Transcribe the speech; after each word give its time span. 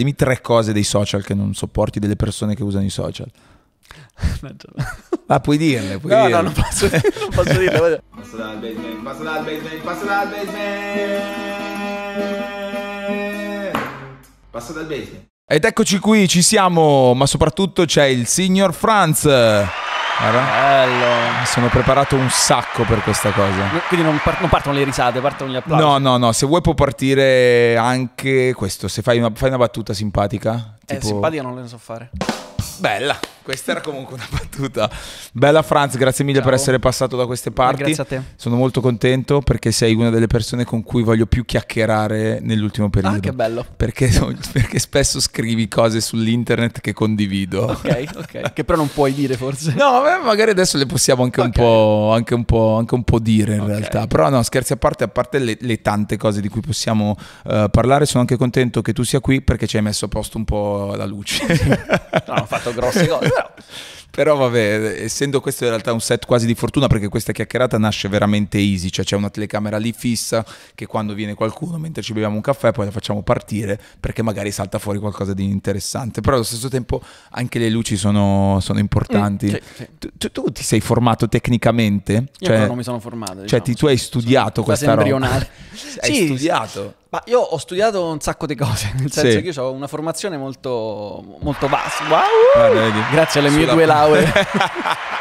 Dimmi 0.00 0.14
tre 0.14 0.40
cose 0.40 0.72
dei 0.72 0.82
social 0.82 1.22
che 1.22 1.34
non 1.34 1.52
sopporti 1.52 1.98
delle 1.98 2.16
persone 2.16 2.54
che 2.54 2.62
usano 2.62 2.86
i 2.86 2.90
social. 2.90 3.30
Ah, 5.26 5.38
puoi 5.38 5.58
dirle, 5.58 5.98
puoi 5.98 6.12
no, 6.12 6.22
dirle. 6.22 6.36
no, 6.36 6.42
non 6.42 6.52
posso, 6.52 6.88
non 6.88 7.28
posso 7.32 7.58
dirlo. 7.58 8.02
Passo 8.16 8.36
dal 8.36 8.58
basement, 8.58 9.02
passo 9.02 9.22
dal 9.22 9.44
basement, 9.44 9.82
passo 9.82 10.04
dal 10.06 10.28
basement. 10.28 11.22
Passo 14.50 14.72
dal 14.72 14.86
basement. 14.86 15.26
Ed 15.46 15.64
eccoci 15.64 15.98
qui, 15.98 16.26
ci 16.26 16.42
siamo, 16.42 17.12
ma 17.14 17.26
soprattutto 17.26 17.84
c'è 17.84 18.06
il 18.06 18.26
signor 18.26 18.72
Franz. 18.72 19.28
Bello. 20.20 21.44
sono 21.46 21.68
preparato 21.68 22.14
un 22.16 22.28
sacco 22.28 22.84
per 22.84 23.02
questa 23.02 23.30
cosa. 23.30 23.68
Quindi 23.88 24.04
non, 24.06 24.20
par- 24.22 24.40
non 24.40 24.50
partono 24.50 24.74
le 24.76 24.84
risate, 24.84 25.20
partono 25.20 25.50
gli 25.50 25.56
applausi. 25.56 25.82
No, 25.82 25.98
no, 25.98 26.16
no, 26.18 26.32
se 26.32 26.44
vuoi 26.46 26.60
può 26.60 26.74
partire 26.74 27.76
anche 27.76 28.52
questo, 28.54 28.86
se 28.88 29.00
fai 29.02 29.18
una, 29.18 29.30
fai 29.34 29.48
una 29.48 29.56
battuta 29.58 29.94
simpatica. 29.94 30.76
Eh, 30.86 30.94
tipo- 30.94 31.06
simpatica 31.06 31.42
non 31.42 31.54
le 31.54 31.66
so 31.66 31.78
fare. 31.78 32.10
Bella, 32.76 33.18
questa 33.42 33.72
era 33.72 33.80
comunque 33.80 34.14
una 34.14 34.26
battuta. 34.30 34.90
Bella 35.32 35.62
Franz, 35.62 35.96
grazie 35.96 36.24
mille 36.24 36.38
Ciao. 36.38 36.46
per 36.48 36.54
essere 36.54 36.78
passato 36.78 37.16
da 37.16 37.26
queste 37.26 37.50
parti. 37.50 37.82
grazie 37.82 38.02
a 38.02 38.06
te. 38.06 38.22
Sono 38.36 38.56
molto 38.56 38.80
contento 38.80 39.40
perché 39.40 39.72
sei 39.72 39.94
una 39.94 40.10
delle 40.10 40.26
persone 40.26 40.64
con 40.64 40.82
cui 40.82 41.02
voglio 41.02 41.26
più 41.26 41.44
chiacchierare 41.44 42.40
nell'ultimo 42.40 42.90
periodo. 42.90 43.16
Ah, 43.16 43.20
che 43.20 43.32
bello. 43.32 43.64
Perché, 43.76 44.10
perché 44.52 44.78
spesso 44.78 45.20
scrivi 45.20 45.68
cose 45.68 46.00
sull'internet 46.00 46.80
che 46.80 46.92
condivido. 46.92 47.62
Ok, 47.66 48.04
ok. 48.16 48.52
che 48.54 48.64
però 48.64 48.78
non 48.78 48.90
puoi 48.92 49.12
dire 49.14 49.36
forse. 49.36 49.72
No, 49.74 50.02
beh, 50.02 50.24
magari 50.24 50.50
adesso 50.50 50.76
le 50.76 50.86
possiamo 50.86 51.22
anche, 51.22 51.40
un, 51.40 51.46
Ok. 51.48 51.52
po', 51.54 52.10
anche, 52.14 52.34
un, 52.34 52.44
po', 52.44 52.76
anche 52.76 52.94
un 52.94 53.04
po' 53.04 53.18
dire 53.18 53.54
in 53.54 53.60
Ok. 53.60 53.68
realtà. 53.68 54.06
Però 54.06 54.28
no, 54.28 54.42
scherzi 54.42 54.72
a 54.72 54.76
parte, 54.76 55.04
a 55.04 55.08
parte 55.08 55.38
le, 55.38 55.56
le 55.60 55.80
tante 55.80 56.16
cose 56.16 56.40
di 56.40 56.48
cui 56.48 56.60
possiamo 56.60 57.16
eh, 57.46 57.68
parlare, 57.70 58.06
sono 58.06 58.20
anche 58.20 58.36
contento 58.36 58.82
che 58.82 58.92
tu 58.92 59.02
sia 59.02 59.20
qui 59.20 59.40
perché 59.42 59.66
ci 59.66 59.76
hai 59.76 59.82
messo 59.82 60.04
a 60.04 60.08
posto 60.08 60.36
un 60.38 60.44
po' 60.44 60.94
la 60.96 61.06
luce. 61.06 61.38
No, 62.26 62.34
hanno 62.36 62.46
fatto 62.46 62.72
grosse 62.74 63.06
cose. 63.08 63.29
Però 63.32 63.54
Però 64.10 64.34
vabbè, 64.36 65.02
essendo 65.04 65.40
questo 65.40 65.62
in 65.64 65.70
realtà 65.70 65.92
un 65.92 66.00
set 66.00 66.26
quasi 66.26 66.44
di 66.44 66.56
fortuna 66.56 66.88
perché 66.88 67.06
questa 67.08 67.30
chiacchierata 67.32 67.78
nasce 67.78 68.08
veramente 68.08 68.58
easy, 68.58 68.90
cioè 68.90 69.04
c'è 69.04 69.14
una 69.14 69.30
telecamera 69.30 69.78
lì 69.78 69.92
fissa 69.92 70.44
che 70.74 70.86
quando 70.86 71.14
viene 71.14 71.34
qualcuno 71.34 71.78
mentre 71.78 72.02
ci 72.02 72.12
beviamo 72.12 72.34
un 72.34 72.40
caffè 72.40 72.72
poi 72.72 72.86
la 72.86 72.90
facciamo 72.90 73.22
partire 73.22 73.80
perché 74.00 74.22
magari 74.22 74.50
salta 74.50 74.80
fuori 74.80 74.98
qualcosa 74.98 75.32
di 75.32 75.44
interessante, 75.44 76.20
però 76.22 76.34
allo 76.34 76.44
stesso 76.44 76.68
tempo 76.68 77.00
anche 77.30 77.60
le 77.60 77.70
luci 77.70 77.96
sono, 77.96 78.58
sono 78.60 78.80
importanti. 78.80 79.46
Mm, 79.46 79.50
sì, 79.50 79.60
sì. 79.76 79.88
Tu, 79.98 80.08
tu- 80.18 80.30
tu 80.32 80.50
ti 80.50 80.64
sei 80.64 80.80
formato 80.80 81.28
tecnicamente? 81.28 82.12
io 82.40 82.46
Cioè, 82.48 82.66
non 82.66 82.76
mi 82.76 82.82
sono 82.82 82.98
formato. 82.98 83.34
cioè 83.34 83.42
diciamo. 83.44 83.62
ti- 83.62 83.74
tu 83.74 83.86
hai 83.86 83.96
studiato 83.96 84.64
Fase 84.64 84.84
questa 84.84 84.94
roba? 84.94 85.02
embrionale. 85.08 85.48
hai 86.02 86.14
Sì, 86.14 86.24
studiato? 86.26 86.94
Ma 87.10 87.20
io 87.26 87.40
ho 87.40 87.58
studiato 87.58 88.04
un 88.06 88.20
sacco 88.20 88.46
di 88.46 88.54
cose, 88.54 88.92
nel 88.98 89.10
senso 89.10 89.30
Sì. 89.38 89.42
che 89.42 89.48
io 89.50 89.62
ho 89.64 89.72
una 89.72 89.88
formazione 89.88 90.36
molto, 90.36 91.38
molto 91.40 91.66
vasta. 91.68 92.04
Wow! 92.04 92.20
Guarda, 92.54 92.80
vedi? 92.80 92.98
Grazie 93.10 93.40
alle 93.40 93.50
mie 93.50 93.66
due 93.66 93.84
lauree. 93.84 94.32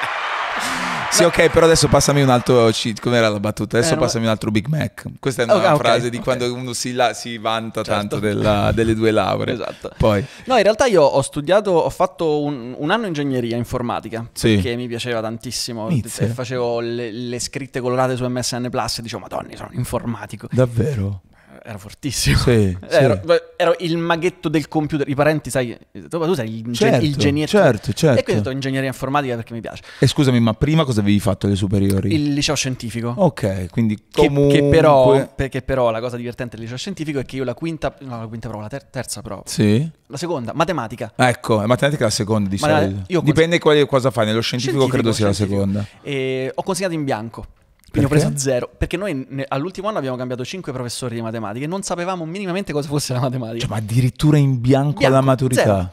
Sì, 1.12 1.24
ok, 1.24 1.50
però 1.50 1.66
adesso 1.66 1.88
passami 1.88 2.22
un 2.22 2.30
altro. 2.30 2.70
cheat. 2.72 3.00
Com'era 3.02 3.28
la 3.30 3.40
battuta? 3.40 3.78
Adesso 3.80 3.96
Eh, 3.96 3.98
passami 3.98 4.26
un 4.26 4.30
altro 4.32 4.52
Big 4.52 4.68
Mac. 4.68 5.06
Questa 5.20 5.42
è 5.42 5.46
una 5.46 5.56
Ok, 5.56 5.72
ok, 5.74 5.78
frase 5.78 6.10
di 6.10 6.18
ok. 6.18 6.24
quando 6.24 6.54
uno 6.54 6.72
si, 6.72 6.94
la- 6.94 7.14
si 7.14 7.38
vanta 7.40 7.82
Certo. 7.82 8.00
tanto 8.00 8.20
della- 8.20 8.72
delle 8.72 8.94
due 8.94 9.10
lauree. 9.12 9.56
Esatto. 9.56 9.92
Poi, 9.98 10.24
No, 10.46 10.56
in 10.56 10.64
realtà 10.64 10.86
io 10.86 11.02
ho 11.02 11.22
studiato, 11.22 11.72
ho 11.72 11.90
fatto 11.90 12.42
un, 12.44 12.74
un 12.78 12.92
anno 12.92 13.08
ingegneria 13.08 13.58
informatica 13.58 14.30
Sì. 14.32 14.54
perché 14.54 14.76
mi 14.76 14.88
piaceva 14.88 15.20
tantissimo 15.20 15.88
Mizze. 15.88 16.28
facevo 16.28 16.80
le, 16.80 17.12
le 17.12 17.40
scritte 17.40 17.82
colorate 17.82 18.16
su 18.16 18.24
MSN 18.26 18.68
Plus 18.70 19.00
e 19.00 19.02
dicevo, 19.02 19.22
madonna, 19.24 19.56
sono 19.58 19.70
informatico. 19.74 20.48
davvero? 20.52 21.22
Era 21.70 21.78
fortissimo. 21.78 22.36
Sì, 22.36 22.76
sì. 22.90 22.96
Ero, 22.96 23.22
ero 23.56 23.76
il 23.82 23.96
maghetto 23.98 24.50
del 24.50 24.68
computer, 24.68 25.08
i 25.08 25.14
parenti, 25.14 25.52
sai, 25.52 25.78
tu, 26.10 26.34
sei 26.34 26.64
il, 26.66 26.74
Certo, 26.76 27.06
il 27.06 27.16
genietto. 27.16 27.52
certo, 27.52 27.94
certo. 27.94 28.20
E 28.20 28.24
quindi 28.24 28.42
ho 28.42 28.44
detto 28.44 28.50
ingegneria 28.50 28.88
informatica 28.88 29.36
perché 29.36 29.54
mi 29.54 29.62
piace. 29.62 29.84
E 30.00 30.08
scusami, 30.08 30.40
ma 30.40 30.56
prima 30.56 30.84
cosa 30.84 31.02
avevi 31.02 31.20
fatto 31.20 31.46
alle 31.46 31.56
superiori? 31.56 32.12
Il 32.12 32.34
liceo 32.34 32.56
scientifico. 32.56 33.14
Ok, 33.16 33.68
quindi 33.70 33.98
Che, 34.10 34.26
comunque... 34.26 34.58
che 34.62 34.64
però, 34.68 35.32
perché 35.36 35.62
però 35.62 35.92
la 35.92 36.00
cosa 36.00 36.18
divertente 36.18 36.56
del 36.56 36.64
liceo 36.64 36.78
scientifico 36.80 37.20
è 37.20 37.26
che 37.26 37.36
io 37.36 37.44
la 37.44 37.54
quinta, 37.54 37.94
no 38.00 38.18
la 38.20 38.26
quinta 38.26 38.48
prova, 38.48 38.64
la 38.64 38.70
ter- 38.70 38.88
terza 38.90 39.22
prova, 39.22 39.44
Sì? 39.46 39.88
la 40.08 40.18
seconda, 40.18 40.54
matematica. 40.56 41.14
Ecco, 41.16 41.58
la 41.58 41.68
matematica 41.68 42.02
è 42.02 42.06
la 42.06 42.12
seconda 42.12 42.50
di 42.50 42.58
solito. 42.58 43.22
Dipende 43.22 43.60
quale, 43.60 43.86
cosa 43.86 44.10
fai. 44.10 44.26
Nello 44.26 44.42
scientifico, 44.42 44.88
credo 44.88 45.12
sia 45.12 45.32
scientifico. 45.32 45.66
la 45.66 45.72
seconda. 45.84 45.86
E 46.02 46.52
ho 46.52 46.64
consegnato 46.64 46.96
in 46.96 47.04
bianco. 47.04 47.46
Quindi 47.90 48.08
Perché? 48.10 48.26
ho 48.26 48.30
preso 48.30 48.38
zero. 48.38 48.70
Perché 48.78 48.98
noi 48.98 49.26
ne- 49.30 49.46
all'ultimo 49.48 49.88
anno 49.88 49.98
abbiamo 49.98 50.16
cambiato 50.18 50.44
cinque 50.46 50.72
professori 50.72 51.16
di 51.16 51.22
matematica 51.22 51.66
e 51.66 51.68
non 51.68 51.82
sapevamo 51.84 52.26
minimamente 52.26 52.72
cosa 52.74 52.88
fosse 52.88 53.14
la 53.14 53.20
matematica. 53.20 53.60
Cioè, 53.62 53.70
ma 53.70 53.78
addirittura 53.78 54.38
in 54.38 54.60
bianco, 54.62 55.00
alla 55.00 55.10
Bianco, 55.10 55.26
maturità. 55.26 55.62
zero. 55.64 55.92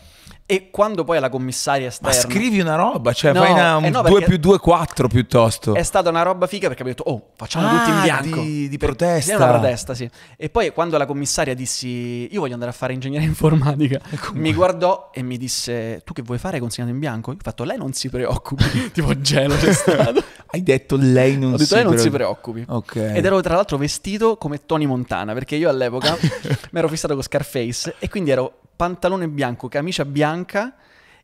E 0.48 0.70
quando 0.70 1.02
poi 1.02 1.16
alla 1.16 1.28
commissaria 1.28 1.86
Ma 2.02 2.10
esterna... 2.10 2.20
scrivi 2.20 2.60
una 2.60 2.76
roba, 2.76 3.12
cioè 3.12 3.32
No, 3.32 3.40
fai 3.42 3.50
una, 3.50 3.78
un 3.78 3.84
eh 3.86 3.90
no, 3.90 4.02
2 4.02 4.10
perché- 4.12 4.26
più 4.26 4.36
2, 4.36 4.58
4 4.60 5.08
piuttosto. 5.08 5.74
È 5.74 5.82
stata 5.82 6.08
una 6.08 6.22
roba 6.22 6.46
figa 6.46 6.68
perché 6.68 6.82
abbiamo 6.82 6.96
detto, 7.04 7.10
oh, 7.10 7.32
facciamo 7.36 7.66
Ah, 7.66 7.78
tutti 7.78 7.90
in 7.90 8.00
bianco. 8.02 8.40
di- 8.42 8.68
di 8.68 8.76
protesta. 8.78 9.32
È 9.32 9.34
una 9.34 9.48
protesta, 9.48 9.94
sì. 9.94 10.08
E 10.36 10.48
poi 10.48 10.70
quando 10.70 10.98
la 10.98 11.06
commissaria 11.06 11.52
dissi, 11.52 12.32
io 12.32 12.38
voglio 12.38 12.52
andare 12.54 12.70
a 12.70 12.74
fare 12.74 12.92
ingegneria 12.92 13.26
informatica, 13.26 14.00
mi 14.34 14.54
guardò 14.54 15.10
e 15.12 15.22
mi 15.22 15.36
disse, 15.36 16.02
tu 16.04 16.12
che 16.12 16.22
vuoi 16.22 16.38
fare 16.38 16.60
consegnato 16.60 16.92
in 16.92 17.00
bianco? 17.00 17.32
Io 17.32 17.38
ho 17.38 17.42
fatto, 17.42 17.64
lei 17.64 17.76
non 17.76 17.92
si 17.92 18.08
preoccupi. 18.08 18.90
tipo 18.94 19.20
gelo 19.20 19.56
c'è 19.56 19.72
stato. 19.72 20.22
Hai 20.48 20.62
detto 20.62 20.96
lei 20.98 21.36
non 21.38 21.52
detto, 21.52 21.64
si 21.64 21.74
lei 21.74 21.84
non 21.84 21.98
si 21.98 22.10
preoccupi. 22.10 22.62
preoccupi. 22.64 23.00
Ok. 23.02 23.14
Ed 23.16 23.24
ero 23.24 23.40
tra 23.40 23.54
l'altro 23.54 23.76
vestito 23.76 24.36
come 24.36 24.64
Tony 24.64 24.86
Montana, 24.86 25.32
perché 25.32 25.56
io 25.56 25.68
all'epoca 25.68 26.16
mi 26.70 26.78
ero 26.78 26.88
fissato 26.88 27.14
con 27.14 27.22
Scarface 27.22 27.94
e 27.98 28.08
quindi 28.08 28.30
ero 28.30 28.60
pantalone 28.76 29.28
bianco, 29.28 29.68
camicia 29.68 30.04
bianca, 30.04 30.74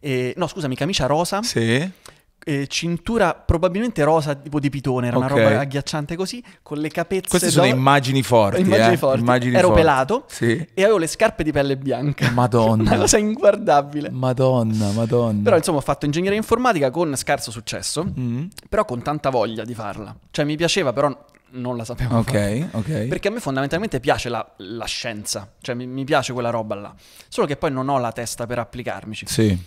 e- 0.00 0.34
no 0.36 0.46
scusami, 0.46 0.74
camicia 0.74 1.06
rosa, 1.06 1.42
Sì. 1.42 1.88
Eh, 2.44 2.66
cintura 2.66 3.34
probabilmente 3.34 4.02
rosa 4.04 4.34
tipo 4.34 4.58
di 4.58 4.68
pitone, 4.70 5.06
era 5.08 5.16
Ok. 5.16 5.24
una 5.30 5.34
roba 5.44 5.60
agghiacciante 5.60 6.16
così, 6.16 6.42
con 6.62 6.78
le 6.78 6.88
capezze 6.88 7.28
Queste 7.28 7.50
sono 7.50 7.66
d'oro- 7.66 7.76
immagini 7.76 8.22
forti. 8.22 8.60
immagini 8.60 8.94
eh? 8.94 8.96
forti. 8.96 9.20
Immagini 9.20 9.54
Ero 9.56 9.68
forti. 9.68 9.80
pelato 9.82 10.24
Sì. 10.28 10.66
e 10.74 10.82
avevo 10.82 10.98
le 10.98 11.06
scarpe 11.06 11.44
di 11.44 11.52
pelle 11.52 11.76
bianca. 11.76 12.30
Madonna. 12.30 12.82
Una 12.90 12.96
cosa 12.98 13.18
inguardabile. 13.18 14.10
Madonna, 14.10 14.90
madonna. 14.92 15.40
Però 15.42 15.56
insomma 15.56 15.78
ho 15.78 15.82
fatto 15.82 16.04
ingegneria 16.04 16.36
informatica 16.36 16.90
con 16.90 17.14
scarso 17.16 17.50
successo, 17.50 18.04
Mm. 18.18 18.44
però 18.68 18.84
con 18.84 19.02
tanta 19.02 19.30
voglia 19.30 19.64
di 19.64 19.74
farla. 19.74 20.14
Cioè 20.30 20.44
mi 20.44 20.56
piaceva 20.56 20.92
però 20.92 21.16
non 21.54 21.76
la 21.76 21.84
sapevo 21.84 22.22
fare. 22.22 22.68
Ok, 22.72 22.74
ok. 22.76 23.06
Perché 23.08 23.28
a 23.28 23.30
me 23.30 23.38
fondamentalmente 23.40 24.00
piace 24.00 24.28
la, 24.30 24.46
la 24.56 24.86
scienza, 24.86 25.50
cioè 25.60 25.74
mi, 25.74 25.86
mi 25.86 26.02
piace 26.04 26.32
quella 26.32 26.50
roba 26.50 26.74
là. 26.74 26.94
Solo 27.28 27.46
che 27.46 27.56
poi 27.56 27.70
non 27.70 27.88
ho 27.88 27.98
la 27.98 28.10
testa 28.10 28.46
per 28.46 28.58
applicarmici. 28.58 29.26
Sì. 29.28 29.58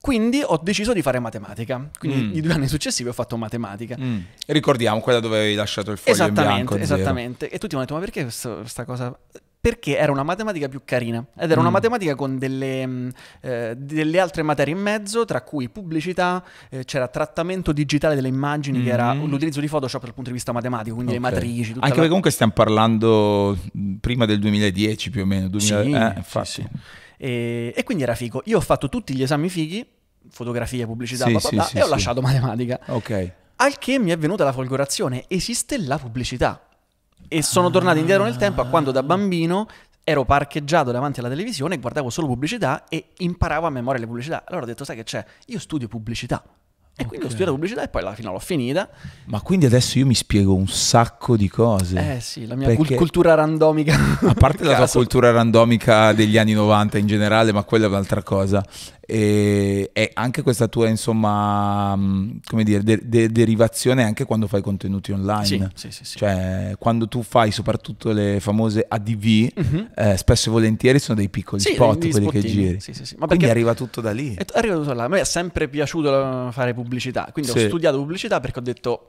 Quindi 0.00 0.40
ho 0.44 0.58
deciso 0.62 0.92
di 0.94 1.02
fare 1.02 1.18
matematica. 1.18 1.90
Quindi 1.98 2.18
Mm. 2.22 2.34
i 2.36 2.40
due 2.40 2.52
anni 2.54 2.68
successivi 2.68 3.10
ho 3.10 3.12
fatto 3.12 3.36
matematica. 3.36 3.96
Mm. 4.00 4.18
Ricordiamo 4.46 5.00
quella 5.00 5.20
dove 5.20 5.38
avevi 5.38 5.54
lasciato 5.54 5.90
il 5.90 5.98
foglio 5.98 6.16
in 6.16 6.22
Esattamente, 6.22 6.54
bianco. 6.54 6.72
zero. 6.86 6.94
esattamente. 7.00 7.50
E 7.50 7.58
tutti 7.58 7.74
mi 7.76 7.82
hanno 7.82 7.82
detto, 7.82 7.94
ma 7.94 8.00
perché 8.00 8.22
questa 8.22 8.84
cosa? 8.86 9.14
Perché 9.62 9.98
era 9.98 10.10
una 10.10 10.22
matematica 10.22 10.70
più 10.70 10.80
carina. 10.86 11.22
Ed 11.38 11.50
era 11.50 11.60
una 11.60 11.68
Mm. 11.68 11.72
matematica 11.74 12.14
con 12.14 12.38
delle, 12.38 12.86
mh, 12.86 13.10
eh, 13.42 13.74
delle 13.76 14.18
altre 14.18 14.42
materie 14.42 14.72
in 14.72 14.80
mezzo, 14.80 15.26
tra 15.26 15.42
cui 15.42 15.68
pubblicità, 15.68 16.42
eh, 16.70 16.86
c'era 16.86 17.06
trattamento 17.08 17.70
digitale 17.72 18.14
delle 18.14 18.28
immagini, 18.28 18.82
che 18.82 18.88
era 18.88 19.12
Mhm. 19.12 19.28
l'utilizzo 19.28 19.60
di 19.60 19.68
Photoshop 19.68 20.00
dal 20.04 20.14
punto 20.14 20.30
di 20.30 20.36
vista 20.36 20.52
matematico, 20.52 20.94
quindi 20.94 21.12
Ok. 21.14 21.20
le 21.20 21.28
matrici, 21.30 21.72
Anche 21.72 21.80
la- 21.88 21.88
perché 21.92 22.06
comunque 22.06 22.30
stiamo 22.30 22.52
parlando 22.52 23.54
mh, 23.70 23.94
prima 24.00 24.24
del 24.24 24.38
2010 24.38 25.10
più 25.10 25.20
o 25.20 25.26
meno. 25.26 25.48
2000, 25.48 25.82
Sì, 25.82 25.90
eh, 25.94 26.10
sì, 26.12 26.16
infatti. 26.16 26.48
sì. 26.48 26.66
E, 27.22 27.74
e 27.76 27.82
quindi 27.84 28.02
era 28.02 28.14
figo. 28.14 28.40
Io 28.46 28.56
ho 28.56 28.62
fatto 28.62 28.88
tutti 28.88 29.14
gli 29.14 29.22
esami 29.22 29.50
fighi, 29.50 29.86
fotografia, 30.30 30.86
pubblicità, 30.86 31.26
Sì, 31.26 31.32
bla 31.32 31.40
bla 31.40 31.50
bla, 31.50 31.62
sì, 31.64 31.76
e 31.76 31.82
ho 31.82 31.84
sì. 31.84 31.90
lasciato 31.90 32.22
matematica. 32.22 32.80
Ok. 32.86 33.32
Al 33.56 33.76
che 33.78 33.98
mi 33.98 34.10
è 34.10 34.16
venuta 34.16 34.42
la 34.42 34.52
folgorazione, 34.52 35.24
esiste 35.28 35.76
la 35.78 35.98
pubblicità. 35.98 36.66
E 37.28 37.42
sono 37.42 37.68
tornato 37.68 37.98
indietro 37.98 38.24
nel 38.24 38.36
tempo 38.36 38.62
a 38.62 38.66
quando 38.66 38.90
da 38.90 39.02
bambino 39.02 39.68
ero 40.02 40.24
parcheggiato 40.24 40.90
davanti 40.92 41.20
alla 41.20 41.28
televisione, 41.28 41.78
guardavo 41.78 42.08
solo 42.08 42.26
pubblicità 42.26 42.88
e 42.88 43.10
imparavo 43.18 43.66
a 43.66 43.70
memoria 43.70 44.00
le 44.00 44.06
pubblicità. 44.06 44.44
Allora 44.46 44.64
ho 44.64 44.66
detto, 44.66 44.84
sai 44.84 44.96
che 44.96 45.04
c'è? 45.04 45.22
Io 45.48 45.58
studio 45.58 45.88
pubblicità. 45.88 46.42
E 46.96 47.06
quindi 47.06 47.24
ho 47.24 47.28
Ok. 47.28 47.34
studiato 47.34 47.52
pubblicità 47.52 47.82
e 47.82 47.88
poi 47.88 48.02
alla 48.02 48.14
fine 48.14 48.30
l'ho 48.30 48.38
finita. 48.38 48.88
Ma 49.26 49.40
quindi 49.40 49.64
adesso 49.64 49.98
io 49.98 50.04
mi 50.04 50.14
spiego 50.14 50.54
un 50.54 50.68
sacco 50.68 51.34
di 51.36 51.48
cose. 51.48 52.16
Eh 52.16 52.20
sì, 52.20 52.46
la 52.46 52.54
mia 52.56 52.66
Perché- 52.68 52.94
cultura 52.94 53.32
randomica. 53.34 53.94
A 54.26 54.34
parte 54.34 54.64
la 54.64 54.76
tua 54.76 54.86
cultura 54.92 55.30
randomica 55.30 56.12
degli 56.12 56.36
anni 56.36 56.52
90 56.52 56.98
in 56.98 57.06
generale, 57.06 57.52
ma 57.52 57.62
quella 57.62 57.86
è 57.86 57.88
un'altra 57.88 58.22
cosa. 58.22 58.62
E, 59.12 59.90
e 59.92 60.10
anche 60.14 60.42
questa 60.42 60.68
tua, 60.68 60.88
insomma, 60.88 61.96
mh, 61.96 62.40
come 62.46 62.62
dire, 62.62 62.82
de- 62.84 63.00
de- 63.02 63.28
derivazione 63.30 64.04
anche 64.04 64.24
quando 64.24 64.46
fai 64.46 64.62
contenuti 64.62 65.10
online. 65.10 65.44
Sì, 65.44 65.66
sì, 65.74 65.90
sì. 65.90 66.04
sì. 66.04 66.18
Cioè, 66.18 66.74
quando 66.78 67.08
tu 67.08 67.22
fai 67.24 67.50
soprattutto 67.50 68.12
le 68.12 68.38
famose 68.40 68.84
ADV, 68.88 69.48
Mhm. 69.56 69.90
eh, 69.96 70.16
spesso 70.16 70.48
e 70.48 70.52
volentieri 70.52 71.00
sono 71.00 71.18
dei 71.18 71.28
piccoli 71.28 71.60
Sì, 71.60 71.72
spot 71.74 71.98
quelli 71.98 72.12
che 72.12 72.20
spottini. 72.40 72.48
giri. 72.52 72.80
Sì, 72.80 72.92
sì, 72.92 73.04
sì. 73.04 73.14
Ma 73.18 73.26
Quindi 73.26 73.44
perché- 73.46 73.50
arriva 73.50 73.74
tutto 73.74 74.00
da 74.00 74.12
lì. 74.12 74.34
È 74.34 74.44
arrivato 74.54 74.92
là. 74.92 75.04
A 75.04 75.08
me 75.08 75.20
è 75.20 75.24
sempre 75.24 75.68
piaciuto 75.68 76.48
eh, 76.48 76.52
fare 76.52 76.72
pubblicità, 76.72 77.28
quindi 77.32 77.50
ho 77.50 77.56
studiato 77.58 77.96
pubblicità 77.98 78.38
perché 78.38 78.60
ho 78.60 78.62
detto 78.62 79.08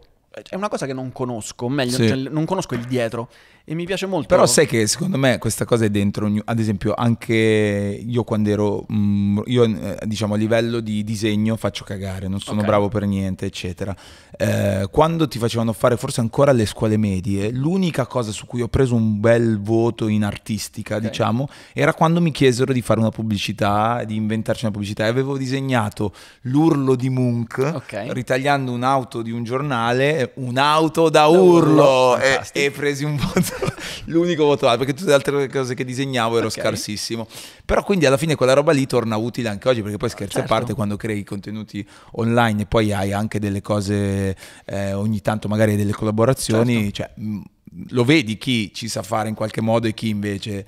è 0.50 0.56
una 0.56 0.70
cosa 0.70 0.86
che 0.86 0.94
non 0.94 1.12
conosco, 1.12 1.68
meglio, 1.68 1.98
Sì. 1.98 2.08
cioè, 2.08 2.16
non 2.18 2.46
conosco 2.46 2.74
il 2.76 2.86
dietro 2.86 3.30
e 3.66 3.76
mi 3.76 3.84
piace 3.86 4.06
molto. 4.06 4.28
Però 4.28 4.46
sai 4.46 4.66
che 4.66 4.88
secondo 4.88 5.18
me 5.18 5.38
questa 5.38 5.66
cosa 5.66 5.84
è 5.86 5.90
dentro, 5.90 6.32
ad 6.46 6.58
esempio 6.58 6.94
anche 6.96 8.02
io 8.06 8.24
quando 8.24 8.50
ero, 8.50 8.86
mm, 8.92 9.40
io 9.46 9.64
eh, 9.66 9.98
diciamo 10.06 10.34
a 10.36 10.38
livello 10.38 10.80
di 10.80 11.04
disegno 11.04 11.58
faccio 11.58 11.84
cagare, 11.84 12.28
non 12.30 12.40
sono 12.40 12.62
Ok. 12.62 12.66
bravo 12.66 12.88
per 12.88 13.06
niente, 13.06 13.46
eccetera. 13.46 13.94
Eh, 14.38 14.88
quando 14.90 15.28
ti 15.28 15.38
facevano 15.38 15.74
fare 15.74 15.98
forse 15.98 16.22
ancora 16.22 16.52
alle 16.52 16.66
scuole 16.66 16.96
medie, 16.98 17.52
l'unica 17.52 18.06
cosa 18.08 18.32
su 18.32 18.46
cui 18.46 18.62
ho 18.62 18.68
preso 18.70 18.96
un 18.96 19.20
bel 19.20 19.60
voto 19.62 20.08
in 20.08 20.24
artistica, 20.24 20.96
Ok. 20.96 21.02
diciamo, 21.02 21.50
era 21.74 21.94
quando 21.94 22.22
mi 22.22 22.32
chiesero 22.32 22.72
di 22.72 22.82
fare 22.82 23.00
una 23.02 23.10
pubblicità, 23.10 24.04
di 24.06 24.16
inventarci 24.16 24.64
una 24.64 24.74
pubblicità 24.74 25.06
e 25.06 25.10
avevo 25.10 25.38
disegnato 25.38 26.14
l'urlo 26.44 26.96
di 26.96 27.10
Munch 27.10 27.58
Ok. 27.74 28.06
ritagliando 28.12 28.72
un'auto 28.72 29.22
di 29.22 29.32
un 29.32 29.44
giornale, 29.44 30.21
un'auto 30.36 31.10
da, 31.10 31.22
Da 31.22 31.28
urlo, 31.28 32.12
urlo, 32.14 32.18
e, 32.20 32.40
e 32.54 32.72
presi 32.72 33.04
un 33.04 33.16
voto, 33.22 33.74
l'unico 34.06 34.46
voto 34.46 34.68
alto, 34.68 34.80
perché 34.80 34.94
tutte 34.94 35.10
le 35.10 35.16
altre 35.16 35.50
cose 35.50 35.74
che 35.74 35.84
disegnavo 35.86 36.38
ero 36.38 36.48
Ok. 36.48 36.54
scarsissimo. 36.54 37.28
Però 37.66 37.84
quindi 37.84 38.06
alla 38.06 38.18
fine 38.18 38.36
quella 38.36 38.54
roba 38.54 38.72
lì 38.72 38.86
torna 38.86 39.16
utile 39.18 39.50
anche 39.50 39.70
oggi, 39.70 39.82
perché 39.82 39.98
poi 39.98 40.10
scherzi 40.10 40.36
Certo. 40.36 40.54
a 40.54 40.58
parte, 40.58 40.74
quando 40.74 40.98
crei 40.98 41.24
contenuti 41.24 41.88
online 42.14 42.64
e 42.64 42.66
poi 42.66 42.92
hai 42.94 43.14
anche 43.14 43.40
delle 43.40 43.62
cose, 43.62 44.36
eh, 44.66 44.94
ogni 44.94 45.22
tanto 45.22 45.48
magari 45.48 45.76
delle 45.76 45.92
collaborazioni, 45.94 46.92
Certo. 46.92 46.92
cioè, 46.92 47.12
mh, 47.16 47.42
lo 47.90 48.04
vedi 48.04 48.38
chi 48.38 48.74
ci 48.74 48.88
sa 48.88 49.02
fare 49.02 49.30
in 49.30 49.36
qualche 49.36 49.62
modo 49.62 49.88
e 49.88 49.94
chi 49.94 50.10
invece 50.10 50.66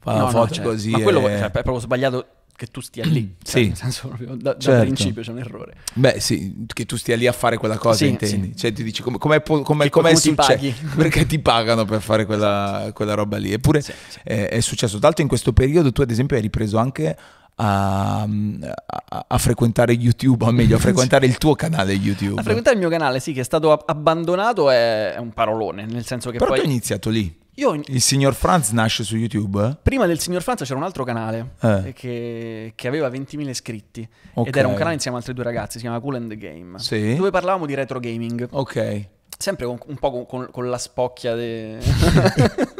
fa 0.00 0.12
No, 0.14 0.24
no, 0.24 0.30
foto 0.30 0.54
cioè, 0.54 0.64
così. 0.64 0.90
Ma 0.90 1.00
quello 1.00 1.20
cioè, 1.20 1.40
è 1.46 1.50
proprio 1.50 1.78
sbagliato 1.78 2.26
che 2.54 2.66
tu 2.66 2.80
stia 2.80 3.04
lì. 3.04 3.34
Sì. 3.42 3.52
Cioè, 3.52 3.62
nel 3.66 3.76
senso 3.76 4.08
proprio, 4.08 4.34
da, 4.36 4.52
da 4.52 4.58
Certo. 4.58 4.80
principio 4.84 5.22
c'è 5.22 5.30
un 5.32 5.38
errore. 5.38 5.74
Beh, 5.94 6.20
sì, 6.20 6.64
che 6.72 6.86
tu 6.86 6.96
stia 6.96 7.16
lì 7.16 7.26
a 7.26 7.32
fare 7.32 7.56
quella 7.56 7.76
cosa, 7.78 7.96
Sì, 7.98 8.08
intendi? 8.08 8.48
sì. 8.52 8.56
Cioè, 8.56 8.72
ti 8.72 8.82
dici 8.84 9.02
come, 9.02 9.18
com'è, 9.18 9.42
com'è, 9.42 9.62
com'è 9.62 9.88
qualcuno 9.90 10.08
ti 10.14 10.20
succe- 10.20 10.34
paghi. 10.34 10.74
Perché 10.96 11.26
ti 11.26 11.38
pagano 11.40 11.84
per 11.84 12.00
fare 12.00 12.24
quella, 12.24 12.90
quella 12.94 13.14
roba 13.14 13.36
lì. 13.38 13.52
Eppure. 13.52 13.82
È, 14.22 14.48
è 14.48 14.60
successo. 14.60 14.96
Tra 14.98 15.06
l'altro, 15.06 15.22
in 15.22 15.28
questo 15.28 15.52
periodo, 15.52 15.90
tu, 15.92 16.02
ad 16.02 16.10
esempio, 16.10 16.36
hai 16.36 16.42
ripreso 16.42 16.78
anche 16.78 17.16
a, 17.56 18.22
a- 18.22 19.24
a 19.28 19.38
frequentare 19.38 19.92
YouTube, 19.92 20.44
o 20.44 20.50
meglio, 20.52 20.76
a 20.76 20.78
frequentare 20.80 21.26
il 21.26 21.38
tuo 21.38 21.54
canale 21.54 21.92
YouTube. 21.92 22.38
A 22.40 22.42
frequentare 22.42 22.76
il 22.76 22.80
mio 22.82 22.90
canale, 22.90 23.20
sì, 23.20 23.32
che 23.32 23.40
è 23.40 23.44
stato 23.44 23.72
ab- 23.72 23.82
abbandonato 23.86 24.70
è, 24.70 25.12
è 25.14 25.18
un 25.18 25.32
parolone, 25.32 25.84
nel 25.86 26.04
senso 26.06 26.30
che 26.30 26.38
Però 26.38 26.50
poi 26.50 26.60
tu 26.60 26.64
hai 26.66 26.70
iniziato 26.70 27.10
lì. 27.10 27.40
Io 27.56 27.80
Il 27.86 28.00
signor 28.00 28.34
Franz 28.34 28.70
nasce 28.70 29.04
su 29.04 29.16
YouTube? 29.16 29.62
eh? 29.62 29.76
prima 29.82 30.06
del 30.06 30.18
signor 30.18 30.42
Franza 30.42 30.64
c'era 30.64 30.78
un 30.78 30.84
altro 30.84 31.04
canale 31.04 31.50
Eh. 31.60 31.92
che, 31.94 32.72
che 32.74 32.88
aveva 32.88 33.08
20.000 33.08 33.48
iscritti 33.48 34.08
Ok. 34.34 34.48
ed 34.48 34.56
era 34.56 34.68
un 34.68 34.74
canale 34.74 34.94
insieme 34.94 35.16
ad 35.18 35.22
altri 35.22 35.34
due 35.36 35.44
ragazzi, 35.44 35.72
si 35.78 35.80
chiama 35.84 36.00
Cool 36.00 36.14
and 36.16 36.28
the 36.30 36.36
Game, 36.38 36.78
Sì. 36.78 37.14
dove 37.16 37.30
parlavamo 37.30 37.66
di 37.66 37.74
retro 37.74 38.00
gaming, 38.00 38.48
Ok. 38.50 39.06
sempre 39.36 39.66
con- 39.66 39.78
un 39.86 39.96
po' 39.96 40.10
con, 40.10 40.26
con- 40.26 40.48
con 40.50 40.70
la 40.70 40.78
spocchia 40.78 41.34
de... 41.34 41.78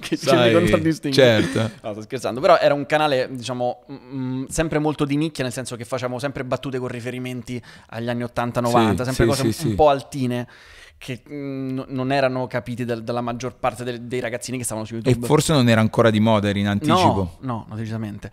che 0.00 0.16
ci 0.18 0.26
Sai, 0.26 0.52
contraddistingue. 0.52 1.12
certo. 1.22 1.70
No, 1.82 1.92
sto 1.92 2.02
scherzando, 2.02 2.40
però 2.40 2.58
era 2.58 2.74
un 2.74 2.84
canale, 2.86 3.28
diciamo, 3.30 3.84
mm, 3.90 4.44
sempre 4.48 4.78
molto 4.78 5.04
di 5.04 5.16
nicchia, 5.16 5.44
nel 5.44 5.52
senso 5.52 5.76
che 5.76 5.84
facevamo 5.84 6.18
sempre 6.18 6.44
battute 6.44 6.78
con 6.78 6.88
riferimenti 6.88 7.62
agli 7.90 8.08
anni 8.08 8.22
80-90, 8.24 9.04
Sì, 9.04 9.14
sempre 9.14 9.34
sì, 9.34 9.42
cose 9.42 9.62
un, 9.64 9.68
un 9.70 9.74
po' 9.76 9.88
altine 9.88 10.46
che 10.98 11.22
mm, 11.30 11.68
no- 11.74 11.84
non 11.88 12.10
erano 12.12 12.46
capiti 12.46 12.84
dal- 12.84 13.02
dalla 13.02 13.20
maggior 13.20 13.54
parte 13.56 13.84
del- 13.84 14.02
dei 14.02 14.20
ragazzini 14.20 14.58
che 14.58 14.64
stavano 14.64 14.86
su 14.86 14.94
E 14.94 14.98
YouTube. 14.98 15.26
forse 15.26 15.52
non 15.52 15.68
era 15.68 15.80
ancora 15.80 16.10
di 16.10 16.20
moda, 16.20 16.48
era 16.48 16.58
in 16.58 16.68
anticipo. 16.68 17.36
No, 17.40 17.52
no, 17.52 17.66
no, 17.68 17.76
decisamente. 17.76 18.30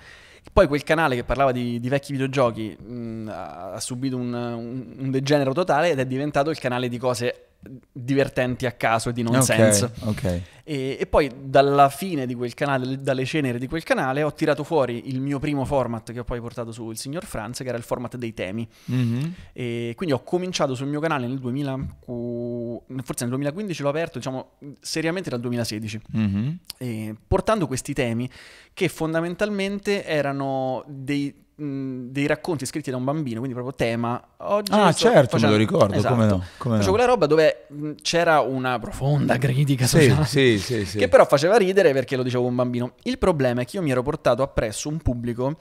Poi 0.51 0.68
quel 0.68 0.83
canale 0.83 1.15
che 1.15 1.24
parlava 1.24 1.51
di, 1.51 1.80
di 1.80 1.89
vecchi 1.89 2.12
videogiochi 2.12 2.75
mh, 2.77 3.27
ha, 3.30 3.71
ha 3.74 3.80
subito 3.80 4.18
un, 4.18 4.33
un- 4.33 4.94
un 5.00 5.12
degenero 5.12 5.54
totale 5.54 5.92
ed 5.92 6.00
è 6.00 6.06
diventato 6.06 6.50
il 6.50 6.60
canale 6.60 6.89
di 6.89 6.98
cose 6.98 7.48
divertenti 7.92 8.65
a 8.65 8.71
caso 8.71 9.10
e 9.10 9.13
di 9.13 9.21
nonsense. 9.24 9.86
Ok, 10.01 10.07
ok. 10.07 10.42
E, 10.65 10.98
e 11.00 11.06
poi 11.07 11.30
dalla 11.44 11.89
fine 11.89 12.25
di 12.25 12.36
quel 12.36 12.54
canale, 12.54 13.01
dalle 13.01 13.25
ceneri 13.25 13.60
di 13.60 13.68
quel 13.68 13.83
canale, 13.83 14.24
ho 14.24 14.31
tirato 14.33 14.63
fuori 14.63 15.10
il 15.10 15.19
mio 15.19 15.38
primo 15.39 15.65
format 15.65 16.12
che 16.13 16.19
ho 16.19 16.24
poi 16.24 16.39
portato 16.39 16.71
su 16.71 16.89
il 16.89 16.98
signor 16.98 17.25
Franz, 17.25 17.57
che 17.57 17.68
era 17.68 17.77
il 17.77 17.83
format 17.83 18.15
dei 18.15 18.33
temi. 18.33 18.68
Mhm. 18.86 19.33
E 19.51 19.94
quindi 19.98 20.15
ho 20.15 20.24
cominciato 20.24 20.74
sul 20.75 20.88
mio 20.88 21.00
canale 21.01 21.27
nel 21.27 21.39
2000, 21.39 21.77
forse 22.06 23.25
nel 23.25 23.30
2015 23.30 23.81
l'ho 23.81 23.89
aperto, 23.89 24.18
diciamo 24.19 24.51
seriamente 24.80 25.30
dal 25.30 25.39
2016 25.42 26.00
Mhm. 26.12 26.57
eh, 26.77 27.15
portando 27.27 27.68
questi 27.68 27.94
temi 27.94 28.30
che 28.74 28.88
fondamentalmente 28.88 30.06
erano 30.06 30.83
dei, 30.88 31.42
mh, 31.55 32.05
dei 32.09 32.25
racconti 32.27 32.65
scritti 32.65 32.89
da 32.91 32.97
un 32.97 33.03
bambino, 33.03 33.39
quindi 33.39 33.53
proprio 33.53 33.75
tema. 33.75 34.21
Oggi 34.38 34.71
Ah, 34.73 34.91
sto 34.91 35.09
certo, 35.09 35.38
facendo- 35.38 35.45
me 35.47 35.51
lo 35.51 35.57
ricordo, 35.57 35.94
Esatto. 35.95 36.13
come 36.13 36.25
no, 36.27 36.44
come 36.57 36.75
Facevo 36.77 36.91
no. 36.91 36.97
quella 36.97 37.05
roba 37.11 37.25
dove 37.25 37.65
mh, 37.69 37.91
c'era 38.01 38.39
una 38.41 38.79
profonda 38.79 39.38
critica 39.38 39.85
sociale. 39.88 40.25
sì, 40.25 40.57
sì, 40.59 40.85
sì. 40.85 40.97
Che 40.97 41.07
però 41.07 41.25
faceva 41.25 41.57
ridere 41.57 41.94
perché 41.94 42.15
lo 42.15 42.23
dicevo 42.23 42.45
un 42.45 42.55
bambino. 42.55 42.94
Il 43.03 43.17
problema 43.17 43.61
è 43.61 43.65
che 43.65 43.77
io 43.77 43.83
mi 43.83 43.91
ero 43.91 44.01
portato 44.03 44.41
appresso 44.41 44.89
un 44.89 44.97
pubblico 45.00 45.57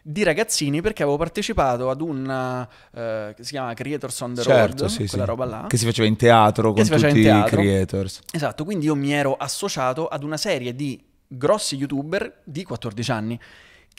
di 0.00 0.22
ragazzini 0.22 0.80
perché 0.80 1.02
avevo 1.02 1.18
partecipato 1.18 1.90
ad 1.90 2.00
un 2.00 2.66
eh, 2.94 3.34
che 3.36 3.44
si 3.44 3.50
chiama 3.50 3.74
Creators 3.74 4.18
on 4.20 4.32
the 4.34 4.40
Certo, 4.42 4.84
Road, 4.84 4.90
sì, 4.90 5.06
quella 5.06 5.24
sì. 5.24 5.30
roba 5.30 5.44
là. 5.44 5.64
Che 5.68 5.76
si 5.76 5.84
faceva 5.84 6.08
in 6.08 6.16
teatro 6.16 6.72
con 6.72 6.86
tutti 6.86 7.18
i 7.20 7.42
creators. 7.46 8.20
Esatto, 8.32 8.64
quindi 8.64 8.86
io 8.86 8.94
mi 8.94 9.12
ero 9.12 9.34
associato 9.36 10.06
ad 10.08 10.22
una 10.22 10.38
serie 10.38 10.74
di 10.74 10.98
grossi 11.26 11.76
youtuber 11.76 12.40
di 12.44 12.64
14 12.64 13.10
anni 13.10 13.38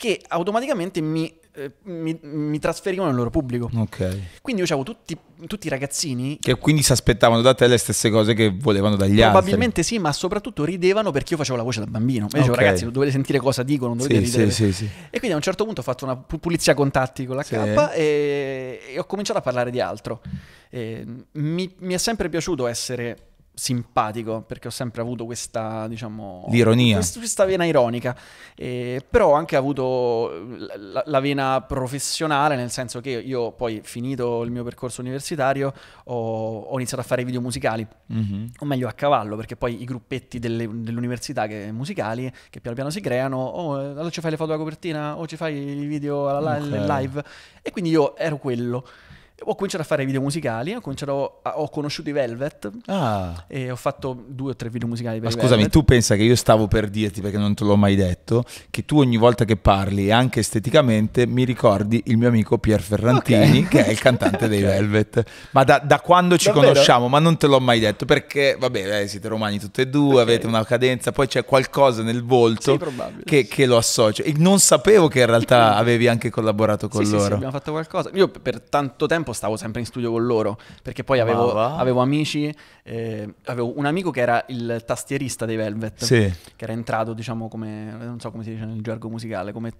che 0.00 0.18
automaticamente 0.28 1.02
mi, 1.02 1.30
eh, 1.56 1.72
mi- 1.82 2.18
mi 2.22 2.58
trasferivano 2.58 3.08
nel 3.08 3.18
loro 3.18 3.28
pubblico. 3.28 3.68
Ok. 3.76 3.98
Quindi 4.40 4.62
io 4.62 4.66
avevo 4.74 4.82
tutti, 4.82 5.14
tutti 5.46 5.66
i 5.66 5.70
ragazzini, 5.70 6.38
Che 6.40 6.54
quindi 6.56 6.82
si 6.82 6.90
aspettavano 6.92 7.42
da 7.42 7.52
te 7.52 7.66
le 7.66 7.76
stesse 7.76 8.08
cose 8.08 8.32
che 8.32 8.48
volevano 8.58 8.96
dagli 8.96 9.20
probabilmente 9.20 9.82
sì, 9.82 9.98
ma 9.98 10.10
soprattutto 10.14 10.64
ridevano 10.64 11.10
perché 11.10 11.32
io 11.34 11.38
facevo 11.38 11.58
la 11.58 11.62
voce 11.62 11.80
da 11.80 11.86
bambino. 11.86 12.28
E 12.32 12.38
dicevo, 12.38 12.52
Ok. 12.54 12.58
ragazzi, 12.60 12.90
dovete 12.90 13.12
sentire 13.12 13.38
cosa 13.38 13.62
dicono, 13.62 13.92
non 13.92 14.00
altri. 14.00 14.14
dovete 14.14 14.30
Sì, 14.30 14.36
ridere. 14.38 14.50
sì, 14.54 14.72
sì. 14.72 14.88
E 15.10 15.18
quindi 15.18 15.32
a 15.32 15.36
un 15.36 15.42
certo 15.42 15.64
punto 15.66 15.80
ho 15.80 15.84
fatto 15.84 16.04
una 16.06 16.16
pu- 16.16 16.38
pulizia 16.40 16.72
contatti 16.72 17.26
con 17.26 17.36
la 17.36 17.42
Sì. 17.42 17.54
K 17.56 17.90
e, 17.94 18.80
e 18.94 18.98
ho 18.98 19.04
cominciato 19.04 19.38
a 19.38 19.42
parlare 19.42 19.70
di 19.70 19.80
altro. 19.82 20.22
Mi, 20.70 21.74
mi 21.78 21.94
è 21.94 21.98
sempre 21.98 22.28
piaciuto 22.30 22.66
essere 22.66 23.29
simpatico 23.52 24.42
perché 24.42 24.68
ho 24.68 24.70
sempre 24.70 25.00
avuto 25.02 25.24
questa, 25.26 25.86
diciamo, 25.86 26.46
L'ironia. 26.48 26.94
quest- 26.96 27.18
questa 27.18 27.44
vena 27.44 27.64
ironica, 27.64 28.16
Eh, 28.54 29.04
però 29.08 29.28
ho 29.30 29.32
anche 29.34 29.56
avuto 29.56 30.30
la, 30.56 31.02
la 31.06 31.20
vena 31.20 31.60
professionale, 31.62 32.56
nel 32.56 32.70
senso 32.70 33.00
che 33.00 33.10
io 33.10 33.52
poi 33.52 33.80
finito 33.82 34.42
il 34.42 34.50
mio 34.50 34.64
percorso 34.64 35.00
universitario 35.00 35.72
ho, 36.04 36.58
ho 36.60 36.74
iniziato 36.76 37.02
a 37.02 37.06
fare 37.06 37.24
video 37.24 37.40
musicali 37.40 37.86
Mhm. 38.06 38.50
o 38.60 38.64
meglio 38.66 38.86
a 38.88 38.92
cavallo, 38.92 39.36
perché 39.36 39.56
poi 39.56 39.80
i 39.80 39.84
gruppetti 39.84 40.38
delle, 40.38 40.68
dell'università 40.70 41.46
che, 41.46 41.70
musicali 41.72 42.30
che 42.50 42.60
piano 42.60 42.74
piano 42.76 42.90
si 42.90 43.00
creano, 43.00 43.38
oh, 43.42 43.74
allora 43.76 44.10
ci 44.10 44.20
fai 44.20 44.30
le 44.32 44.36
foto 44.36 44.50
alla 44.52 44.58
copertina, 44.62 45.16
o 45.18 45.26
ci 45.26 45.36
fai 45.36 45.56
i 45.56 45.86
video 45.86 46.28
alla 46.28 46.56
li- 46.58 46.64
Ok. 46.66 46.70
nel 46.70 46.84
live, 46.86 47.24
e 47.62 47.70
quindi 47.70 47.90
io 47.90 48.16
ero 48.16 48.36
quello. 48.38 48.86
Ho 49.44 49.54
cominciato 49.54 49.82
a 49.82 49.86
fare 49.86 50.04
video 50.04 50.20
musicali, 50.20 50.74
ho, 50.74 50.80
cominciato 50.80 51.38
a- 51.42 51.58
ho 51.58 51.68
conosciuto 51.70 52.10
i 52.10 52.12
Velvet 52.12 52.70
Ah. 52.86 53.44
e 53.48 53.70
ho 53.70 53.76
fatto 53.76 54.24
due 54.28 54.50
o 54.50 54.56
tre 54.56 54.68
video 54.68 54.86
musicali 54.86 55.18
per 55.18 55.28
Ma 55.28 55.30
scusami, 55.30 55.50
Velvet. 55.62 55.70
tu 55.70 55.82
pensa 55.84 56.14
che 56.14 56.22
io 56.22 56.36
stavo 56.36 56.68
per 56.68 56.88
dirti, 56.90 57.20
perché 57.22 57.38
non 57.38 57.54
te 57.54 57.64
l'ho 57.64 57.76
mai 57.76 57.96
detto, 57.96 58.44
che 58.70 58.84
tu 58.84 58.98
ogni 58.98 59.16
volta 59.16 59.44
che 59.46 59.56
parli, 59.56 60.10
anche 60.12 60.40
esteticamente, 60.40 61.26
mi 61.26 61.44
ricordi 61.44 62.02
il 62.06 62.18
mio 62.18 62.28
amico 62.28 62.58
Pier 62.58 62.82
Ferrantini, 62.82 63.60
Ok. 63.60 63.68
che 63.68 63.84
è 63.86 63.90
il 63.90 63.98
cantante 63.98 64.46
dei. 64.46 64.60
Velvet. 64.80 65.22
Ma 65.52 65.64
da, 65.64 65.78
da 65.78 66.00
quando 66.00 66.36
ci 66.36 66.46
Davvero? 66.48 66.68
conosciamo, 66.72 67.08
ma 67.08 67.18
non 67.18 67.36
te 67.38 67.46
l'ho 67.46 67.60
mai 67.60 67.80
detto, 67.80 68.04
perché, 68.04 68.56
vabbè, 68.58 69.02
eh, 69.02 69.08
siete 69.08 69.26
romani 69.28 69.58
tutti 69.58 69.80
e 69.80 69.88
due, 69.88 70.16
Ok. 70.16 70.20
avete 70.20 70.46
una 70.46 70.64
cadenza, 70.66 71.12
poi 71.12 71.26
c'è 71.28 71.46
qualcosa 71.46 72.02
nel 72.02 72.22
volto 72.22 72.78
Sì, 72.78 73.22
che, 73.24 73.46
che 73.46 73.64
lo 73.66 73.78
associo. 73.78 74.22
E 74.22 74.34
non 74.36 74.58
sapevo 74.60 75.08
che 75.08 75.20
in 75.20 75.26
realtà 75.26 75.76
avevi 75.80 76.08
anche 76.08 76.28
collaborato 76.30 76.88
con 76.88 77.00
Sì, 77.04 77.06
sì, 77.10 77.16
sì, 77.16 77.22
loro. 77.22 77.34
abbiamo 77.36 77.52
fatto 77.52 77.70
qualcosa. 77.72 78.10
Io 78.12 78.28
per 78.28 78.60
tanto 78.60 79.06
tempo 79.06 79.29
stavo 79.32 79.56
sempre 79.56 79.80
in 79.80 79.86
studio 79.86 80.10
con 80.10 80.24
loro, 80.24 80.58
perché 80.82 81.04
poi 81.04 81.20
avevo, 81.20 81.52
avevo 81.58 82.00
amici, 82.00 82.54
eh, 82.82 83.34
avevo 83.46 83.76
un 83.78 83.86
amico 83.86 84.10
che 84.10 84.20
era 84.20 84.44
il 84.48 84.82
tastierista 84.86 85.44
dei 85.46 85.56
Velvet. 85.56 86.02
Sì. 86.04 86.32
che 86.56 86.64
era 86.64 86.72
entrato, 86.72 87.12
diciamo, 87.12 87.48
come 87.48 87.94
non 87.98 88.20
so 88.20 88.30
come 88.30 88.44
si 88.44 88.50
dice 88.50 88.64
nel 88.64 88.80
gergo 88.82 89.08
musicale, 89.08 89.52
come 89.52 89.72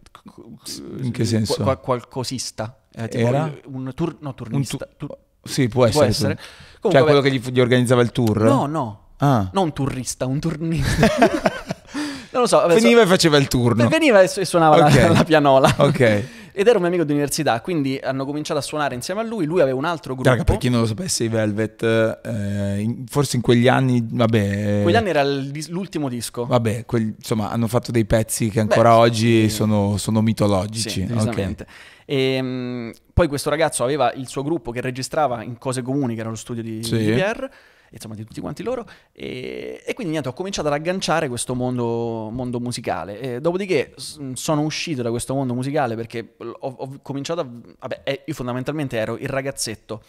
In 1.01 1.11
che 1.13 1.25
senso? 1.25 1.55
Qua- 1.55 1.65
qua- 1.65 1.77
qualcosista. 1.77 2.77
Eh, 2.93 3.09
Era? 3.13 3.51
un 3.67 3.93
tur- 3.95 4.17
no, 4.21 4.29
Un 4.31 4.35
turnista. 4.35 4.77
tu- 4.97 5.07
tur- 5.07 5.17
Sì, 5.43 5.69
può 5.69 5.85
essere. 5.87 5.99
può 6.05 6.11
essere. 6.11 6.35
Cioè 6.37 6.81
Comunque, 6.81 7.05
quello 7.13 7.21
vabbè, 7.23 7.41
che 7.41 7.51
gli, 7.51 7.55
gli 7.55 7.61
organizzava 7.61 8.03
il 8.03 8.11
tour? 8.13 8.43
No, 8.43 8.67
no, 8.67 9.01
Ah. 9.19 9.49
non 9.53 9.65
un 9.65 9.73
turrista, 9.73 10.27
un 10.27 10.39
turnista. 10.41 11.07
non 12.33 12.43
lo 12.43 12.47
so. 12.47 12.59
vabbè, 12.59 12.75
so- 12.75 12.81
Veniva 12.81 13.03
e 13.03 13.07
faceva 13.07 13.37
il 13.37 13.49
turno. 13.49 13.89
Veniva 13.89 14.21
e 14.23 14.29
su- 14.29 14.41
e 14.41 14.45
suonava 14.45 14.77
la- 14.77 14.87
Ok. 14.87 15.13
la, 15.13 15.25
pianola. 15.25 15.75
Ok. 15.79 16.25
Ed 16.61 16.67
era 16.67 16.77
un 16.77 16.83
mio 16.83 16.89
amico 16.93 17.05
di 17.07 17.13
università, 17.13 17.59
quindi 17.63 17.99
hanno 18.03 18.27
cominciato 18.27 18.59
a 18.59 18.63
suonare 18.63 18.95
insieme 18.95 19.23
a 19.23 19.25
lui. 19.25 19.47
Lui 19.47 19.63
aveva 19.63 19.79
un 19.79 19.87
altro 19.87 20.13
gruppo. 20.13 20.29
Raga, 20.29 20.45
per 20.45 20.59
chi 20.59 20.69
non 20.69 20.81
lo 20.81 20.87
sapesse, 20.87 21.25
i 21.25 21.29
Velvet, 21.29 21.83
eh, 21.83 22.81
in- 22.81 23.07
forse 23.07 23.37
in 23.37 23.43
quegli 23.43 23.67
anni, 23.67 24.07
vabbè, 24.07 24.81
eh, 24.81 24.83
Quegli 24.83 24.95
anni 24.97 25.09
era 25.09 25.23
l'ultimo 25.25 26.11
disco. 26.11 26.45
vabbè, 26.45 26.85
quel- 26.85 27.15
insomma, 27.17 27.51
hanno 27.51 27.67
fatto 27.67 27.91
dei 27.93 28.05
pezzi 28.05 28.51
che 28.51 28.61
ancora 28.61 28.91
Beh, 28.91 28.97
oggi 28.97 29.49
sì. 29.49 29.55
sono, 29.57 29.97
sono 29.97 30.21
mitologici. 30.21 30.91
Sì, 30.91 31.01
ok. 31.01 31.07
decisamente. 31.09 31.67
Ehm, 32.05 32.93
poi 33.15 33.27
questo 33.27 33.49
ragazzo 33.49 33.83
aveva 33.83 34.13
il 34.13 34.29
suo 34.29 34.43
gruppo 34.43 34.71
che 34.71 34.83
registrava 34.83 35.43
in 35.43 35.57
cose 35.57 35.81
comuni, 35.81 36.15
che 36.15 36.21
era 36.21 36.29
lo 36.29 36.35
studio 36.37 36.63
di, 36.63 36.83
Sì. 36.83 36.99
di 36.99 37.05
Pierre, 37.13 37.51
insomma 37.91 38.15
di 38.15 38.25
tutti 38.25 38.41
quanti 38.41 38.63
loro, 38.63 38.87
e, 39.13 39.83
e 39.85 39.95
quindi 39.95 40.13
niente, 40.13 40.29
ho 40.29 40.33
cominciato 40.33 40.69
ad 40.69 40.75
agganciare 40.75 41.29
questo 41.29 41.55
mondo, 41.55 42.31
mondo 42.31 42.61
musicale. 42.61 43.21
E 43.21 43.41
dopodiché 43.41 43.93
s- 43.97 44.33
sono 44.35 44.63
uscito 44.63 45.03
da 45.03 45.11
questo 45.11 45.35
mondo 45.35 45.55
musicale 45.55 45.95
perché 45.97 46.35
ho, 46.39 46.75
ho 46.79 46.99
cominciato 47.03 47.41
a... 47.41 47.47
Vabbè, 47.81 48.01
eh, 48.05 48.23
io 48.27 48.35
fondamentalmente 48.35 48.97
ero 48.97 49.17
il 49.17 49.29
ragazzetto 49.29 50.03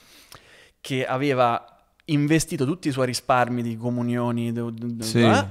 che 0.79 1.05
aveva 1.05 1.63
investito 2.05 2.65
tutti 2.65 2.87
i 2.87 2.91
suoi 2.91 3.05
risparmi 3.05 3.61
di 3.61 3.77
comunioni 3.77 4.51
de- 4.51 4.71
de- 4.73 5.03
Sì. 5.03 5.21
eh, 5.21 5.45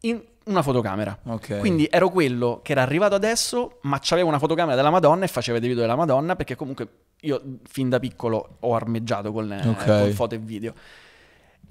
in 0.00 0.22
una 0.44 0.60
fotocamera. 0.62 1.18
Ok. 1.24 1.58
Quindi 1.58 1.88
ero 1.90 2.10
quello 2.10 2.60
che 2.62 2.72
era 2.72 2.82
arrivato 2.82 3.14
adesso, 3.14 3.78
ma 3.82 3.98
c'aveva 4.02 4.28
una 4.28 4.38
fotocamera 4.38 4.76
della 4.76 4.90
Madonna 4.90 5.24
e 5.24 5.28
faceva 5.28 5.58
dei 5.58 5.68
video 5.68 5.82
della 5.84 5.96
Madonna, 5.96 6.36
perché 6.36 6.54
comunque 6.54 6.88
io 7.20 7.42
fin 7.66 7.88
da 7.88 7.98
piccolo 7.98 8.56
ho 8.60 8.74
armeggiato 8.74 9.32
con, 9.32 9.50
eh, 9.50 9.66
Ok. 9.66 9.84
con 9.86 10.12
foto 10.12 10.34
e 10.34 10.38
video. 10.38 10.74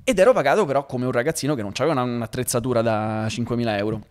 Ed 0.04 0.20
ero 0.20 0.34
pagato 0.34 0.66
però 0.66 0.86
come 0.86 1.06
un 1.06 1.12
ragazzino 1.12 1.56
che 1.56 1.62
non 1.62 1.72
aveva 1.78 1.94
una- 2.02 2.04
un'attrezzatura 2.16 2.82
da 2.82 3.28
5.000 3.30 3.78
euro. 3.78 4.02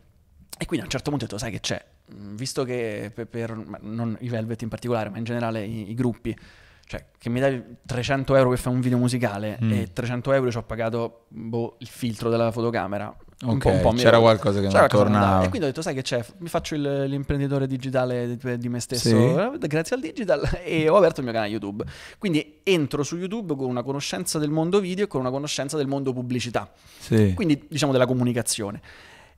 E 0.59 0.65
quindi 0.67 0.81
a 0.81 0.85
un 0.85 0.91
certo 0.91 1.11
punto 1.11 1.25
ho 1.25 1.29
detto, 1.29 1.39
sai 1.39 1.51
che 1.51 1.61
c'è? 1.61 1.85
Mm, 2.15 2.35
Visto 2.37 2.65
che 2.65 3.11
per, 3.15 3.27
per- 3.27 3.81
non 3.81 4.17
i 4.21 4.29
Velvet 4.29 4.63
in 4.63 4.69
particolare, 4.69 5.09
ma 5.11 5.19
in 5.19 5.25
generale 5.25 5.65
i, 5.65 5.91
i 5.91 5.95
gruppi, 5.95 6.37
cioè 6.85 7.05
che 7.19 7.29
mi 7.29 7.41
dai 7.41 7.63
300 7.87 8.35
euro 8.37 8.51
per 8.51 8.59
fare 8.59 8.75
un 8.75 8.81
video 8.81 8.99
musicale 8.99 9.59
Mm. 9.63 9.73
e 9.73 9.93
300 9.93 10.33
euro 10.33 10.51
ci 10.51 10.57
ho 10.59 10.63
pagato 10.63 11.25
boh, 11.29 11.77
il 11.81 11.89
filtro 11.89 12.29
della 12.31 12.51
fotocamera. 12.53 13.15
Un 13.43 13.51
Ok, 13.57 13.59
po', 13.59 13.69
un 13.71 13.81
po' 13.81 13.93
c'era 13.93 14.19
qualcosa 14.21 14.57
che 14.61 14.67
non 14.67 14.71
qualcosa 14.73 15.03
che 15.05 15.11
tornava. 15.11 15.45
E 15.45 15.49
quindi 15.49 15.67
ho 15.67 15.69
detto, 15.71 15.83
sai 15.83 15.95
che 15.95 16.03
c'è? 16.03 16.25
Mi 16.39 16.49
faccio 16.49 16.75
il- 16.77 17.05
l'imprenditore 17.09 17.67
digitale 17.67 18.37
di, 18.37 18.59
di 18.59 18.69
me 18.69 18.79
stesso 18.81 19.09
Sì. 19.09 19.15
eh, 19.15 19.67
grazie 19.67 19.97
al 19.97 20.03
digital 20.03 20.41
e 20.65 20.89
ho 20.89 20.97
aperto 20.97 21.19
il 21.21 21.25
mio 21.27 21.35
canale 21.35 21.51
YouTube. 21.51 21.85
Quindi 22.19 22.61
entro 22.63 23.03
su 23.03 23.17
YouTube 23.17 23.57
con 23.57 23.69
una 23.69 23.83
conoscenza 23.83 24.39
del 24.39 24.51
mondo 24.51 24.79
video 24.81 25.05
e 25.05 25.09
con 25.09 25.21
una 25.21 25.31
conoscenza 25.31 25.77
del 25.77 25.87
mondo 25.89 26.13
pubblicità 26.13 26.71
Sì. 26.99 27.33
quindi 27.35 27.67
diciamo 27.69 27.91
della 27.93 28.07
comunicazione. 28.07 28.81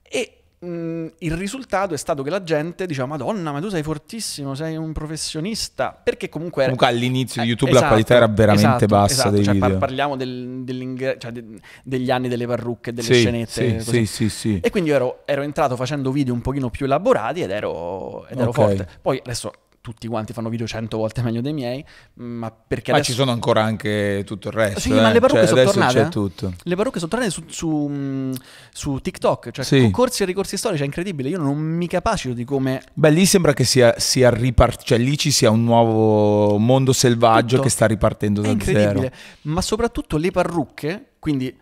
E 0.03 0.39
mh, 0.65 1.13
il 1.19 1.33
risultato 1.33 1.93
è 1.93 1.97
stato 1.97 2.23
che 2.23 2.29
la 2.29 2.43
gente 2.43 2.85
diceva: 2.85 3.05
Madonna, 3.07 3.51
ma 3.51 3.59
tu 3.59 3.69
sei 3.69 3.83
fortissimo, 3.83 4.55
sei 4.55 4.75
un 4.75 4.91
professionista. 4.93 5.99
Perché 6.03 6.29
comunque. 6.29 6.63
era- 6.63 6.75
Comunque 6.75 6.95
all'inizio 6.97 7.41
di 7.41 7.47
Eh, 7.47 7.51
YouTube 7.51 7.71
esatto, 7.71 7.85
la 7.85 7.91
qualità 7.91 8.15
era 8.15 8.27
veramente 8.27 8.67
esatto, 8.67 8.85
bassa 8.87 9.13
esatto. 9.13 9.29
dei 9.31 9.43
Cioè, 9.43 9.53
video. 9.53 9.77
parliamo 9.77 10.15
del- 10.15 11.15
cioè, 11.17 11.31
de- 11.31 11.43
degli 11.83 12.11
anni 12.11 12.27
delle 12.27 12.45
parrucche, 12.47 12.93
delle 12.93 13.07
sì, 13.13 13.19
scenette. 13.21 13.79
sì, 13.79 14.05
sì, 14.05 14.29
sì. 14.29 14.59
E 14.61 14.69
quindi 14.69 14.89
ero, 14.89 15.21
ero 15.25 15.41
entrato 15.41 15.75
facendo 15.75 16.11
video 16.11 16.33
un 16.33 16.41
pochino 16.41 16.69
più 16.69 16.85
elaborati 16.85 17.41
ed 17.41 17.49
ero, 17.51 18.27
ed 18.27 18.39
ero 18.39 18.49
Ok. 18.49 18.55
forte. 18.55 18.87
Poi 19.01 19.19
adesso 19.23 19.51
tutti 19.85 20.07
quanti 20.07 20.33
fanno 20.33 20.49
video 20.49 20.65
cento 20.65 20.97
volte 20.97 21.21
meglio 21.21 21.41
dei 21.41 21.53
miei, 21.53 21.85
ma 22.15 22.51
perché 22.51 22.89
Ma 22.89 22.97
adesso... 22.97 23.11
ci 23.11 23.17
sono 23.17 23.29
ancora 23.31 23.61
anche 23.63 24.23
tutto 24.25 24.47
il 24.47 24.53
resto. 24.55 24.79
Sì, 24.79 24.89
ma 24.91 25.09
eh. 25.11 25.13
le 25.13 25.19
parrucche 25.19 25.45
Cioè, 25.45 25.57
sono 25.59 25.63
tornate, 25.71 25.93
c'è 25.93 26.05
eh? 26.05 26.09
tutto. 26.09 26.53
Le 26.63 26.75
parrucche 26.75 26.97
sono 26.97 27.11
tornate 27.11 27.31
su, 27.31 27.43
su, 27.45 27.69
mh, 27.69 28.33
su 28.73 28.97
TikTok, 28.97 29.51
cioè 29.51 29.63
Sì. 29.63 29.91
corsi 29.91 30.23
e 30.23 30.25
ricorsi 30.25 30.57
storici, 30.57 30.81
è 30.81 30.85
incredibile. 30.85 31.29
Io 31.29 31.37
non 31.37 31.55
mi 31.55 31.85
capacito 31.87 32.33
di 32.33 32.43
come. 32.45 32.81
Beh, 32.93 33.11
lì 33.11 33.27
sembra 33.27 33.53
che 33.53 33.63
sia, 33.63 33.93
sia 33.99 34.31
ripartito, 34.31 34.83
cioè 34.85 34.97
lì 34.97 35.15
ci 35.19 35.29
sia 35.29 35.51
un 35.51 35.63
nuovo 35.63 36.57
mondo 36.57 36.91
selvaggio 36.93 37.49
Tutto. 37.57 37.61
che 37.61 37.69
sta 37.69 37.85
ripartendo 37.85 38.41
È 38.41 38.45
da 38.45 38.49
incredibile. 38.51 38.99
zero. 38.99 39.15
Ma 39.43 39.61
soprattutto 39.61 40.17
le 40.17 40.31
parrucche, 40.31 41.11
quindi. 41.19 41.55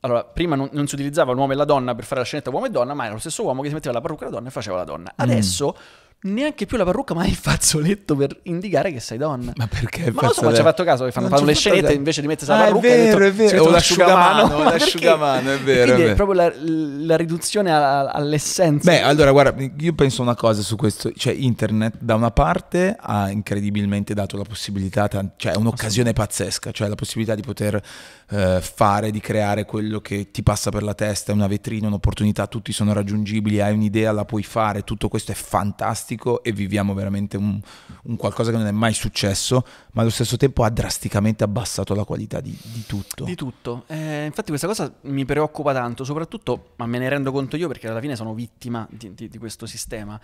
Allora, 0.00 0.22
prima 0.22 0.54
non, 0.54 0.68
non 0.72 0.86
si 0.86 0.94
utilizzava 0.94 1.32
l'uomo 1.32 1.52
e 1.52 1.56
la 1.56 1.64
donna 1.64 1.92
per 1.96 2.04
fare 2.04 2.20
la 2.20 2.26
scenetta 2.26 2.50
uomo 2.50 2.66
e 2.66 2.70
donna, 2.70 2.94
ma 2.94 3.04
era 3.06 3.14
lo 3.14 3.18
stesso 3.18 3.42
uomo 3.42 3.62
che 3.62 3.68
si 3.68 3.74
metteva 3.74 3.94
la 3.94 4.00
parrucca 4.00 4.22
e 4.22 4.28
la 4.28 4.34
donna 4.36 4.46
e 4.48 4.50
faceva 4.52 4.76
la 4.76 4.82
Mm. 4.84 4.86
donna. 4.86 5.12
Adesso 5.16 5.76
neanche 6.20 6.66
più 6.66 6.76
la 6.76 6.84
parrucca, 6.84 7.14
ma 7.14 7.24
il 7.26 7.34
fazzoletto 7.34 8.16
per 8.16 8.38
indicare 8.44 8.92
che 8.92 9.00
sei 9.00 9.18
donna. 9.18 9.52
Ma 9.56 9.66
perché? 9.68 10.10
Ma 10.10 10.22
non 10.22 10.32
so, 10.32 10.42
ma 10.42 10.50
ci 10.52 10.58
hai 10.58 10.62
fatto 10.64 10.84
caso 10.84 11.04
che 11.04 11.12
fanno, 11.12 11.28
fanno 11.28 11.44
le 11.44 11.54
scenette 11.54 11.92
invece 11.92 12.20
di 12.20 12.26
mettersi 12.26 12.50
la 12.50 12.56
Ah, 12.58 12.62
è 12.62 12.64
parrucca 12.66 12.88
vero, 12.88 13.00
hai 13.24 13.32
detto- 13.32 13.44
è 13.44 13.50
vero. 13.50 13.64
O 13.64 13.70
l'asciugamano, 13.70 14.62
l'asciugamano, 14.64 15.52
è 15.52 15.58
vero, 15.58 15.84
quindi 15.84 16.02
è 16.02 16.04
è 16.04 16.14
vero. 16.14 16.14
proprio 16.14 16.40
la, 16.40 16.52
la 17.06 17.16
riduzione 17.16 17.72
a- 17.72 18.06
all'essenza. 18.10 18.90
Beh, 18.90 19.02
allora, 19.02 19.30
guarda, 19.30 19.64
io 19.78 19.92
penso 19.94 20.22
una 20.22 20.34
cosa 20.34 20.62
su 20.62 20.76
questo, 20.76 21.12
cioè 21.12 21.32
internet 21.32 21.94
da 22.00 22.14
una 22.16 22.30
parte 22.30 22.96
ha 22.98 23.30
incredibilmente 23.30 24.12
dato 24.14 24.36
la 24.36 24.44
possibilità, 24.44 25.08
cioè 25.08 25.52
è 25.52 25.56
un'occasione 25.56 26.12
pazzesca, 26.12 26.72
cioè 26.72 26.88
la 26.88 26.94
possibilità 26.96 27.34
di 27.34 27.42
poter 27.42 27.80
eh, 28.30 28.58
fare, 28.60 29.10
di 29.10 29.20
creare 29.20 29.64
quello 29.64 30.00
che 30.00 30.30
ti 30.30 30.42
passa 30.42 30.70
per 30.70 30.82
la 30.82 30.94
testa, 30.94 31.32
è 31.32 31.34
una 31.34 31.46
vetrina, 31.46 31.86
un'opportunità, 31.86 32.46
tutti 32.48 32.72
sono 32.72 32.92
raggiungibili, 32.92 33.60
hai 33.60 33.72
un'idea, 33.72 34.10
la 34.12 34.24
puoi 34.24 34.42
fare, 34.42 34.82
tutto 34.82 35.08
questo 35.08 35.32
è 35.32 35.34
fantastico 36.08 36.42
e 36.42 36.52
viviamo 36.52 36.94
veramente 36.94 37.36
un, 37.36 37.60
un 38.04 38.16
qualcosa 38.16 38.50
che 38.50 38.56
non 38.56 38.66
è 38.66 38.70
mai 38.70 38.94
successo, 38.94 39.64
ma 39.92 40.00
allo 40.02 40.10
stesso 40.10 40.36
tempo 40.36 40.64
ha 40.64 40.70
drasticamente 40.70 41.44
abbassato 41.44 41.94
la 41.94 42.04
qualità 42.04 42.40
di, 42.40 42.56
di 42.62 42.84
tutto. 42.86 43.24
Di 43.24 43.34
tutto. 43.34 43.84
Eh, 43.88 44.24
infatti 44.24 44.48
questa 44.48 44.66
cosa 44.66 44.92
mi 45.02 45.24
preoccupa 45.24 45.72
tanto, 45.72 46.04
soprattutto, 46.04 46.72
ma 46.76 46.86
me 46.86 46.98
ne 46.98 47.08
rendo 47.08 47.30
conto 47.30 47.56
io 47.56 47.68
perché 47.68 47.88
alla 47.88 48.00
fine 48.00 48.16
sono 48.16 48.32
vittima 48.32 48.86
di, 48.90 49.12
di- 49.14 49.28
di 49.28 49.38
questo 49.38 49.66
sistema, 49.66 50.18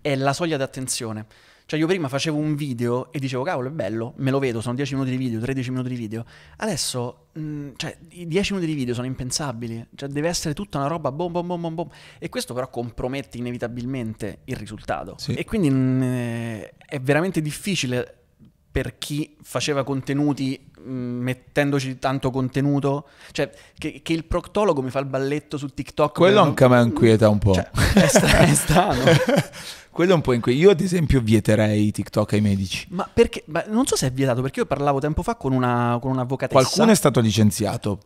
è 0.00 0.14
la 0.14 0.32
soglia 0.32 0.56
d'attenzione. 0.58 1.26
Cioè 1.70 1.78
io 1.78 1.86
prima 1.86 2.08
facevo 2.08 2.36
un 2.36 2.56
video 2.56 3.12
e 3.12 3.20
dicevo, 3.20 3.44
cavolo, 3.44 3.68
è 3.68 3.70
bello, 3.70 4.14
me 4.16 4.32
lo 4.32 4.40
vedo, 4.40 4.60
sono 4.60 4.74
10 4.74 4.94
minuti 4.94 5.12
di 5.12 5.16
video, 5.16 5.38
13 5.38 5.70
minuti 5.70 5.90
di 5.90 5.94
video. 5.94 6.24
Adesso, 6.56 7.26
mh, 7.32 7.68
cioè, 7.76 7.96
i 8.08 8.26
10 8.26 8.54
minuti 8.54 8.72
di 8.72 8.76
video 8.76 8.92
sono 8.92 9.06
impensabili. 9.06 9.86
Cioè 9.94 10.08
deve 10.08 10.26
essere 10.26 10.52
tutta 10.52 10.78
una 10.78 10.88
roba 10.88 11.12
bom 11.12 11.30
bom 11.30 11.46
bom 11.46 11.60
bom 11.60 11.74
bom. 11.76 11.88
E 12.18 12.28
questo 12.28 12.54
però 12.54 12.68
compromette 12.68 13.38
inevitabilmente 13.38 14.38
il 14.46 14.56
risultato. 14.56 15.14
Sì. 15.18 15.34
E 15.34 15.44
quindi 15.44 15.70
mh, 15.70 16.02
eh, 16.02 16.74
è 16.76 16.98
veramente 16.98 17.40
difficile 17.40 18.19
per 18.70 18.98
chi 18.98 19.36
faceva 19.42 19.82
contenuti 19.82 20.70
mh, 20.78 20.90
mettendoci 20.90 21.98
tanto 21.98 22.30
contenuto, 22.30 23.08
cioè 23.32 23.50
che, 23.76 24.00
che 24.02 24.12
il 24.12 24.24
proctologo 24.24 24.80
mi 24.82 24.90
fa 24.90 25.00
il 25.00 25.06
balletto 25.06 25.56
su 25.56 25.68
TikTok. 25.68 26.16
Quello 26.16 26.40
anche 26.40 26.64
a 26.64 26.68
me 26.68 26.80
inquieta 26.82 27.28
un 27.28 27.38
po'. 27.38 27.54
Cioè, 27.54 27.70
è, 27.94 28.06
stra- 28.06 28.38
è 28.38 28.54
strano. 28.54 29.02
Quello 29.90 30.12
è 30.12 30.14
un 30.14 30.20
po' 30.20 30.32
inquieta. 30.32 30.58
Io 30.60 30.70
ad 30.70 30.80
esempio 30.80 31.20
vieterei 31.20 31.90
TikTok 31.90 32.32
ai 32.34 32.40
medici. 32.40 32.86
Ma 32.90 33.08
perché? 33.12 33.42
ma 33.46 33.64
non 33.66 33.86
so 33.86 33.96
se 33.96 34.06
è 34.06 34.12
vietato, 34.12 34.40
perché 34.40 34.60
io 34.60 34.66
parlavo 34.66 35.00
tempo 35.00 35.22
fa 35.22 35.34
con 35.34 35.52
una 35.52 35.98
con 36.00 36.12
un'avvocatessa. 36.12 36.60
Qualcuno 36.60 36.92
è 36.92 36.94
stato 36.94 37.20
licenziato 37.20 38.00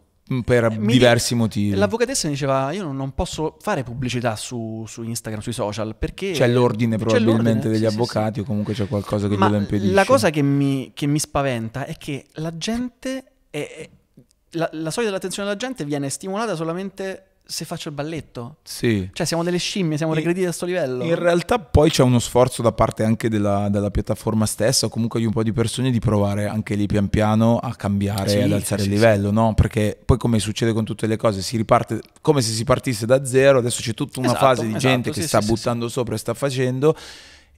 per 0.44 0.64
Eh, 0.64 0.78
mi 0.78 0.92
diversi 0.92 1.34
di- 1.34 1.40
motivi. 1.40 1.74
L'avvocatessa 1.76 2.26
mi 2.28 2.32
diceva: 2.34 2.72
Io 2.72 2.90
non, 2.90 3.12
posso 3.14 3.56
fare 3.60 3.82
pubblicità 3.82 4.36
su, 4.36 4.84
su 4.86 5.02
Instagram, 5.02 5.40
sui 5.42 5.52
social 5.52 5.96
perché. 5.96 6.30
C'è 6.32 6.48
l'ordine 6.48 6.96
probabilmente 6.96 7.42
l'ordine, 7.42 7.60
degli 7.60 7.74
sì, 7.74 7.84
sì, 7.84 7.88
sì. 7.90 7.94
avvocati 7.94 8.40
o 8.40 8.44
comunque 8.44 8.72
c'è 8.74 8.88
qualcosa 8.88 9.28
che 9.28 9.36
Ma 9.36 9.46
glielo 9.48 9.58
impedisce. 9.60 9.92
la 9.92 10.04
cosa 10.04 10.30
che 10.30 10.42
mi, 10.42 10.92
che 10.94 11.06
mi 11.06 11.18
spaventa 11.18 11.84
è 11.86 11.96
che 11.96 12.24
la 12.34 12.56
gente. 12.56 13.24
È, 13.50 13.58
è- 13.58 13.90
la, 14.56 14.68
la 14.72 14.90
soglia 14.92 15.08
dell'attenzione 15.08 15.48
della 15.48 15.60
gente 15.60 15.84
viene 15.84 16.08
stimolata 16.08 16.54
solamente 16.54 17.24
se 17.46 17.64
faccio 17.66 17.88
il 17.90 17.94
balletto. 17.94 18.56
Sì. 18.62 19.08
Cioè, 19.12 19.26
siamo 19.26 19.42
delle 19.44 19.58
scimmie, 19.58 19.96
siamo 19.98 20.14
regrediti 20.14 20.46
a 20.46 20.52
sto 20.52 20.64
livello. 20.64 21.04
In 21.04 21.14
realtà 21.14 21.58
poi 21.58 21.90
c'è 21.90 22.02
uno 22.02 22.18
sforzo 22.18 22.62
da 22.62 22.72
parte 22.72 23.04
anche 23.04 23.28
della, 23.28 23.68
della 23.68 23.90
piattaforma 23.90 24.46
stessa 24.46 24.86
o 24.86 24.88
comunque 24.88 25.20
di 25.20 25.26
un 25.26 25.32
po' 25.32 25.42
di 25.42 25.52
persone 25.52 25.90
di 25.90 25.98
provare 25.98 26.46
anche 26.46 26.74
lì 26.74 26.86
pian 26.86 27.08
piano 27.08 27.58
a 27.58 27.74
cambiare 27.74 28.28
Sì, 28.30 28.36
e 28.38 28.42
ad 28.42 28.48
sì, 28.48 28.54
alzare 28.54 28.82
sì, 28.82 28.88
il 28.88 28.94
sì. 28.94 29.00
livello, 29.00 29.30
no? 29.30 29.52
Perché 29.54 29.98
poi 30.02 30.16
come 30.16 30.38
succede 30.38 30.72
con 30.72 30.84
tutte 30.84 31.06
le 31.06 31.16
cose, 31.16 31.42
si 31.42 31.56
riparte 31.58 32.00
come 32.22 32.40
se 32.40 32.52
si 32.52 32.64
partisse 32.64 33.04
da 33.04 33.24
zero, 33.26 33.58
adesso 33.58 33.82
c'è 33.82 33.92
tutta 33.92 34.20
una 34.20 34.28
Esatto, 34.28 34.44
fase 34.44 34.62
di 34.62 34.68
esatto, 34.68 34.86
gente 34.86 35.08
sì, 35.12 35.16
che 35.16 35.22
sì, 35.22 35.28
sta 35.28 35.40
sì, 35.42 35.46
buttando 35.48 35.88
sopra 35.88 36.14
e 36.14 36.18
sta 36.18 36.32
facendo 36.34 36.96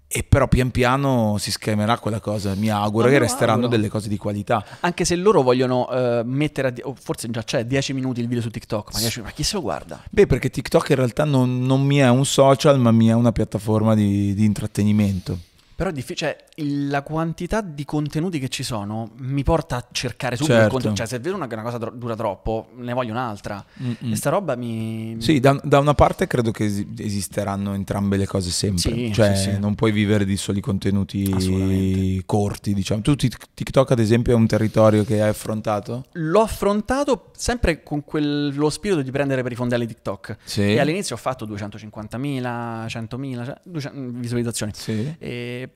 e 0.08 0.22
però 0.22 0.46
pian 0.46 0.70
piano 0.70 1.36
si 1.38 1.50
schemerà 1.50 1.98
quella 1.98 2.20
cosa. 2.20 2.54
Mi 2.54 2.68
auguro 2.70 3.06
Ma 3.06 3.12
che 3.12 3.18
resteranno 3.18 3.62
auguro. 3.62 3.76
delle 3.76 3.88
cose 3.88 4.08
di 4.08 4.16
qualità. 4.16 4.64
Anche 4.80 5.04
se 5.04 5.16
loro 5.16 5.42
vogliono 5.42 5.90
eh, 5.90 6.22
mettere, 6.24 6.68
a 6.68 6.70
di- 6.70 6.82
forse 6.94 7.28
già 7.30 7.42
c'è 7.42 7.64
10 7.64 7.92
minuti 7.92 8.20
il 8.20 8.28
video 8.28 8.42
su 8.42 8.50
TikTok, 8.50 8.92
ma, 8.92 8.98
10 9.00 9.20
ma 9.22 9.30
chi 9.30 9.42
se 9.42 9.54
lo 9.56 9.62
guarda? 9.62 10.02
Beh, 10.10 10.26
perché 10.26 10.48
TikTok 10.50 10.90
in 10.90 10.96
realtà 10.96 11.24
non, 11.24 11.60
non 11.62 11.82
mi 11.82 11.96
è 11.96 12.08
un 12.08 12.24
social, 12.24 12.78
ma 12.78 12.92
mi 12.92 13.08
è 13.08 13.12
una 13.14 13.32
piattaforma 13.32 13.94
di, 13.94 14.32
di 14.34 14.44
intrattenimento. 14.44 15.38
Però 15.74 15.90
è 15.90 15.92
difficile, 15.92 16.30
cioè, 16.30 16.44
la 16.58 17.02
quantità 17.02 17.60
di 17.60 17.84
contenuti 17.84 18.38
che 18.38 18.48
ci 18.48 18.62
sono 18.62 19.10
mi 19.18 19.42
porta 19.42 19.76
a 19.76 19.86
cercare 19.92 20.36
subito 20.36 20.54
il 20.54 20.58
Certo. 20.60 20.72
contenuto. 20.72 21.00
Cioè, 21.00 21.08
se 21.08 21.18
vedo 21.18 21.36
una, 21.36 21.46
una 21.50 21.62
cosa 21.62 21.78
tro- 21.78 21.90
dura 21.90 22.16
troppo, 22.16 22.68
ne 22.76 22.94
voglio 22.94 23.12
un'altra. 23.12 23.62
Mm-mm. 23.82 24.12
E 24.12 24.16
sta 24.16 24.30
roba 24.30 24.56
mi... 24.56 25.16
Sì, 25.18 25.38
da, 25.38 25.60
da 25.62 25.78
una 25.78 25.92
parte 25.94 26.26
credo 26.26 26.52
che 26.52 26.64
esi- 26.64 26.88
esisteranno 26.98 27.74
entrambe 27.74 28.16
le 28.16 28.26
cose 28.26 28.50
sempre. 28.50 28.78
Sì, 28.80 29.12
cioè, 29.12 29.36
sì, 29.36 29.50
sì. 29.50 29.58
non 29.58 29.74
puoi 29.74 29.92
vivere 29.92 30.24
di 30.24 30.36
soli 30.38 30.60
contenuti 30.60 32.22
corti, 32.24 32.72
diciamo. 32.72 33.02
Tu 33.02 33.14
Tik- 33.16 33.48
TikTok, 33.52 33.90
ad 33.90 33.98
esempio, 33.98 34.32
è 34.32 34.36
un 34.36 34.46
territorio 34.46 35.04
che 35.04 35.20
hai 35.20 35.28
affrontato? 35.28 36.06
L'ho 36.12 36.40
affrontato 36.40 37.30
sempre 37.36 37.82
con 37.82 38.02
quello 38.04 38.70
spirito 38.70 39.02
di 39.02 39.10
prendere 39.10 39.42
per 39.42 39.52
i 39.52 39.56
fondelli 39.56 39.86
TikTok. 39.86 40.36
Sì. 40.44 40.62
E 40.62 40.80
all'inizio 40.80 41.16
ho 41.16 41.18
fatto 41.18 41.46
250.000, 41.46 42.86
100.000 42.86 43.44
cioè, 43.44 43.60
200 43.62 44.18
visualizzazioni. 44.18 44.72
Sì. 44.74 45.14
E 45.18 45.70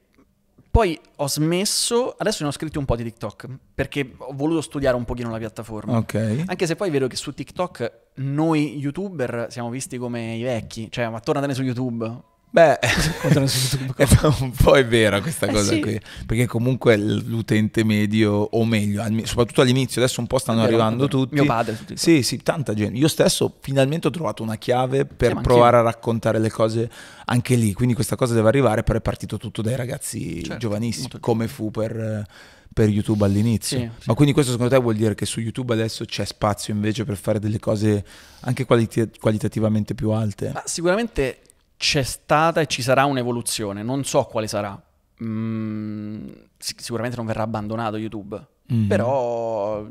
poi 0.71 0.99
ho 1.17 1.29
smesso, 1.29 2.15
adesso 2.17 2.43
ne 2.45 2.49
ho 2.49 2.53
scritti 2.53 2.79
un 2.79 2.85
po' 2.85 2.95
di 2.95 3.03
TikTok, 3.03 3.49
perché 3.75 4.15
ho 4.17 4.33
voluto 4.35 4.61
studiare 4.61 4.97
un 4.97 5.05
pochino 5.05 5.31
la 5.31 5.39
piattaforma. 5.39 5.97
Ok. 5.97 6.45
Anche 6.47 6.67
se 6.67 6.77
poi 6.77 6.91
vedo 6.91 7.09
che 7.09 7.17
su 7.17 7.35
TikTok 7.35 7.93
noi 8.17 8.77
youtuber 8.79 9.49
siamo 9.51 9.69
visti 9.69 9.99
come 9.99 10.37
i 10.37 10.43
vecchi, 10.43 10.89
cioè 10.91 11.09
ma 11.09 11.19
tornatene 11.19 11.55
su 11.55 11.63
YouTube. 11.63 12.29
Beh, 12.53 12.79
è 12.83 14.07
un 14.41 14.51
po' 14.51 14.77
è 14.77 14.85
vera 14.85 15.21
questa 15.21 15.47
Eh 15.47 15.53
cosa 15.53 15.73
sì. 15.73 15.81
qui, 15.81 16.01
perché 16.27 16.47
comunque 16.47 16.97
l'utente 16.97 17.85
medio, 17.85 18.33
o 18.33 18.65
meglio, 18.65 19.05
soprattutto 19.25 19.61
all'inizio, 19.61 20.03
adesso 20.03 20.21
un 20.21 20.27
po' 20.27 20.39
stanno 20.39 20.63
vero, 20.63 20.69
arrivando 20.71 21.07
tutti. 21.07 21.35
Mio 21.35 21.45
padre 21.45 21.77
TikTok. 21.77 21.97
Sì, 21.99 22.23
sì, 22.23 22.39
tanta 22.39 22.75
gente. 22.75 22.99
Io 22.99 23.07
stesso 23.07 23.57
finalmente 23.61 24.09
ho 24.09 24.11
trovato 24.11 24.43
una 24.43 24.57
chiave 24.57 25.05
per 25.05 25.35
Sì, 25.37 25.43
provare 25.43 25.77
a 25.77 25.83
raccontare 25.83 26.41
le 26.41 26.51
cose 26.51 26.91
anche 27.27 27.55
lì, 27.55 27.73
quindi 27.73 27.95
questa 27.95 28.17
cosa 28.17 28.35
deve 28.35 28.49
arrivare, 28.49 28.83
però 28.83 28.99
è 28.99 29.03
partito 29.03 29.37
tutto 29.37 29.63
dai 29.63 29.77
ragazzi 29.77 30.43
Certo, 30.43 30.57
giovanissimi, 30.59 31.09
come 31.21 31.47
fu 31.47 31.71
per, 31.71 32.27
per 32.73 32.89
YouTube 32.89 33.25
all'inizio. 33.25 33.79
Sì, 33.79 33.91
sì. 33.97 34.09
Ma 34.09 34.15
quindi 34.15 34.33
questo 34.33 34.51
secondo 34.51 34.75
te 34.75 34.81
vuol 34.81 34.97
dire 34.97 35.15
che 35.15 35.25
su 35.25 35.39
YouTube 35.39 35.73
adesso 35.73 36.05
c'è 36.05 36.25
spazio 36.25 36.75
invece 36.75 37.05
per 37.05 37.17
fare 37.17 37.39
delle 37.39 37.61
cose 37.61 38.05
anche 38.41 38.65
qualiti- 38.65 39.09
qualitativamente 39.21 39.95
più 39.95 40.11
alte? 40.11 40.51
Ma 40.53 40.63
sicuramente 40.67 41.39
c'è 41.81 42.03
stata 42.03 42.61
e 42.61 42.67
ci 42.67 42.83
sarà 42.83 43.07
un'evoluzione, 43.07 43.83
non 43.83 44.05
so 44.05 44.25
quale 44.25 44.47
sarà. 44.47 44.79
Mm, 45.25 46.29
sic- 46.59 46.83
sicuramente 46.83 47.17
non 47.17 47.25
verrà 47.25 47.43
abbandonato 47.45 47.97
YouTube, 47.97 48.39
Mm. 48.71 48.87
però 48.87 49.83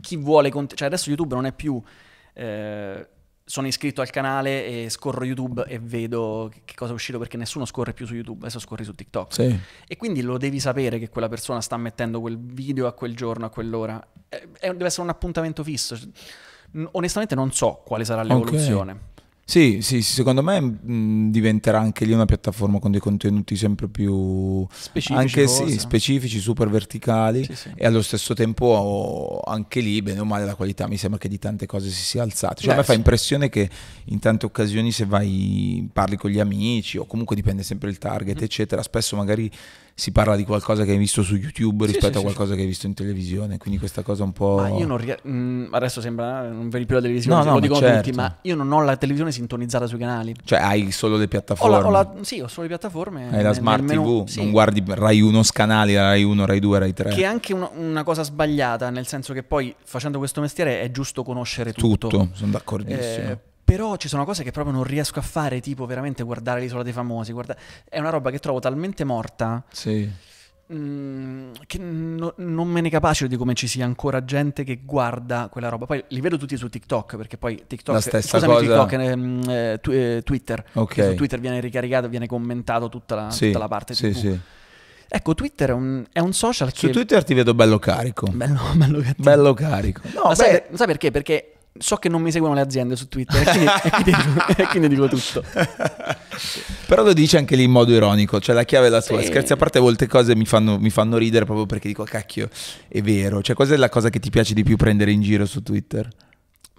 chi 0.00 0.16
vuole... 0.16 0.50
cont- 0.50 0.72
cioè 0.74 0.86
adesso 0.88 1.10
YouTube 1.10 1.34
non 1.34 1.44
è 1.44 1.52
più... 1.52 1.80
eh, 2.32 3.06
sono 3.44 3.66
iscritto 3.66 4.00
al 4.00 4.08
canale 4.08 4.64
e 4.84 4.88
scorro 4.88 5.24
YouTube 5.26 5.64
e 5.66 5.78
vedo 5.78 6.50
che 6.64 6.74
cosa 6.74 6.92
è 6.92 6.94
uscito 6.94 7.18
perché 7.18 7.36
nessuno 7.36 7.66
scorre 7.66 7.92
più 7.92 8.06
su 8.06 8.14
YouTube, 8.14 8.40
adesso 8.40 8.58
scorri 8.58 8.82
su 8.82 8.94
TikTok. 8.94 9.34
Sì. 9.34 9.58
E 9.86 9.96
quindi 9.98 10.22
lo 10.22 10.38
devi 10.38 10.58
sapere 10.60 10.98
che 10.98 11.10
quella 11.10 11.28
persona 11.28 11.60
sta 11.60 11.76
mettendo 11.76 12.20
quel 12.22 12.38
video 12.38 12.86
a 12.86 12.92
quel 12.92 13.14
giorno, 13.14 13.44
a 13.44 13.50
quell'ora. 13.50 14.02
Eh, 14.30 14.48
è- 14.58 14.70
deve 14.70 14.86
essere 14.86 15.02
un 15.02 15.10
appuntamento 15.10 15.62
fisso. 15.62 15.94
Onestamente 16.92 17.34
non 17.34 17.52
so 17.52 17.82
quale 17.84 18.04
sarà 18.06 18.22
l'evoluzione. 18.22 19.10
Sì, 19.52 19.82
sì, 19.82 20.00
sì, 20.00 20.14
secondo 20.14 20.42
me 20.42 20.60
mh, 20.62 21.30
diventerà 21.30 21.78
anche 21.78 22.06
lì 22.06 22.14
una 22.14 22.24
piattaforma 22.24 22.78
con 22.78 22.90
dei 22.90 23.00
contenuti 23.00 23.54
sempre 23.54 23.86
più 23.86 24.66
Specifici 24.72 25.12
anche 25.12 25.46
sì, 25.46 25.78
specifici, 25.78 26.38
super 26.38 26.70
verticali 26.70 27.44
Sì, 27.44 27.54
sì. 27.54 27.70
e 27.74 27.84
allo 27.84 28.00
stesso 28.00 28.32
tempo 28.32 29.42
anche 29.44 29.80
lì, 29.80 30.00
bene 30.00 30.20
o 30.20 30.24
male, 30.24 30.46
la 30.46 30.54
qualità 30.54 30.88
mi 30.88 30.96
sembra 30.96 31.18
che 31.18 31.28
di 31.28 31.38
tante 31.38 31.66
cose 31.66 31.90
si 31.90 32.02
sia 32.02 32.22
alzata. 32.22 32.62
Cioè, 32.62 32.72
a 32.72 32.76
me 32.76 32.82
fa 32.82 32.94
impressione 32.94 33.50
che 33.50 33.68
in 34.06 34.20
tante 34.20 34.46
occasioni 34.46 34.90
se 34.90 35.04
vai, 35.04 35.86
parli 35.92 36.16
con 36.16 36.30
gli 36.30 36.40
amici 36.40 36.96
o 36.96 37.04
comunque 37.04 37.36
dipende 37.36 37.62
sempre 37.62 37.90
il 37.90 37.98
target, 37.98 38.36
Mm-hmm. 38.36 38.44
eccetera, 38.44 38.82
spesso 38.82 39.16
magari 39.16 39.50
si 39.94 40.10
parla 40.12 40.36
di 40.36 40.44
qualcosa 40.44 40.84
che 40.84 40.92
hai 40.92 40.96
visto 40.96 41.22
su 41.22 41.36
YouTube 41.36 41.86
Sì, 41.86 41.92
rispetto 41.92 42.12
sì, 42.18 42.24
a 42.24 42.28
sì, 42.28 42.34
qualcosa 42.34 42.54
che 42.54 42.60
hai 42.62 42.66
visto 42.66 42.86
in 42.86 42.94
televisione, 42.94 43.58
quindi 43.58 43.78
questa 43.78 44.02
cosa 44.02 44.24
un 44.24 44.32
po'... 44.32 44.56
Ma 44.56 44.68
io 44.68 44.86
non 44.86 44.96
ries- 44.96 45.20
mm, 45.26 45.66
adesso 45.74 46.00
sembra 46.00 46.46
eh, 46.46 46.48
non 46.48 46.68
vedi 46.70 46.86
più 46.86 46.94
la 46.96 47.00
televisione, 47.02 47.36
No, 47.38 47.44
no, 47.44 47.52
lo 47.54 47.60
dicono 47.60 47.80
certo. 47.80 48.02
tutti, 48.02 48.16
ma 48.16 48.38
io 48.42 48.54
non 48.56 48.70
ho 48.72 48.82
la 48.82 48.96
televisione 48.96 49.32
sintonizzata 49.32 49.86
sui 49.86 49.98
canali. 49.98 50.34
Cioè 50.44 50.58
hai 50.60 50.90
solo 50.90 51.16
le 51.16 51.24
Ho 51.24 51.28
piattaforme. 51.28 51.78
la, 51.80 51.86
ho 51.86 51.90
la- 51.90 52.12
sì, 52.22 52.40
ho 52.40 52.48
solo 52.48 52.62
le 52.62 52.68
piattaforme. 52.68 53.24
Hai 53.26 53.42
la 53.42 53.50
nel- 53.50 53.54
smart 53.54 53.82
nel 53.82 53.98
menu- 53.98 54.24
TV, 54.24 54.28
sì. 54.28 54.38
non 54.42 54.50
guardi 54.50 54.82
Rai 54.86 55.20
1 55.20 55.42
scanali, 55.42 55.94
Rai 55.94 56.22
1, 56.24 56.46
Rai 56.46 56.58
2, 56.60 56.78
Rai 56.78 56.92
3. 56.92 57.10
Che 57.10 57.20
è 57.20 57.24
anche 57.24 57.52
una, 57.52 57.70
una 57.74 58.02
cosa 58.02 58.22
sbagliata, 58.22 58.90
nel 58.90 59.06
senso 59.06 59.32
che 59.32 59.42
poi 59.42 59.74
facendo 59.84 60.18
questo 60.18 60.40
mestiere 60.40 60.80
è 60.80 60.90
giusto 60.90 61.22
conoscere 61.22 61.72
tutto. 61.72 62.08
Tutto, 62.08 62.28
sono 62.32 62.50
d'accordissimo. 62.52 63.28
Eh, 63.30 63.38
però 63.64 63.96
ci 63.96 64.08
sono 64.08 64.24
cose 64.24 64.42
che 64.42 64.50
proprio 64.50 64.74
non 64.74 64.84
riesco 64.84 65.18
a 65.18 65.22
fare, 65.22 65.60
tipo 65.60 65.86
veramente 65.86 66.22
guardare 66.22 66.60
l'isola 66.60 66.82
dei 66.82 66.92
famosi. 66.92 67.32
guarda- 67.32 67.56
È 67.88 67.98
una 67.98 68.10
roba 68.10 68.30
che 68.30 68.38
trovo 68.38 68.58
talmente 68.58 69.04
morta 69.04 69.62
sì. 69.70 70.10
mm, 70.72 71.52
che 71.66 71.78
no- 71.78 72.34
non 72.36 72.68
me 72.68 72.80
ne 72.80 72.90
capacito 72.90 73.28
di 73.28 73.36
come 73.36 73.54
ci 73.54 73.66
sia 73.66 73.84
ancora 73.84 74.24
gente 74.24 74.64
che 74.64 74.80
guarda 74.84 75.48
quella 75.50 75.68
roba. 75.68 75.86
Poi 75.86 76.02
li 76.08 76.20
vedo 76.20 76.36
tutti 76.38 76.56
su 76.56 76.68
TikTok, 76.68 77.16
perché 77.16 77.36
poi 77.36 77.64
TikTok, 77.66 77.94
La 77.94 78.00
stessa 78.00 78.38
scusami, 78.38 78.66
cosa. 78.66 78.86
TikTok, 78.86 78.92
ehm, 79.00 79.42
eh, 79.48 79.78
tu- 79.80 79.90
eh, 79.90 80.20
Twitter. 80.24 80.64
Ok. 80.74 81.04
Su 81.10 81.14
Twitter 81.14 81.40
viene 81.40 81.60
ricaricato, 81.60 82.08
viene 82.08 82.26
commentato 82.26 82.88
tutta 82.88 83.14
la, 83.14 83.30
Sì, 83.30 83.46
tutta 83.46 83.58
la 83.58 83.68
parte 83.68 83.94
sì, 83.94 84.10
TV. 84.10 84.16
sì. 84.16 84.40
Ecco, 85.14 85.34
Twitter 85.34 85.70
è 85.70 85.74
un, 85.74 86.04
è 86.10 86.20
un 86.20 86.32
social 86.32 86.72
Su 86.74 86.86
che... 86.86 86.92
Twitter 86.92 87.22
ti 87.22 87.34
vedo 87.34 87.52
bello 87.54 87.78
carico. 87.78 88.26
Bello, 88.32 88.60
bello. 88.74 89.02
Bello 89.18 89.52
carico. 89.54 90.00
No, 90.14 90.34
sai, 90.34 90.62
sai 90.72 90.86
perché? 90.86 91.10
Perché 91.10 91.52
so 91.78 91.96
che 91.96 92.08
non 92.08 92.22
mi 92.22 92.30
seguono 92.30 92.54
le 92.54 92.60
aziende 92.60 92.96
su 92.96 93.08
Twitter 93.08 93.40
e 93.40 93.50
quindi, 93.50 93.66
e 93.82 93.90
quindi 93.90 94.12
dico, 94.12 94.62
e 94.62 94.66
quindi 94.66 94.88
dico 94.88 95.08
tutto. 95.08 95.44
però 96.86 97.02
lo 97.02 97.12
dici 97.12 97.36
anche 97.36 97.56
lì 97.56 97.64
in 97.64 97.70
modo 97.70 97.92
ironico, 97.92 98.40
cioè 98.40 98.54
la 98.54 98.64
chiave 98.64 98.86
è 98.86 98.90
la 98.90 99.02
tua. 99.02 99.20
Sì. 99.20 99.26
Scherzi 99.26 99.52
a 99.52 99.56
parte, 99.56 99.80
molte 99.80 100.06
cose 100.06 100.36
mi 100.36 100.44
fanno, 100.44 100.78
mi 100.78 100.90
fanno 100.90 101.16
ridere 101.16 101.44
proprio 101.44 101.66
perché 101.66 101.88
dico, 101.88 102.04
cacchio, 102.04 102.48
è 102.88 103.00
vero. 103.00 103.42
Cioè, 103.42 103.56
cos'è 103.56 103.76
la 103.76 103.88
cosa 103.88 104.10
che 104.10 104.18
ti 104.18 104.30
piace 104.30 104.54
di 104.54 104.62
più 104.62 104.76
prendere 104.76 105.10
in 105.10 105.20
giro 105.22 105.46
su 105.46 105.62
Twitter? 105.62 106.08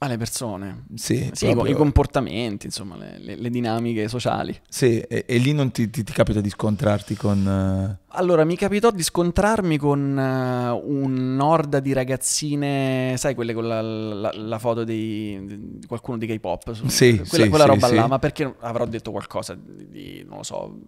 Ma 0.04 0.10
le 0.10 0.18
persone. 0.18 0.84
Sì, 0.96 1.30
Sì, 1.32 1.48
i- 1.48 1.52
proprio- 1.54 1.74
i 1.74 1.78
comportamenti, 1.78 2.66
insomma, 2.66 2.98
le, 2.98 3.18
le- 3.20 3.36
le 3.38 3.50
dinamiche 3.50 4.10
sociali. 4.10 4.54
sì, 4.68 5.00
e, 5.00 5.24
e 5.26 5.38
lì 5.38 5.54
non 5.54 5.72
ti, 5.72 5.90
ti- 5.90 6.04
ti 6.04 6.12
capita 6.12 6.42
di 6.42 6.50
scontrarti 6.50 7.16
con... 7.16 7.48
eh, 7.48 8.04
Allora, 8.16 8.44
mi 8.44 8.58
capitò 8.58 8.92
di 8.92 9.02
scontrarmi 9.02 9.78
con 9.78 10.20
eh, 10.20 10.70
un'orda 10.72 11.80
di 11.80 11.94
ragazzine, 11.94 13.16
sai, 13.18 13.34
quelle 13.34 13.54
con 13.54 13.66
la, 13.66 13.82
la- 13.82 14.32
la 14.36 14.60
foto 14.60 14.84
di, 14.84 15.40
di 15.46 15.86
qualcuno 15.88 16.18
di 16.18 16.28
K-pop. 16.28 16.74
Sì, 16.90 17.24
quella, 17.26 17.44
sì, 17.46 17.50
quella 17.50 17.66
roba 17.66 17.88
là, 17.94 18.08
ma 18.08 18.20
perché 18.20 18.54
avrò 18.60 18.86
detto 18.86 19.12
qualcosa 19.12 19.56
di, 19.56 19.88
di, 19.90 20.26
non 20.28 20.38
lo 20.40 20.44
so, 20.44 20.80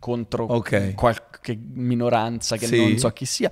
contro 0.00 0.46
Ok. 0.46 0.94
qualche 0.94 1.56
minoranza 1.74 2.56
che 2.56 2.66
non 2.76 2.98
so 2.98 3.08
chi 3.10 3.24
sia. 3.24 3.50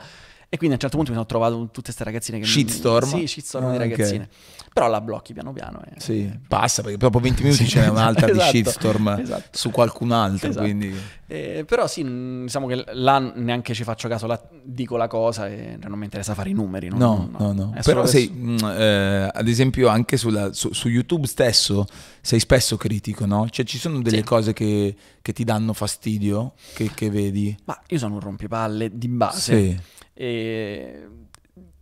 E 0.54 0.56
quindi 0.56 0.76
a 0.76 0.78
un 0.78 0.82
certo 0.82 0.96
punto 0.98 1.10
mi 1.10 1.16
sono 1.16 1.26
trovato 1.26 1.56
tutte 1.64 1.82
queste 1.82 2.04
ragazzine 2.04 2.38
che... 2.38 2.44
Shitstorm? 2.46 3.08
Sì, 3.08 3.26
shitstorm 3.26 3.70
di 3.70 3.72
Ah, 3.72 3.74
ok. 3.74 3.90
ragazzine. 3.90 4.28
Però 4.72 4.88
la 4.88 5.00
blocchi 5.00 5.32
piano 5.32 5.52
piano. 5.52 5.82
E... 5.84 5.98
Sì, 6.00 6.30
passa 6.46 6.82
perché 6.82 6.96
dopo 6.96 7.18
20 7.18 7.42
minuti 7.42 7.64
Sì, 7.64 7.70
ce 7.70 7.80
n'è 7.80 7.88
un'altra 7.88 8.28
esatto, 8.30 8.52
di 8.52 8.58
shitstorm 8.58 9.16
esatto. 9.20 9.48
su 9.50 9.70
qualcun 9.72 10.12
altro, 10.12 10.48
Esatto. 10.50 10.64
quindi... 10.64 10.94
Eh, 11.26 11.64
però 11.66 11.88
sì, 11.88 12.04
mh, 12.04 12.42
diciamo 12.44 12.68
che 12.68 12.84
là 12.92 13.18
neanche 13.18 13.74
ci 13.74 13.82
faccio 13.82 14.06
caso, 14.06 14.26
là 14.28 14.40
dico 14.62 14.96
la 14.96 15.08
cosa 15.08 15.48
e 15.48 15.76
non 15.82 15.98
mi 15.98 16.04
interessa 16.04 16.34
fare 16.34 16.50
i 16.50 16.52
numeri. 16.52 16.88
non- 16.88 16.98
No, 16.98 17.28
no, 17.36 17.52
no. 17.52 17.72
È 17.74 17.82
Però 17.82 18.06
sei, 18.06 18.30
adesso- 18.32 18.66
mh, 18.66 18.70
eh, 18.78 19.30
ad 19.32 19.48
esempio, 19.48 19.88
anche 19.88 20.16
sulla- 20.16 20.52
su, 20.52 20.72
su 20.72 20.88
YouTube 20.88 21.26
stesso 21.26 21.84
sei 22.20 22.38
spesso 22.38 22.76
critico, 22.76 23.26
no? 23.26 23.48
Cioè 23.50 23.64
ci 23.64 23.78
sono 23.78 24.00
delle 24.02 24.18
Sì. 24.18 24.22
cose 24.22 24.52
che, 24.52 24.94
che 25.20 25.32
ti 25.32 25.42
danno 25.42 25.72
fastidio, 25.72 26.52
che, 26.74 26.90
che 26.94 27.10
vedi? 27.10 27.56
Ma 27.64 27.76
io 27.88 27.98
sono 27.98 28.14
un 28.14 28.20
rompipalle 28.20 28.96
di 28.96 29.08
base. 29.08 29.40
Sì. 29.58 29.80
E... 30.14 31.08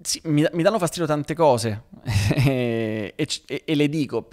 sì, 0.00 0.20
mi, 0.24 0.44
mi 0.52 0.62
danno 0.62 0.78
fastidio 0.78 1.06
tante 1.06 1.34
cose 1.34 1.84
e, 2.34 3.14
e 3.14 3.62
e- 3.64 3.74
le 3.74 3.88
dico. 3.88 4.28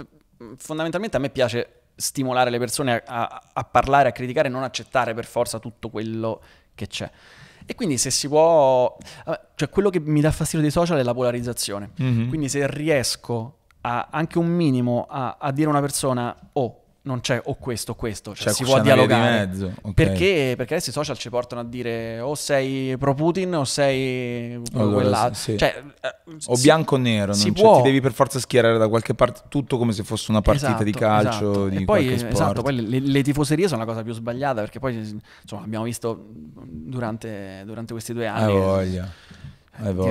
Fondamentalmente 0.58 1.18
a 1.18 1.20
me 1.20 1.30
piace 1.30 1.82
stimolare 1.96 2.50
le 2.50 2.60
persone 2.60 2.96
a, 2.96 3.04
a- 3.06 3.44
a 3.54 3.64
parlare, 3.66 4.10
a 4.10 4.12
criticare 4.12 4.48
e 4.48 4.52
non 4.52 4.64
accettare 4.64 5.14
per 5.14 5.26
forza 5.26 5.60
tutto 5.60 5.90
quello 5.90 6.42
che 6.76 6.88
c'è. 6.88 7.10
E 7.66 7.76
quindi 7.76 7.98
se 7.98 8.10
si 8.10 8.28
può... 8.28 8.98
Cioè 9.56 9.70
quello 9.70 9.90
che 9.92 10.00
mi 10.00 10.22
dà 10.22 10.32
fastidio 10.32 10.62
dei 10.62 10.72
social 10.72 10.98
è 10.98 11.04
la 11.04 11.14
polarizzazione. 11.14 11.92
Mhm. 11.98 12.28
Quindi 12.30 12.50
se 12.50 12.66
riesco 12.68 13.58
a, 13.82 14.08
anche 14.12 14.40
un 14.40 14.48
minimo 14.48 15.06
a, 15.08 15.38
a 15.40 15.52
dire 15.52 15.68
a 15.68 15.72
una 15.72 15.82
persona, 15.82 16.36
oh, 16.54 16.79
non 17.02 17.22
c'è 17.22 17.42
o 17.46 17.56
questo 17.56 17.94
o 17.94 17.96
questo, 17.96 18.36
cioè 18.36 18.48
C'è- 18.50 18.54
si 18.54 18.64
può 18.66 18.76
di 18.78 18.82
dialogare. 18.84 19.46
mezzo, 19.46 19.72
ok. 19.82 19.94
Perché, 19.94 20.54
perché 20.58 20.74
adesso 20.76 20.90
i 20.90 20.94
social 20.94 21.18
ci 21.18 21.30
portano 21.30 21.62
a 21.62 21.64
dire 21.64 22.20
o 22.20 22.36
sei 22.36 22.98
pro 22.98 23.14
Putin 23.14 23.56
o 23.56 23.64
sei 23.64 24.62
Allora, 24.74 24.94
quell'altro. 24.96 25.34
sì. 25.34 25.58
Cioè, 25.58 25.82
O 26.48 26.56
si- 26.56 26.62
bianco 26.62 26.96
o 26.96 26.98
nero, 26.98 27.34
si 27.34 27.52
può. 27.54 27.78
ti 27.78 27.84
devi 27.84 28.02
per 28.02 28.12
forza 28.14 28.38
schierare 28.40 28.78
da 28.78 28.88
qualche 28.90 29.14
parte, 29.16 29.42
tutto 29.48 29.78
come 29.78 29.94
se 29.94 30.04
fosse 30.04 30.30
una 30.30 30.42
partita 30.42 30.68
Esatto, 30.68 30.84
di 30.84 30.92
calcio, 30.92 31.52
esatto. 31.52 31.70
di 31.70 31.78
e 31.78 31.86
poi, 31.86 32.14
esatto, 32.14 32.62
poi 32.62 32.86
le, 32.88 33.00
le 33.00 33.22
tifoserie 33.24 33.68
sono 33.68 33.80
la 33.80 33.86
cosa 33.88 34.04
più 34.04 34.14
sbagliata 34.14 34.60
perché 34.62 34.80
poi 34.80 34.96
insomma 35.42 35.64
abbiamo 35.64 35.86
visto 35.86 36.28
durante, 36.34 37.64
durante 37.66 37.94
questi 37.94 38.14
due 38.14 38.28
anni 38.28 38.52
che 38.54 38.60
voglia, 38.60 38.68
voglia. 38.76 39.12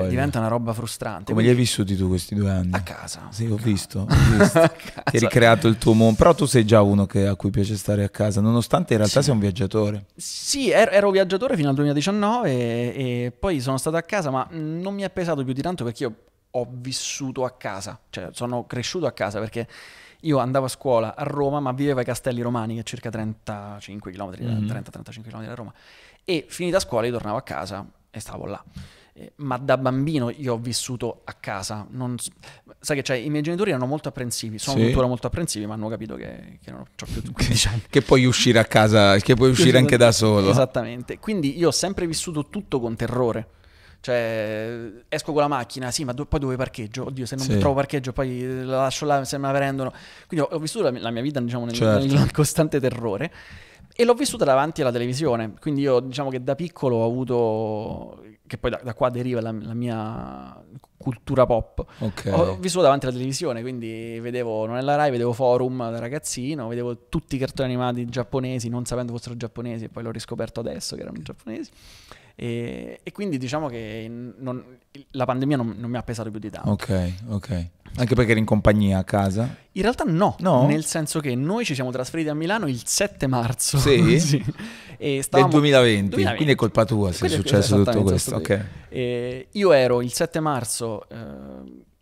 Diventa 0.08 0.38
una 0.38 0.48
roba 0.48 0.72
frustrante. 0.72 1.30
Come 1.32 1.42
li 1.44 1.48
hai 1.50 1.54
vissuti 1.54 1.96
tu 1.96 2.08
questi 2.08 2.34
due 2.34 2.50
anni? 2.50 2.70
A 2.72 2.82
casa. 2.82 3.28
Sì, 3.30 3.46
ho 3.46 3.56
visto, 3.56 4.00
ho 4.00 4.06
visto. 4.36 4.60
Ti 4.60 4.66
hai 4.66 4.70
casa. 5.10 5.18
ricreato 5.18 5.68
il 5.68 5.78
tuo 5.78 5.92
mondo, 5.94 6.16
però 6.16 6.34
tu 6.34 6.44
sei 6.46 6.64
già 6.64 6.80
uno 6.82 7.06
che- 7.06 7.26
a 7.26 7.34
cui 7.36 7.50
piace 7.50 7.76
stare 7.76 8.04
a 8.04 8.08
casa, 8.08 8.40
nonostante 8.40 8.92
in 8.94 8.98
realtà 9.00 9.18
Sì. 9.20 9.26
sei 9.26 9.34
un 9.34 9.40
viaggiatore. 9.40 10.06
Sì, 10.16 10.70
ero, 10.70 10.90
ero 10.90 11.10
viaggiatore 11.10 11.56
fino 11.56 11.68
al 11.68 11.74
2019 11.74 12.50
e, 12.50 12.54
e 13.26 13.32
poi 13.38 13.60
sono 13.60 13.76
stato 13.78 13.96
a 13.96 14.02
casa, 14.02 14.30
ma 14.30 14.46
non 14.50 14.94
mi 14.94 15.02
è 15.02 15.10
pesato 15.10 15.44
più 15.44 15.52
di 15.52 15.62
tanto 15.62 15.84
perché 15.84 16.04
io 16.04 16.14
ho 16.50 16.66
vissuto 16.70 17.44
a 17.44 17.50
casa, 17.50 17.98
cioè 18.10 18.28
sono 18.32 18.64
cresciuto 18.66 19.06
a 19.06 19.12
casa 19.12 19.38
perché 19.38 19.68
io 20.22 20.38
andavo 20.38 20.64
a 20.64 20.68
scuola 20.68 21.14
a 21.14 21.22
Roma, 21.22 21.60
ma 21.60 21.72
vivevo 21.72 21.98
ai 22.00 22.04
Castelli 22.04 22.40
Romani, 22.40 22.74
che 22.74 22.80
è 22.80 22.84
circa 22.84 23.10
35 23.10 24.10
km, 24.12 24.34
Mhm. 24.40 24.66
30-35 24.66 25.30
km 25.30 25.44
da 25.46 25.54
Roma, 25.54 25.72
e 26.24 26.46
finita 26.48 26.80
scuola 26.80 27.06
io 27.06 27.12
tornavo 27.12 27.36
a 27.36 27.42
casa 27.42 27.86
e 28.10 28.18
stavo 28.18 28.46
là. 28.46 28.64
Eh, 29.20 29.32
Ma 29.36 29.56
da 29.58 29.76
bambino 29.76 30.30
io 30.30 30.52
ho 30.54 30.58
vissuto 30.58 31.22
a 31.24 31.32
casa, 31.32 31.84
non 31.90 32.14
sai 32.78 32.96
che 32.96 33.02
cioè, 33.02 33.16
i 33.16 33.28
miei 33.30 33.42
genitori 33.42 33.70
erano 33.70 33.86
molto 33.86 34.08
apprensivi, 34.08 34.58
sono 34.60 34.78
Sì. 34.78 34.86
tuttora 34.86 35.08
molto 35.08 35.26
apprensivi, 35.26 35.66
ma 35.66 35.74
hanno 35.74 35.88
capito 35.88 36.14
che, 36.14 36.58
che 36.62 36.70
non 36.70 36.80
ho 36.82 36.86
più 36.94 37.32
15 37.32 37.68
anni. 37.68 37.82
Che 37.90 38.02
puoi 38.02 38.24
uscire 38.26 38.60
a 38.60 38.64
casa, 38.64 39.16
che 39.16 39.34
puoi 39.34 39.50
uscire 39.50 39.76
anche 39.78 39.96
da 39.96 40.12
solo. 40.12 40.50
Esattamente. 40.50 41.18
Quindi 41.18 41.58
io 41.58 41.68
ho 41.68 41.72
sempre 41.72 42.06
vissuto 42.06 42.48
tutto 42.48 42.78
con 42.78 42.94
terrore. 42.94 43.48
Cioè, 44.00 44.90
esco 45.08 45.32
con 45.32 45.42
la 45.42 45.48
macchina, 45.48 45.90
sì, 45.90 46.04
ma 46.04 46.12
do- 46.12 46.26
poi 46.26 46.38
dove 46.38 46.54
parcheggio? 46.54 47.06
Oddio, 47.06 47.26
se 47.26 47.34
non 47.34 47.46
Sì. 47.46 47.58
trovo 47.58 47.74
parcheggio, 47.74 48.12
poi 48.12 48.62
la 48.64 48.76
lascio 48.82 49.04
là, 49.04 49.24
se 49.24 49.36
me 49.38 49.50
la 49.50 49.58
prendono. 49.58 49.92
Quindi 50.28 50.46
ho, 50.48 50.54
ho 50.54 50.58
vissuto 50.60 50.84
la 50.84 50.92
mia, 50.92 51.00
la 51.02 51.10
mia 51.10 51.22
vita, 51.22 51.40
diciamo, 51.40 51.64
nel, 51.64 51.74
Certo. 51.74 52.06
nel 52.06 52.30
costante 52.30 52.78
terrore. 52.78 53.32
E 53.96 54.04
l'ho 54.04 54.14
vissuta 54.14 54.44
davanti 54.44 54.80
alla 54.82 54.92
televisione. 54.92 55.54
Quindi 55.60 55.80
io, 55.80 55.98
diciamo 55.98 56.30
che 56.30 56.40
da 56.40 56.54
piccolo 56.54 56.98
ho 56.98 57.04
avuto. 57.06 58.22
Che 58.48 58.58
poi 58.58 58.70
da, 58.70 58.80
da 58.82 58.94
qua 58.94 59.10
deriva 59.10 59.40
la, 59.40 59.52
la 59.52 59.74
mia 59.74 60.60
cultura 60.96 61.44
pop. 61.46 61.84
Ok. 61.98 62.30
Ho 62.32 62.56
vissuto 62.56 62.82
davanti 62.82 63.04
alla 63.04 63.14
televisione, 63.14 63.60
quindi 63.60 64.18
vedevo 64.20 64.66
nella 64.66 64.96
Rai, 64.96 65.10
vedevo 65.10 65.32
Forum 65.32 65.90
da 65.90 65.98
ragazzino, 65.98 66.66
vedevo 66.66 67.08
tutti 67.08 67.36
i 67.36 67.38
cartoni 67.38 67.68
animati 67.68 68.06
giapponesi, 68.06 68.68
non 68.68 68.84
sapendo 68.86 69.12
fossero 69.12 69.36
giapponesi, 69.36 69.84
e 69.84 69.88
poi 69.90 70.02
l'ho 70.02 70.10
riscoperto 70.10 70.60
adesso 70.60 70.96
che 70.96 71.02
erano 71.02 71.18
giapponesi. 71.20 71.70
E, 72.34 73.00
e 73.02 73.12
quindi 73.12 73.36
diciamo 73.36 73.66
che 73.68 74.06
non- 74.08 74.64
la 75.10 75.24
pandemia 75.24 75.56
non, 75.56 75.74
non 75.76 75.90
mi 75.90 75.96
ha 75.96 76.02
pesato 76.02 76.30
più 76.30 76.38
di 76.40 76.50
tanto. 76.50 76.70
Ok, 76.70 77.12
ok. 77.28 77.66
Anche 77.96 78.14
perché 78.14 78.30
eri 78.30 78.40
in 78.40 78.46
compagnia 78.46 78.98
a 78.98 79.04
casa? 79.04 79.56
In 79.72 79.82
realtà 79.82 80.04
no, 80.06 80.36
No? 80.40 80.66
nel 80.66 80.84
senso 80.84 81.20
che 81.20 81.34
noi 81.34 81.64
ci 81.64 81.74
siamo 81.74 81.90
trasferiti 81.90 82.28
a 82.28 82.34
Milano 82.34 82.66
il 82.68 82.80
7 82.84 83.26
marzo. 83.26 83.78
Sì? 84.18 84.42
E 85.00 85.14
Del 85.14 85.22
stavamo- 85.22 85.50
2020. 85.52 86.08
2020. 86.10 86.34
Quindi 86.36 86.52
è 86.52 86.56
colpa 86.56 86.84
tua 86.84 87.12
se 87.12 87.26
è 87.26 87.28
successo 87.28 87.76
tutto 87.82 88.02
questo. 88.02 88.36
è 88.36 88.40
stato 88.40 88.52
Ok. 88.54 88.64
E 88.88 89.48
io 89.52 89.72
ero 89.72 90.02
il 90.02 90.12
7 90.12 90.40
marzo, 90.40 91.08
eh, 91.08 91.16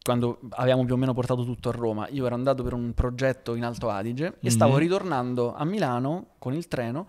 quando 0.02 0.38
avevamo 0.50 0.84
più 0.84 0.94
o 0.94 0.96
meno 0.96 1.12
portato 1.12 1.44
tutto 1.44 1.68
a 1.68 1.72
Roma, 1.72 2.06
io 2.10 2.24
ero 2.26 2.34
andato 2.34 2.62
per 2.62 2.72
un 2.72 2.92
progetto 2.94 3.54
in 3.54 3.64
Alto 3.64 3.88
Adige 3.90 4.34
e 4.40 4.50
stavo 4.50 4.72
Mhm. 4.74 4.78
ritornando 4.78 5.54
a 5.54 5.64
Milano 5.64 6.28
con 6.38 6.54
il 6.54 6.68
treno 6.68 7.06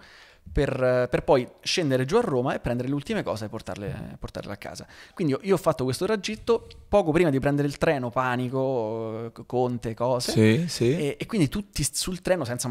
per, 0.51 1.07
per 1.09 1.23
poi 1.23 1.47
scendere 1.61 2.05
giù 2.05 2.17
a 2.17 2.21
Roma 2.21 2.53
e 2.55 2.59
prendere 2.59 2.87
le 2.87 2.93
ultime 2.93 3.23
cose 3.23 3.45
e 3.45 3.49
portarle, 3.49 4.15
portarle 4.19 4.51
a 4.53 4.57
casa. 4.57 4.85
Quindi 5.13 5.33
io, 5.33 5.39
io 5.43 5.53
ho 5.55 5.57
fatto 5.57 5.83
questo 5.83 6.05
tragitto 6.05 6.67
poco 6.87 7.11
prima 7.11 7.29
di 7.29 7.39
prendere 7.39 7.67
il 7.67 7.77
treno, 7.77 8.09
panico, 8.09 9.31
conte, 9.45 9.93
cose. 9.93 10.31
Sì, 10.31 10.65
sì. 10.67 10.97
E, 10.97 11.17
e 11.19 11.25
quindi 11.25 11.49
tutti 11.49 11.85
sul 11.91 12.21
treno 12.21 12.43
senza 12.45 12.67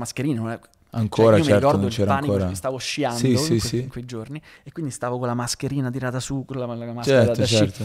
è- 0.51 0.59
Ancora, 0.91 1.37
cioè, 1.37 1.39
io 1.39 1.45
mi 1.45 1.51
certo, 1.51 1.55
ricordo 1.59 1.77
non 1.79 1.87
il 1.89 1.93
c'era 1.95 2.15
panico, 2.15 2.33
ancora. 2.33 2.55
stavo 2.55 2.77
sciando 2.79 3.19
Sì, 3.19 3.31
in, 3.33 3.37
que- 3.49 3.59
sì. 3.61 3.81
in 3.81 3.89
quei 3.89 4.05
giorni 4.07 4.41
e 4.62 4.73
quindi 4.73 4.91
stavo 4.93 5.19
con 5.19 5.27
la 5.27 5.35
mascherina 5.35 5.91
tirata 5.91 6.21
su, 6.21 6.45
con 6.47 6.57
la, 6.59 6.67
la 6.67 6.93
maschera 6.93 7.25
Certo, 7.25 7.41
da 7.41 7.47
sci. 7.47 7.55
certo. 7.57 7.85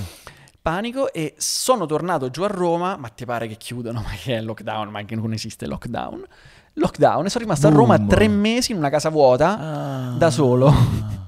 Panico 0.62 1.12
e 1.12 1.34
sono 1.38 1.88
tornato 1.88 2.30
giù 2.30 2.44
a 2.44 2.48
Roma, 2.48 2.96
ma 2.96 3.08
ti 3.10 3.26
pare 3.26 3.48
che 3.48 3.58
chiudono, 3.58 4.00
ma 4.06 4.12
che 4.12 4.38
è 4.38 4.42
lockdown, 4.42 4.90
ma 4.90 5.04
che 5.04 5.16
non 5.16 5.34
esiste 5.34 5.66
lockdown. 5.66 6.24
Lockdown 6.74 7.26
e 7.26 7.30
sono 7.30 7.44
rimasto 7.44 7.68
a 7.68 7.70
Roma 7.70 7.98
Boom. 7.98 8.08
tre 8.10 8.28
mesi 8.28 8.72
in 8.72 8.78
una 8.78 8.90
casa 8.90 9.10
vuota 9.10 9.58
Ah. 9.60 10.16
da 10.18 10.30
solo. 10.30 10.74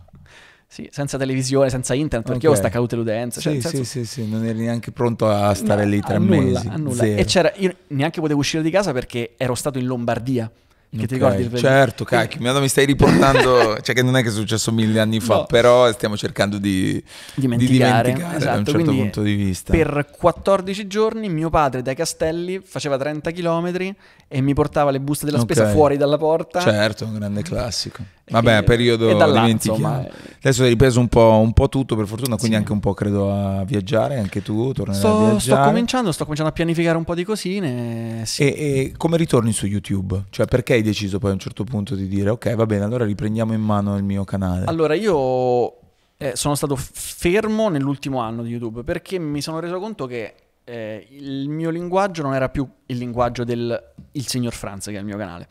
Sì, 0.73 0.89
senza 0.91 1.19
televisione, 1.19 1.69
senza 1.69 1.93
internet, 1.93 2.27
perché 2.27 2.47
Ok. 2.47 2.53
ho 2.53 2.57
staccato 2.57 2.95
utenze. 2.97 3.39
cioè, 3.39 3.53
Sì, 3.53 3.61
senso- 3.61 3.77
sì, 3.77 3.83
sì, 3.85 4.05
sì, 4.05 4.27
non 4.27 4.43
eri 4.43 4.57
neanche 4.61 4.91
pronto 4.91 5.29
a 5.29 5.53
stare 5.53 5.83
No, 5.83 5.91
lì 5.91 5.97
a 5.99 6.01
tre 6.01 6.17
nulla, 6.17 6.35
mesi. 6.41 6.67
a 6.67 6.75
nulla. 6.77 6.95
Zero. 6.95 7.19
E 7.21 7.25
c'era, 7.25 7.51
io 7.57 7.75
neanche 7.89 8.19
potevo 8.19 8.39
uscire 8.39 8.63
di 8.63 8.71
casa 8.71 8.91
perché 8.91 9.35
ero 9.37 9.53
stato 9.53 9.77
in 9.77 9.85
Lombardia. 9.85 10.49
Che 10.95 11.07
ti 11.07 11.15
Ok, 11.15 11.21
ricordi? 11.21 11.41
il- 11.41 11.59
Certo, 11.59 12.03
cacchio, 12.03 12.39
mi 12.39 12.67
stai 12.69 12.85
riportando, 12.85 13.79
cioè 13.81 13.95
che 13.95 14.03
non 14.03 14.15
è 14.15 14.21
che 14.21 14.29
è 14.29 14.31
successo 14.31 14.71
mille 14.71 14.99
anni 14.99 15.19
fa, 15.19 15.37
No. 15.37 15.45
però 15.45 15.91
stiamo 15.91 16.15
cercando 16.15 16.59
di 16.59 17.03
dimenticare, 17.33 18.11
di 18.11 18.13
dimenticare 18.13 18.39
da 18.45 18.51
un 18.53 18.59
esatto, 18.61 18.71
certo 18.77 18.91
punto 18.91 19.21
di 19.23 19.33
vista. 19.33 19.71
Per 19.71 20.07
14 20.15 20.85
giorni 20.85 21.29
mio 21.29 21.49
padre 21.49 21.81
dai 21.81 21.95
Castelli 21.95 22.61
faceva 22.63 22.95
30 22.97 23.31
km 23.31 23.93
e 24.27 24.41
mi 24.41 24.53
portava 24.53 24.91
le 24.91 24.99
buste 24.99 25.25
della 25.25 25.39
spesa 25.39 25.63
Ok. 25.63 25.71
fuori 25.71 25.97
dalla 25.97 26.17
porta. 26.17 26.59
Certo, 26.59 27.05
un 27.05 27.15
grande 27.15 27.41
classico. 27.41 28.03
Vabbè, 28.25 28.63
periodo 28.63 29.07
dimentichiamo. 29.07 30.01
eh, 30.01 30.11
Adesso 30.43 30.63
hai 30.63 30.69
ripreso 30.69 30.99
un 30.99 31.07
po', 31.09 31.39
un 31.43 31.51
po' 31.53 31.67
tutto 31.69 31.95
per 31.95 32.05
fortuna, 32.07 32.35
quindi 32.35 32.55
Sì. 32.55 32.61
anche 32.61 32.71
un 32.71 32.79
po' 32.79 32.93
credo 32.93 33.31
a 33.31 33.63
viaggiare, 33.65 34.17
anche 34.17 34.41
tu 34.41 34.71
tornerai 34.71 35.01
a 35.01 35.03
Sto, 35.03 35.15
sto 35.17 35.25
viaggiare. 35.29 35.67
cominciando, 35.69 36.11
sto 36.11 36.23
cominciando 36.23 36.51
a 36.51 36.55
pianificare 36.55 36.97
un 36.97 37.03
po' 37.03 37.15
di 37.15 37.23
cosine. 37.25 38.21
Sì. 38.25 38.43
E, 38.43 38.47
e 38.47 38.93
come 38.97 39.17
ritorni 39.17 39.51
su 39.51 39.65
YouTube? 39.65 40.23
Cioè 40.29 40.45
perché 40.45 40.73
hai 40.73 40.81
deciso 40.81 41.19
poi 41.19 41.31
a 41.31 41.33
un 41.33 41.39
certo 41.39 41.63
punto 41.65 41.95
di 41.95 42.07
dire 42.07 42.29
ok 42.29 42.55
va 42.55 42.65
bene 42.65 42.83
allora 42.85 43.03
riprendiamo 43.05 43.53
in 43.53 43.61
mano 43.61 43.95
il 43.97 44.03
mio 44.03 44.23
canale? 44.23 44.65
Allora, 44.65 44.93
io 44.95 45.73
eh, 46.17 46.31
sono 46.35 46.55
stato 46.55 46.75
fermo 46.77 47.67
nell'ultimo 47.69 48.19
anno 48.19 48.41
di 48.43 48.49
YouTube 48.51 48.83
perché 48.83 49.19
mi 49.19 49.41
sono 49.41 49.59
reso 49.59 49.79
conto 49.79 50.05
che 50.07 50.33
eh, 50.63 51.07
il 51.11 51.49
mio 51.49 51.69
linguaggio 51.69 52.21
non 52.21 52.33
era 52.33 52.47
più 52.47 52.65
il 52.85 52.97
linguaggio 52.97 53.43
del 53.43 53.91
il 54.13 54.27
signor 54.27 54.53
Franz, 54.53 54.85
che 54.85 54.95
è 54.95 54.99
il 54.99 55.05
mio 55.05 55.17
canale. 55.17 55.47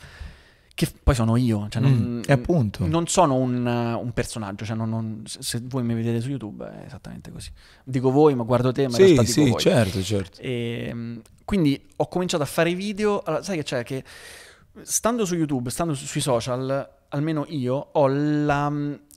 Che 0.74 0.88
poi 1.02 1.14
sono 1.14 1.36
io, 1.36 1.66
cioè 1.68 1.82
non, 1.82 2.22
Mm, 2.84 2.90
non 2.90 3.06
sono 3.06 3.34
un, 3.36 3.66
un 3.66 4.10
personaggio. 4.12 4.64
Cioè 4.64 4.74
non- 4.74 4.88
non- 4.88 5.22
se- 5.26 5.60
voi 5.64 5.82
mi 5.82 5.94
vedete 5.94 6.20
su 6.20 6.30
YouTube 6.30 6.64
è 6.66 6.86
esattamente 6.86 7.30
così. 7.30 7.50
Dico 7.84 8.10
voi, 8.10 8.34
ma 8.34 8.42
guardo 8.44 8.72
te, 8.72 8.88
ma 8.88 8.96
in 8.98 9.04
sì, 9.04 9.10
dico 9.10 9.24
sì, 9.24 9.48
voi. 9.50 9.60
certo, 9.60 10.02
certo. 10.02 10.40
E, 10.40 10.90
mm, 10.92 11.18
quindi 11.44 11.80
ho 11.96 12.08
cominciato 12.08 12.42
a 12.42 12.46
fare 12.46 12.74
video. 12.74 13.20
Allora, 13.22 13.42
sai 13.42 13.56
che 13.56 13.62
c'è? 13.64 13.82
Che 13.84 14.02
stando 14.82 15.24
su 15.26 15.34
YouTube, 15.34 15.68
stando 15.70 15.92
su- 15.94 16.06
sui 16.06 16.22
social, 16.22 16.88
almeno 17.08 17.44
io 17.48 17.74
ho 17.92 18.06
la, 18.08 18.72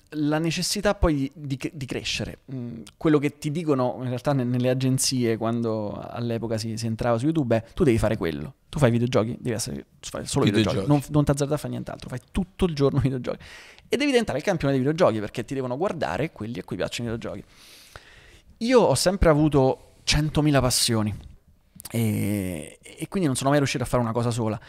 la 0.09 0.37
necessità 0.39 0.95
poi 0.95 1.31
di, 1.33 1.59
di- 1.73 1.85
crescere. 1.85 2.39
Mm, 2.53 2.81
Quello 2.97 3.17
che 3.19 3.37
ti 3.37 3.51
dicono 3.51 3.95
in 4.01 4.07
realtà 4.07 4.33
ne- 4.33 4.43
nelle 4.43 4.69
agenzie 4.69 5.37
quando 5.37 5.91
all'epoca 5.91 6.57
si, 6.57 6.77
si 6.77 6.85
entrava 6.85 7.17
su 7.17 7.25
YouTube 7.25 7.55
è 7.57 7.63
tu 7.73 7.83
devi 7.83 7.97
fare 7.97 8.15
quello. 8.17 8.53
Tu 8.69 8.79
fai 8.79 8.91
videogiochi, 8.91 9.37
devi 9.39 9.55
essere 9.55 9.85
fai 9.99 10.25
solo 10.25 10.45
Videogiochi. 10.45 10.75
videogiochi, 10.77 10.87
non, 10.87 11.13
non 11.13 11.25
ti 11.25 11.31
azzardare 11.31 11.55
a 11.55 11.59
fare 11.59 11.71
nient'altro, 11.73 12.09
fai 12.09 12.19
tutto 12.31 12.65
il 12.65 12.75
giorno 12.75 12.99
videogiochi. 13.01 13.39
E 13.87 13.97
devi 13.97 14.11
diventare 14.11 14.37
il 14.37 14.43
campione 14.43 14.73
dei 14.73 14.81
videogiochi 14.81 15.19
perché 15.19 15.43
ti 15.45 15.53
devono 15.53 15.77
guardare 15.77 16.31
quelli 16.31 16.59
a 16.59 16.63
cui 16.63 16.75
piacciono 16.75 17.09
i 17.09 17.13
videogiochi. 17.13 17.43
Io 18.59 18.79
ho 18.79 18.95
sempre 18.95 19.29
avuto 19.29 19.95
100.000 20.05 20.61
passioni 20.61 21.13
e, 21.91 22.79
e 22.81 23.07
quindi 23.07 23.27
non 23.27 23.35
sono 23.35 23.49
mai 23.49 23.59
riuscito 23.59 23.83
a 23.83 23.87
fare 23.87 24.01
una 24.01 24.11
cosa 24.11 24.31
sola. 24.31 24.59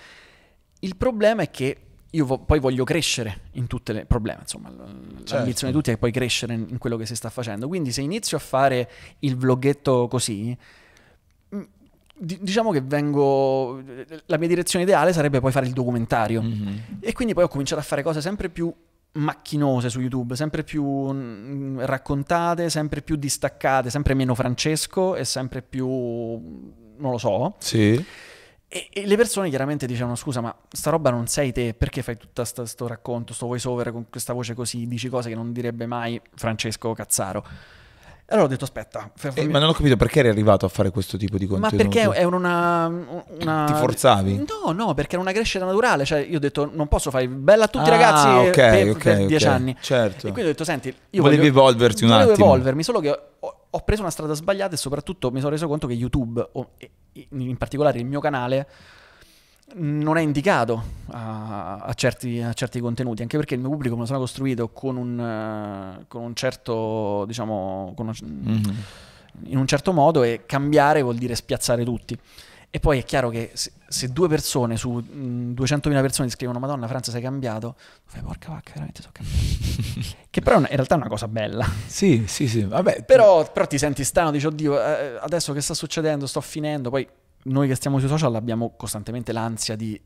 Il 0.81 0.96
problema 0.96 1.42
è 1.42 1.51
che 1.51 1.86
io 2.16 2.24
vo- 2.24 2.38
poi 2.38 2.59
voglio 2.59 2.85
crescere 2.85 3.40
in 3.52 3.66
tutte 3.66 3.92
le 3.92 4.07
problemi, 4.07 4.40
insomma, 4.40 4.70
l- 4.70 5.16
Certo. 5.18 5.35
l'ambizione 5.35 5.72
di 5.72 5.79
tutti 5.79 5.90
è 5.90 5.98
poi 5.98 6.11
crescere 6.11 6.55
in, 6.55 6.66
in 6.70 6.79
quello 6.79 6.96
che 6.96 7.05
si 7.07 7.14
sta 7.14 7.29
facendo. 7.31 7.68
Quindi 7.68 7.92
se 7.92 8.00
inizio 8.00 8.37
a 8.37 8.40
fare 8.40 8.90
il 9.20 9.37
vloggetto 9.37 10.09
così, 10.09 10.57
mm, 11.55 11.61
di- 12.18 12.38
diciamo 12.40 12.70
che 12.72 12.81
vengo 12.81 13.83
la 14.26 14.38
mia 14.38 14.48
direzione 14.48 14.85
ideale 14.85 15.12
sarebbe 15.12 15.40
poi 15.40 15.52
fare 15.52 15.66
il 15.66 15.72
documentario. 15.72 16.40
Mhm. 16.42 16.83
E 17.00 17.12
quindi 17.12 17.35
poi 17.35 17.44
ho 17.44 17.48
cominciato 17.48 17.81
a 17.81 17.85
fare 17.85 18.02
cose 18.02 18.20
sempre 18.20 18.48
più 18.48 18.72
macchinose 19.12 19.88
su 19.88 20.00
YouTube, 20.00 20.37
sempre 20.37 20.62
più 20.62 20.85
mm, 20.85 21.81
raccontate, 21.81 22.70
sempre 22.70 23.02
più 23.02 23.16
distaccate, 23.16 23.90
sempre 23.90 24.14
meno 24.14 24.35
Francesco 24.35 25.16
e 25.16 25.24
sempre 25.24 25.61
più 25.62 25.87
non 26.98 27.11
lo 27.11 27.18
so. 27.18 27.55
Sì. 27.59 28.02
E, 28.77 28.89
e 28.93 29.07
le 29.07 29.17
persone 29.17 29.49
chiaramente 29.49 29.87
dicevano: 29.87 30.17
Scusa, 30.17 30.41
ma 30.41 30.55
sta 30.71 30.91
roba 30.91 31.11
non 31.11 31.27
sei 31.27 31.53
te, 31.53 31.75
perché 31.77 32.03
fai 32.03 32.17
tutto 32.17 32.43
questo 32.57 32.87
racconto, 32.87 33.33
sto 33.33 33.47
voice 33.47 33.69
over 33.69 33.93
con 33.93 34.07
questa 34.11 34.33
voce 34.33 34.55
così, 34.55 34.87
dici 34.87 35.09
cose 35.09 35.29
che 35.31 35.35
non 35.35 35.53
direbbe 35.53 35.87
mai 35.87 36.21
Francesco 36.35 36.93
Cazzaro. 36.93 37.45
E 38.29 38.33
allora 38.35 38.47
ho 38.47 38.51
detto: 38.51 38.65
Aspetta, 38.65 39.11
Eh, 39.35 39.47
ma 39.47 39.61
non 39.61 39.69
ho 39.69 39.73
capito 39.73 39.97
perché 39.97 40.19
eri 40.19 40.29
arrivato 40.29 40.67
a 40.67 40.69
fare 40.69 40.91
questo 40.91 41.17
tipo 41.17 41.39
di 41.39 41.47
ma 41.47 41.69
contenuto. 41.71 41.89
perché 42.01 42.11
è 42.19 42.25
una, 42.25 42.87
una- 42.89 43.65
Ti 43.67 43.73
forzavi? 43.75 44.45
No, 44.65 44.73
no, 44.73 44.95
perché 44.95 45.12
era 45.15 45.23
una 45.23 45.31
crescita 45.33 45.65
naturale. 45.65 46.05
Cioè, 46.05 46.19
io 46.29 46.37
ho 46.37 46.41
detto: 46.41 46.69
Non 46.73 46.89
posso 46.89 47.11
fare 47.12 47.29
bella 47.29 47.65
a 47.65 47.69
tutti 47.69 47.89
i 47.89 47.93
Ah, 47.93 47.97
ragazzi 47.97 48.27
ok, 48.49 48.51
per, 48.55 48.89
ok, 48.91 48.99
per 49.03 49.19
ok. 49.21 49.27
dieci 49.27 49.47
anni. 49.47 49.77
Certo. 49.81 50.27
E 50.27 50.33
quindi 50.33 50.41
ho 50.43 50.53
detto: 50.53 50.65
Senti, 50.65 50.89
io 51.11 51.23
Volevi 51.23 51.49
voglio- 51.49 51.61
evolverti 51.61 52.03
un 52.03 52.11
volevo 52.11 52.33
attimo. 52.33 52.47
evolvermi, 52.47 52.83
solo 52.83 52.99
che 52.99 53.11
ho, 53.39 53.56
ho 53.70 53.81
preso 53.81 54.02
una 54.02 54.11
strada 54.11 54.35
sbagliata 54.35 54.74
e 54.74 54.79
soprattutto 54.79 55.31
mi 55.31 55.38
sono 55.38 55.50
reso 55.50 55.66
conto 55.68 55.87
che 55.87 55.94
YouTube, 55.94 56.46
o- 56.52 56.70
in 57.31 57.57
particolare 57.57 57.98
il 57.98 58.07
mio 58.07 58.20
canale, 58.20 58.68
non 59.74 60.16
è 60.16 60.20
indicato 60.20 60.83
a, 61.09 61.79
a 61.79 61.92
certi, 61.94 62.40
a 62.40 62.52
certi 62.52 62.79
contenuti, 62.81 63.22
anche 63.22 63.37
perché 63.37 63.55
il 63.55 63.61
mio 63.61 63.70
pubblico 63.70 63.94
me 63.94 64.02
lo 64.02 64.07
sono 64.07 64.20
costruito 64.20 64.68
con 64.68 64.96
un, 64.96 65.18
eh, 65.18 66.05
con 66.07 66.22
un 66.22 66.35
certo, 66.35 67.24
diciamo, 67.26 67.92
con 67.96 68.07
una- 68.07 68.16
Mhm. 68.20 68.74
in 69.46 69.59
un 69.59 69.66
certo 69.66 69.92
modo 69.92 70.22
e 70.22 70.42
cambiare 70.46 71.02
vuol 71.02 71.16
dire 71.16 71.35
spiazzare 71.35 71.85
tutti. 71.85 72.16
E 72.77 72.79
poi 72.79 72.99
è 72.99 73.05
chiaro 73.05 73.31
che 73.31 73.53
se, 73.55 73.73
se 73.89 74.09
due 74.09 74.29
persone 74.29 74.77
su 74.77 74.91
mh, 74.91 75.55
200.000 75.55 76.01
persone 76.03 76.29
ti 76.29 76.35
scrivono 76.35 76.59
Madonna 76.59 76.87
Franza 76.87 77.11
sei 77.11 77.23
cambiato, 77.23 77.75
fai 78.05 78.21
porca 78.21 78.51
vacca, 78.51 78.73
veramente 78.75 79.01
sono 79.01 79.15
cambiato. 79.15 80.17
che 80.29 80.43
però 80.43 80.59
in 80.59 80.67
realtà 80.67 80.97
è 80.97 80.99
una 80.99 81.09
cosa 81.09 81.27
bella. 81.27 81.67
Sì, 81.87 82.25
sì, 82.27 82.47
sì. 82.47 82.65
Vabbè, 82.65 83.05
Però, 83.09 83.51
però 83.51 83.67
ti 83.67 83.79
senti 83.79 84.05
strano, 84.05 84.31
dici 84.31 84.45
oddio, 84.45 84.79
eh, 84.79 85.17
adesso 85.19 85.55
che 85.55 85.62
sta 85.62 85.73
succedendo, 85.73 86.27
sto 86.27 86.43
finendo. 86.43 86.91
Poi 86.91 87.09
noi 87.45 87.67
che 87.67 87.75
stiamo 87.77 87.99
sui 87.99 88.09
social 88.09 88.35
abbiamo 88.35 88.75
costantemente 88.77 89.33
l'ansia 89.33 89.75
di... 89.75 89.99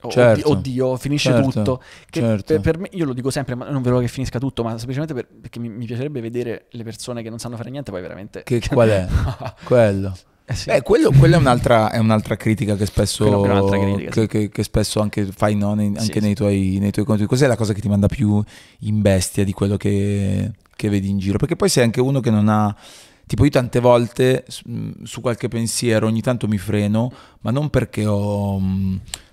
oh, 0.00 0.10
Certo. 0.10 0.50
oddio, 0.50 0.96
finisce 0.96 1.30
Certo, 1.30 1.50
tutto. 1.52 1.82
Che 2.10 2.18
certo. 2.18 2.44
per, 2.46 2.60
per 2.62 2.78
me, 2.78 2.88
io 2.90 3.04
lo 3.04 3.12
dico 3.12 3.30
sempre, 3.30 3.54
ma 3.54 3.70
non 3.70 3.80
vedo 3.80 4.00
che 4.00 4.08
finisca 4.08 4.40
tutto, 4.40 4.64
ma 4.64 4.76
semplicemente 4.76 5.14
per- 5.14 5.28
perché 5.28 5.60
mi, 5.60 5.68
mi 5.68 5.86
piacerebbe 5.86 6.20
vedere 6.20 6.66
le 6.70 6.82
persone 6.82 7.22
che 7.22 7.30
non 7.30 7.38
sanno 7.38 7.56
fare 7.56 7.70
niente, 7.70 7.92
poi 7.92 8.00
veramente... 8.00 8.42
Che, 8.42 8.60
qual 8.68 8.88
è? 8.88 9.06
Quello. 9.62 10.16
Eh 10.46 10.54
sì. 10.54 10.66
Beh, 10.70 10.82
quello, 10.82 11.10
quella 11.10 11.36
è 11.36 11.38
un'altra, 11.38 11.90
è 11.90 11.96
un'altra 11.98 12.36
critica 12.36 12.76
che 12.76 12.84
spesso, 12.84 13.40
un'altra 13.40 13.78
critica, 13.78 14.10
che, 14.10 14.20
sì. 14.20 14.26
che- 14.26 14.48
che 14.50 14.62
spesso 14.62 15.00
anche 15.00 15.24
fai 15.34 15.54
no, 15.56 15.72
nei- 15.74 15.86
anche 15.96 16.18
sì. 16.18 16.20
nei 16.20 16.34
tuoi, 16.34 16.76
nei 16.80 16.90
tuoi 16.90 17.06
contenuti. 17.06 17.34
Cos'è 17.34 17.46
la 17.46 17.56
cosa 17.56 17.72
che 17.72 17.80
ti 17.80 17.88
manda 17.88 18.08
più 18.08 18.42
in 18.80 19.00
bestia 19.00 19.42
di 19.42 19.52
quello 19.52 19.76
che, 19.78 20.50
che 20.76 20.88
vedi 20.90 21.08
in 21.08 21.18
giro, 21.18 21.38
perché 21.38 21.56
poi 21.56 21.68
sei 21.70 21.84
anche 21.84 22.00
uno 22.00 22.20
che 22.20 22.30
non 22.30 22.48
ha... 22.48 22.76
Tipo 23.26 23.44
io 23.44 23.50
tante 23.50 23.80
volte 23.80 24.44
su 24.46 25.22
qualche 25.22 25.48
pensiero 25.48 26.06
ogni 26.06 26.20
tanto 26.20 26.46
mi 26.46 26.58
freno, 26.58 27.10
ma 27.40 27.50
non 27.50 27.70
perché 27.70 28.04
ho, 28.04 28.60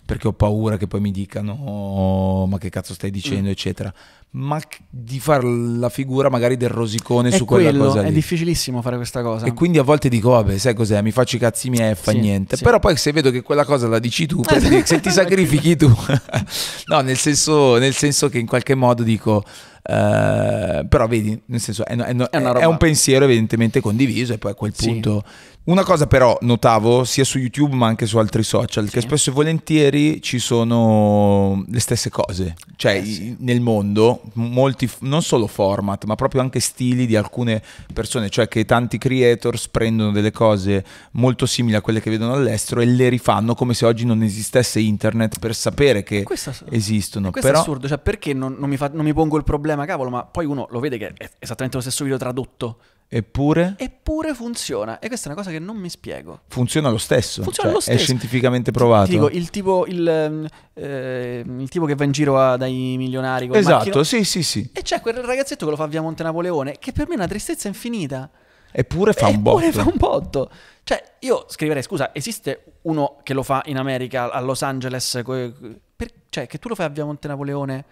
perché 0.06 0.30
ho 0.30 0.34
paura 0.34 0.78
che 0.78 0.88
poi 0.88 1.02
mi 1.02 1.12
dicano 1.12 1.52
"Oh, 1.52 2.48
ma 2.48 2.58
che 2.58 2.70
cazzo 2.70 2.94
stai 2.94 3.12
dicendo, 3.12 3.50
Mm. 3.50 3.52
eccetera, 3.52 3.94
ma 4.34 4.60
di 4.90 5.20
fare 5.20 5.44
la 5.46 5.90
figura 5.90 6.30
magari 6.30 6.56
del 6.56 6.70
rosicone 6.70 7.30
È 7.30 7.36
su 7.36 7.44
quella 7.44 7.70
quello, 7.70 7.86
cosa 7.88 8.02
è 8.04 8.08
lì. 8.08 8.14
difficilissimo 8.14 8.82
fare 8.82 8.96
questa 8.96 9.22
cosa. 9.22 9.46
E 9.46 9.54
quindi 9.54 9.78
a 9.78 9.84
volte 9.84 10.08
dico, 10.08 10.30
vabbè, 10.30 10.58
sai 10.58 10.74
cos'è? 10.74 11.02
Mi 11.02 11.12
faccio 11.12 11.36
i 11.36 11.40
cazzi 11.40 11.70
miei 11.70 11.92
e 11.92 11.96
fa 11.96 12.12
Sì, 12.12 12.20
niente. 12.20 12.56
sì. 12.56 12.64
Però 12.64 12.80
poi 12.80 12.96
se 12.96 13.12
vedo 13.12 13.30
che 13.30 13.42
quella 13.42 13.66
cosa 13.66 13.88
la 13.88 14.00
dici 14.00 14.26
tu, 14.28 14.42
se 14.86 15.00
ti 15.02 15.10
sacrifichi 15.12 15.76
tu. 15.76 15.94
no, 16.88 17.02
nel 17.02 17.18
senso, 17.18 17.78
nel 17.78 17.94
senso 17.94 18.30
che 18.30 18.40
in 18.40 18.46
qualche 18.48 18.74
modo 18.76 19.04
dico... 19.04 19.44
eh, 19.84 20.86
però 20.88 21.08
vedi, 21.08 21.42
nel 21.48 21.60
senso 21.60 21.86
è, 21.86 21.96
è- 21.96 22.16
È 22.16 22.40
è 22.40 22.66
un 22.66 22.78
pensiero 22.78 23.26
evidentemente 23.26 23.82
condiviso 23.82 24.32
e 24.34 24.38
poi 24.38 24.52
a 24.52 24.56
quel 24.56 24.74
Sì. 24.76 24.88
punto... 24.88 25.24
Una 25.64 25.84
cosa 25.84 26.08
però 26.08 26.36
notavo 26.42 27.04
sia 27.04 27.24
su 27.24 27.38
YouTube 27.38 27.76
ma 27.76 27.86
anche 27.86 28.08
su 28.08 28.18
altri 28.18 28.42
social, 28.42 28.90
che 28.90 29.00
Sì. 29.00 29.06
spesso 29.06 29.30
e 29.30 29.34
volentieri 29.34 30.20
ci 30.20 30.40
sono 30.40 31.64
le 31.70 31.80
stesse 31.80 32.10
cose, 32.10 32.56
cioè 32.78 32.96
Eh, 32.98 33.06
sì. 33.06 33.36
nel 33.42 33.62
mondo 33.62 34.21
molti, 34.34 34.90
non 35.00 35.22
solo 35.22 35.48
format 35.48 36.06
ma 36.06 36.16
proprio 36.16 36.42
anche 36.42 36.60
stili 36.60 37.06
di 37.06 37.16
alcune 37.16 37.62
persone, 37.94 38.30
cioè 38.30 38.48
che 38.48 38.66
tanti 38.66 38.98
creators 38.98 39.68
prendono 39.68 40.12
delle 40.12 40.32
cose 40.32 40.84
molto 41.12 41.46
simili 41.46 41.76
a 41.76 41.82
quelle 41.82 42.02
che 42.02 42.10
vedono 42.10 42.34
all'estero 42.34 42.82
e 42.82 42.86
le 42.86 43.10
rifanno 43.10 43.56
come 43.56 43.74
se 43.74 43.86
oggi 43.86 44.06
non 44.06 44.22
esistesse 44.24 44.80
internet 44.80 45.40
per 45.40 45.56
sapere 45.56 46.04
che 46.04 46.24
Questo, 46.24 46.54
esistono. 46.70 47.32
questo 47.32 47.50
è 47.50 47.52
Però 47.52 47.64
assurdo, 47.64 47.88
cioè 47.88 47.98
perché 47.98 48.34
non, 48.34 48.56
non 48.58 48.70
mi 48.70 48.78
fa- 48.78 48.92
non 48.94 49.04
mi 49.06 49.14
pongo 49.14 49.38
il 49.38 49.44
problema, 49.44 49.86
cavolo, 49.86 50.10
ma 50.10 50.24
poi 50.24 50.46
uno 50.46 50.68
lo 50.70 50.80
vede 50.80 50.98
che 50.98 51.14
è 51.16 51.30
esattamente 51.40 51.78
lo 51.78 51.82
stesso 51.82 52.04
video 52.04 52.18
tradotto, 52.18 52.78
eppure 53.14 53.76
eppure 53.78 54.34
funziona. 54.34 55.00
E 55.00 55.08
questa 55.08 55.28
è 55.28 55.32
una 55.34 55.38
cosa 55.42 55.52
che 55.54 55.60
non 55.60 55.76
mi 55.76 55.90
spiego. 55.90 56.42
funziona 56.48 56.90
lo 56.90 56.98
stesso, 56.98 57.44
Funziona 57.44 57.68
cioè, 57.70 57.74
lo 57.78 57.82
stesso. 57.82 57.98
è 57.98 58.02
scientificamente 58.02 58.72
Ti- 58.72 58.78
provato. 58.78 59.06
Ti 59.08 59.12
dico, 59.12 59.30
il 59.30 59.50
tipo, 59.50 59.86
il, 59.86 60.08
ehm, 60.08 60.48
eh, 60.74 61.44
il 61.46 61.70
tipo 61.70 61.86
che 61.86 61.96
va 61.96 62.06
in 62.06 62.12
giro 62.12 62.40
a- 62.40 62.56
dai 62.56 62.96
milionari 62.98 63.48
con 63.48 63.58
esatto, 63.58 64.04
sì, 64.06 64.24
sì, 64.24 64.44
sì. 64.44 64.70
E 64.74 64.82
c'è 64.82 65.02
quel 65.02 65.16
ragazzetto 65.16 65.66
che 65.66 65.72
lo 65.72 65.78
fa 65.78 65.88
via 65.88 66.02
Monte 66.02 66.24
Napoleone, 66.24 66.78
che 66.80 66.94
per 66.94 67.08
me 67.08 67.14
è 67.14 67.18
una 67.18 67.28
tristezza 67.28 67.68
infinita. 67.68 68.30
Eppure 68.72 69.12
fa 69.12 69.28
un 69.28 69.34
Eppure 69.36 69.66
botto. 69.70 69.82
fa 69.84 69.90
un 69.90 69.98
botto. 69.98 70.52
Cioè, 70.84 71.04
io 71.20 71.46
scriverei, 71.50 71.84
scusa, 71.84 72.12
esiste 72.16 72.78
uno 72.84 73.18
che 73.24 73.34
lo 73.34 73.44
fa 73.44 73.62
in 73.66 73.78
America, 73.78 74.32
a 74.32 74.40
Los 74.40 74.62
Angeles, 74.62 75.22
per- 75.26 76.12
cioè 76.30 76.48
che 76.48 76.58
tu 76.58 76.70
lo 76.70 76.76
fai 76.76 76.86
a 76.86 76.90
via 76.90 77.04
Monte 77.04 77.28
Napoleone 77.28 77.86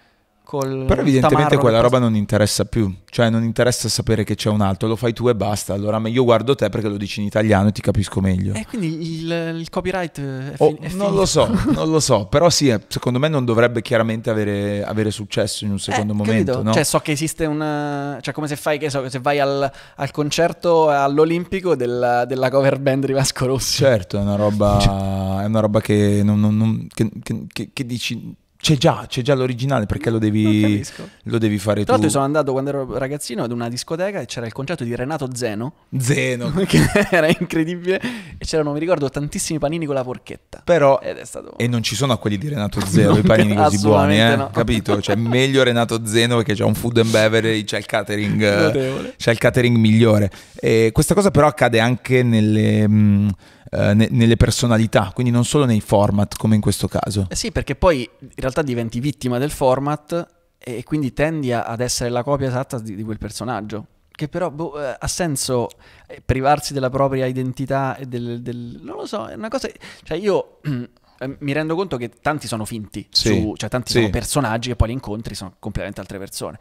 col 0.49 0.85
Però 0.87 1.01
evidentemente 1.01 1.57
quella 1.57 1.79
roba 1.79 1.99
non 1.99 2.15
interessa 2.15 2.65
più, 2.65 2.91
cioè 3.11 3.29
non 3.29 3.43
interessa 3.43 3.87
sapere 3.87 4.23
che 4.23 4.33
c'è 4.33 4.49
un 4.49 4.61
altro, 4.61 4.87
lo 4.87 4.95
fai 4.95 5.13
tu 5.13 5.27
e 5.29 5.35
basta. 5.35 5.75
Allora 5.75 6.01
io 6.07 6.23
guardo 6.23 6.55
te 6.55 6.69
perché 6.69 6.87
lo 6.87 6.97
dici 6.97 7.19
in 7.19 7.27
italiano 7.27 7.67
e 7.67 7.71
ti 7.71 7.81
capisco 7.81 8.19
meglio. 8.19 8.55
E 8.55 8.65
quindi 8.67 9.19
il, 9.21 9.55
il 9.59 9.69
copyright 9.69 10.19
è, 10.19 10.53
Oh, 10.57 10.75
è 10.79 10.89
non 10.93 11.13
lo 11.13 11.27
so, 11.27 11.45
non 11.71 11.91
lo 11.91 11.99
so, 11.99 12.25
però 12.25 12.49
sì, 12.49 12.69
eh, 12.69 12.81
secondo 12.87 13.19
me 13.19 13.27
non 13.27 13.45
dovrebbe 13.45 13.83
chiaramente 13.83 14.31
avere, 14.31 14.83
avere 14.83 15.11
successo 15.11 15.65
in 15.65 15.71
un 15.71 15.77
secondo 15.79 16.13
Eh, 16.13 16.15
momento, 16.15 16.63
no? 16.63 16.73
Cioè, 16.73 16.83
so 16.83 16.97
che 16.97 17.11
esiste 17.11 17.45
un. 17.45 18.17
Cioè, 18.19 18.33
come 18.33 18.47
se 18.47 18.55
fai, 18.55 18.79
che 18.79 18.89
so, 18.89 19.07
se 19.07 19.19
vai 19.19 19.39
al, 19.39 19.71
al 19.97 20.11
concerto 20.11 20.89
all'Olimpico 20.89 21.75
della, 21.75 22.25
della 22.25 22.49
cover 22.49 22.79
band 22.79 23.05
di 23.05 23.13
Vasco 23.13 23.45
Rossi. 23.45 23.77
Certo, 23.77 24.17
è 24.17 24.21
una 24.21 24.35
roba, 24.35 24.79
è 25.43 25.45
una 25.45 25.59
roba 25.59 25.79
che, 25.79 26.21
non- 26.23 26.39
non- 26.39 26.57
non- 26.57 26.87
che- 26.91 27.11
che- 27.53 27.69
che 27.71 27.85
dici, 27.85 28.35
c'è 28.61 28.75
già, 28.75 29.05
c'è 29.07 29.21
già 29.21 29.35
l'originale, 29.35 29.85
perché 29.85 30.09
lo 30.09 30.19
Non 30.19 30.29
devi, 30.29 30.85
lo 31.23 31.37
devi 31.37 31.57
fare 31.57 31.83
Tra 31.85 31.93
l'altro, 31.93 31.97
tu? 31.97 32.03
io 32.03 32.09
sono 32.09 32.25
andato 32.25 32.51
quando 32.51 32.69
ero 32.71 32.97
ragazzino 32.97 33.41
ad 33.43 33.51
una 33.53 33.69
discoteca 33.69 34.19
e 34.19 34.25
c'era 34.25 34.45
il 34.45 34.51
concerto 34.51 34.83
di 34.83 34.93
Renato 34.95 35.29
Zeno, 35.33 35.73
Zeno, 35.97 36.51
che 36.67 36.81
era 37.09 37.27
incredibile. 37.27 38.01
E 38.37 38.45
c'erano, 38.45 38.73
mi 38.73 38.79
ricordo, 38.79 39.09
tantissimi 39.09 39.59
panini 39.59 39.85
con 39.85 39.95
la 39.95 40.03
porchetta. 40.03 40.61
però... 40.63 40.99
Ed 41.01 41.17
è 41.17 41.25
stato. 41.25 41.57
E 41.57 41.67
non 41.67 41.81
ci 41.83 41.95
sono 41.95 42.17
quelli 42.17 42.37
di 42.37 42.49
Renato 42.49 42.81
Zero, 42.85 43.13
i 43.13 43.17
No, 43.17 43.21
panini 43.23 43.55
così 43.55 43.79
buoni, 43.79 44.19
eh? 44.19 44.35
no. 44.35 44.49
capito? 44.51 44.99
Cioè, 44.99 45.15
meglio 45.15 45.63
Renato 45.63 46.05
Zeno 46.05 46.35
perché 46.35 46.53
c'è 46.53 46.63
un 46.65 46.75
food 46.75 46.97
and 46.97 47.09
beverage, 47.11 47.63
c'è 47.63 47.77
il 47.77 47.85
catering, 47.85 48.61
Notevole. 48.61 49.13
c'è 49.15 49.31
il 49.31 49.37
catering 49.37 49.77
migliore. 49.77 50.29
E 50.55 50.89
questa 50.91 51.13
cosa 51.13 51.31
però 51.31 51.47
accade 51.47 51.79
anche 51.79 52.23
nelle, 52.23 52.85
mh, 52.85 53.29
eh, 53.71 53.93
ne- 53.93 54.07
nelle 54.11 54.35
personalità, 54.37 55.11
quindi 55.13 55.31
non 55.31 55.45
solo 55.45 55.65
nei 55.65 55.81
format 55.81 56.35
come 56.37 56.55
in 56.55 56.61
questo 56.61 56.87
caso. 56.87 57.27
Eh 57.29 57.35
sì, 57.35 57.51
perché 57.51 57.75
poi 57.75 58.09
in 58.19 58.29
realtà 58.35 58.61
diventi 58.61 58.99
vittima 58.99 59.37
del 59.37 59.51
format 59.51 60.27
e 60.57 60.83
quindi 60.83 61.13
tendi 61.13 61.51
a- 61.51 61.63
ad 61.63 61.79
essere 61.79 62.09
la 62.09 62.23
copia 62.23 62.47
esatta 62.47 62.79
di, 62.79 62.95
di 62.95 63.03
quel 63.03 63.17
personaggio. 63.17 63.85
Che 64.19 64.27
però 64.27 64.49
boh, 64.51 64.77
eh, 64.83 64.95
ha 64.99 65.07
senso 65.07 65.69
eh, 66.07 66.21
privarsi 66.25 66.73
della 66.73 66.89
propria 66.89 67.25
identità 67.25 67.95
e 67.95 68.05
del, 68.05 68.41
del- 68.41 68.79
Non 68.81 68.97
lo 68.97 69.05
so, 69.05 69.27
è 69.27 69.35
una 69.35 69.47
cosa... 69.47 69.69
Cioè 70.03 70.17
io 70.17 70.59
mi 71.39 71.51
rendo 71.53 71.75
conto 71.75 71.95
che 71.97 72.09
tanti 72.21 72.47
sono 72.47 72.65
finti, 72.65 73.07
Sì, 73.11 73.27
su- 73.29 73.53
cioè 73.55 73.69
tanti 73.69 73.91
sì. 73.91 73.99
sono 73.99 74.09
personaggi 74.09 74.71
e 74.71 74.75
poi 74.75 74.87
li 74.89 74.93
incontri 74.93 75.35
sono 75.35 75.53
completamente 75.59 76.01
altre 76.01 76.17
persone. 76.17 76.57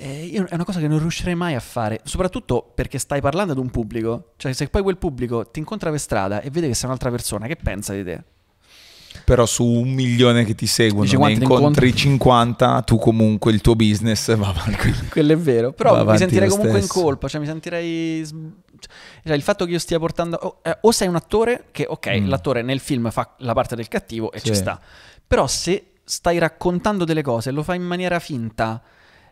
E 0.00 0.26
io 0.26 0.44
è 0.44 0.54
una 0.54 0.64
cosa 0.64 0.78
che 0.78 0.86
non 0.86 1.00
riuscirei 1.00 1.34
mai 1.34 1.54
a 1.56 1.60
fare, 1.60 2.00
soprattutto 2.04 2.70
perché 2.72 2.98
stai 2.98 3.20
parlando 3.20 3.50
ad 3.52 3.58
un 3.58 3.68
pubblico. 3.70 4.32
Cioè 4.36 4.52
se 4.52 4.68
poi 4.68 4.82
quel 4.82 4.96
pubblico 4.96 5.50
ti 5.50 5.58
incontra 5.58 5.90
per 5.90 5.98
strada 5.98 6.40
e 6.40 6.50
vede 6.50 6.68
che 6.68 6.74
sei 6.74 6.86
un'altra 6.86 7.10
persona, 7.10 7.46
che 7.48 7.56
pensa 7.56 7.92
di 7.94 8.04
te? 8.04 8.22
Però 9.24 9.44
su 9.44 9.64
un 9.64 9.88
milione 9.90 10.44
che 10.44 10.54
ti 10.54 10.66
seguono, 10.66 11.04
Dici 11.04 11.16
ne 11.16 11.32
incontri 11.32 11.88
incontri? 11.88 11.94
50, 11.96 12.82
tu 12.82 12.96
comunque 12.98 13.50
il 13.52 13.60
tuo 13.60 13.74
business 13.74 14.34
va 14.36 14.48
avanti. 14.48 14.94
Quello 15.10 15.32
è 15.32 15.36
vero, 15.36 15.72
però 15.72 16.04
mi 16.04 16.16
sentirei 16.16 16.48
comunque 16.48 16.78
in 16.78 16.84
stesso. 16.84 17.00
colpa, 17.02 17.26
cioè 17.28 17.40
mi 17.40 17.46
sentirei... 17.46 18.24
Cioè 19.24 19.34
il 19.34 19.42
fatto 19.42 19.64
che 19.64 19.72
io 19.72 19.78
stia 19.80 19.98
portando... 19.98 20.36
O, 20.40 20.58
eh, 20.62 20.78
o 20.82 20.92
sei 20.92 21.08
un 21.08 21.16
attore 21.16 21.64
che, 21.72 21.84
ok, 21.88 22.20
Mm. 22.20 22.28
l'attore 22.28 22.62
nel 22.62 22.78
film 22.78 23.10
fa 23.10 23.34
la 23.38 23.52
parte 23.52 23.74
del 23.74 23.88
cattivo 23.88 24.30
e 24.30 24.38
Sì. 24.38 24.46
ci 24.46 24.54
sta, 24.54 24.80
però 25.26 25.46
se 25.48 25.94
stai 26.04 26.38
raccontando 26.38 27.04
delle 27.04 27.22
cose 27.22 27.48
e 27.50 27.52
lo 27.52 27.62
fai 27.64 27.76
in 27.76 27.82
maniera 27.82 28.18
finta, 28.20 28.80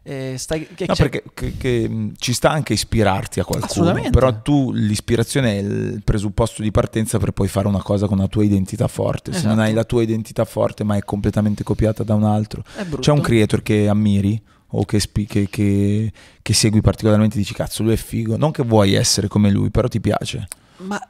eh, 0.09 0.35
stai... 0.39 0.69
Che, 0.73 0.85
No, 0.87 0.95
cioè- 0.95 1.09
perché 1.11 1.31
che- 1.35 1.55
che, 1.59 2.11
ci 2.19 2.33
sta 2.33 2.51
anche 2.51 2.73
ispirarti 2.75 3.41
a 3.41 3.45
qualcuno, 3.45 3.93
però 4.11 4.41
tu 4.41 4.71
l'ispirazione 4.73 5.59
è 5.59 5.61
il 5.63 6.03
presupposto 6.05 6.63
di 6.63 6.71
partenza 6.71 7.19
per 7.19 7.33
poi 7.33 7.49
fare 7.49 7.67
una 7.67 7.83
cosa 7.83 8.07
con 8.07 8.19
la 8.19 8.29
tua 8.29 8.45
identità 8.45 8.87
forte. 8.87 9.33
Se 9.33 9.43
non 9.43 9.53
Esatto. 9.55 9.67
hai 9.69 9.75
la 9.75 9.85
tua 9.85 10.03
identità 10.03 10.45
forte 10.45 10.85
ma 10.85 10.97
è 10.97 11.03
completamente 11.03 11.65
copiata 11.65 12.05
da 12.05 12.15
un 12.15 12.23
altro, 12.25 12.63
c'è 13.01 13.11
un 13.11 13.21
creator 13.21 13.63
che 13.63 13.89
ammiri 13.89 14.41
o 14.71 14.85
che, 14.85 15.01
che- 15.27 15.49
che- 15.51 16.13
che 16.41 16.55
segui 16.55 16.81
particolarmente 16.81 17.37
dici 17.37 17.53
cazzo 17.55 17.83
lui 17.83 17.95
è 17.95 17.97
figo, 17.97 18.37
non 18.37 18.53
che 18.53 18.63
vuoi 18.63 18.95
essere 18.95 19.27
come 19.27 19.51
lui, 19.51 19.71
però 19.71 19.89
ti 19.89 20.01
piace. 20.01 20.47
Ma 20.79 21.01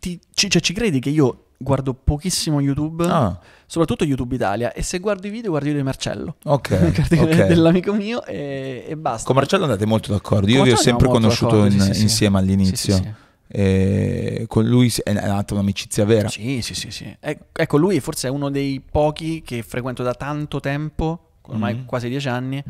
ti, 0.00 0.18
ci, 0.34 0.50
cioè, 0.50 0.60
ci 0.60 0.72
credi 0.72 0.98
che 0.98 1.10
io 1.10 1.44
guardo 1.62 1.92
pochissimo 1.92 2.58
YouTube, 2.60 3.04
Ah, 3.06 3.38
soprattutto 3.66 4.04
YouTube 4.04 4.34
Italia, 4.34 4.72
e 4.72 4.82
se 4.82 4.98
guardo 4.98 5.26
i 5.26 5.30
video 5.30 5.50
guardo 5.50 5.68
i 5.68 5.72
video 5.72 5.84
di 5.84 5.88
Marcello. 5.90 6.36
ok. 6.44 6.68
Guardo 6.78 7.14
i 7.14 7.18
video 7.18 7.42
ok. 7.42 7.46
dell'amico 7.46 7.92
mio 7.92 8.24
e, 8.24 8.84
e 8.88 8.96
basta. 8.96 9.26
Con 9.26 9.36
Marcello 9.36 9.64
andate 9.64 9.84
molto 9.86 10.10
d'accordo, 10.12 10.48
io 10.48 10.56
Con 10.56 10.64
vi 10.64 10.70
ho 10.72 10.76
sempre 10.76 11.06
conosciuto 11.08 11.64
in- 11.66 11.78
sì, 11.78 11.94
sì, 11.94 12.00
insieme 12.02 12.38
Sì, 12.38 12.42
all'inizio. 12.44 12.94
sì, 12.96 13.02
sì. 13.02 13.12
E 13.52 14.44
con 14.46 14.64
lui 14.64 14.92
è 15.02 15.12
nata 15.12 15.54
un'amicizia 15.54 16.04
vera. 16.04 16.28
Sì, 16.28 16.62
sì, 16.62 16.74
sì, 16.74 16.90
sì. 16.90 17.16
E- 17.20 17.38
ecco, 17.52 17.76
lui 17.76 17.98
forse 18.00 18.28
è 18.28 18.30
uno 18.30 18.48
dei 18.48 18.80
pochi 18.80 19.42
che 19.42 19.62
frequento 19.62 20.02
da 20.04 20.14
tanto 20.14 20.60
tempo, 20.60 21.32
ormai 21.42 21.74
Mhm. 21.74 21.84
quasi 21.84 22.08
dieci 22.08 22.28
anni, 22.28 22.62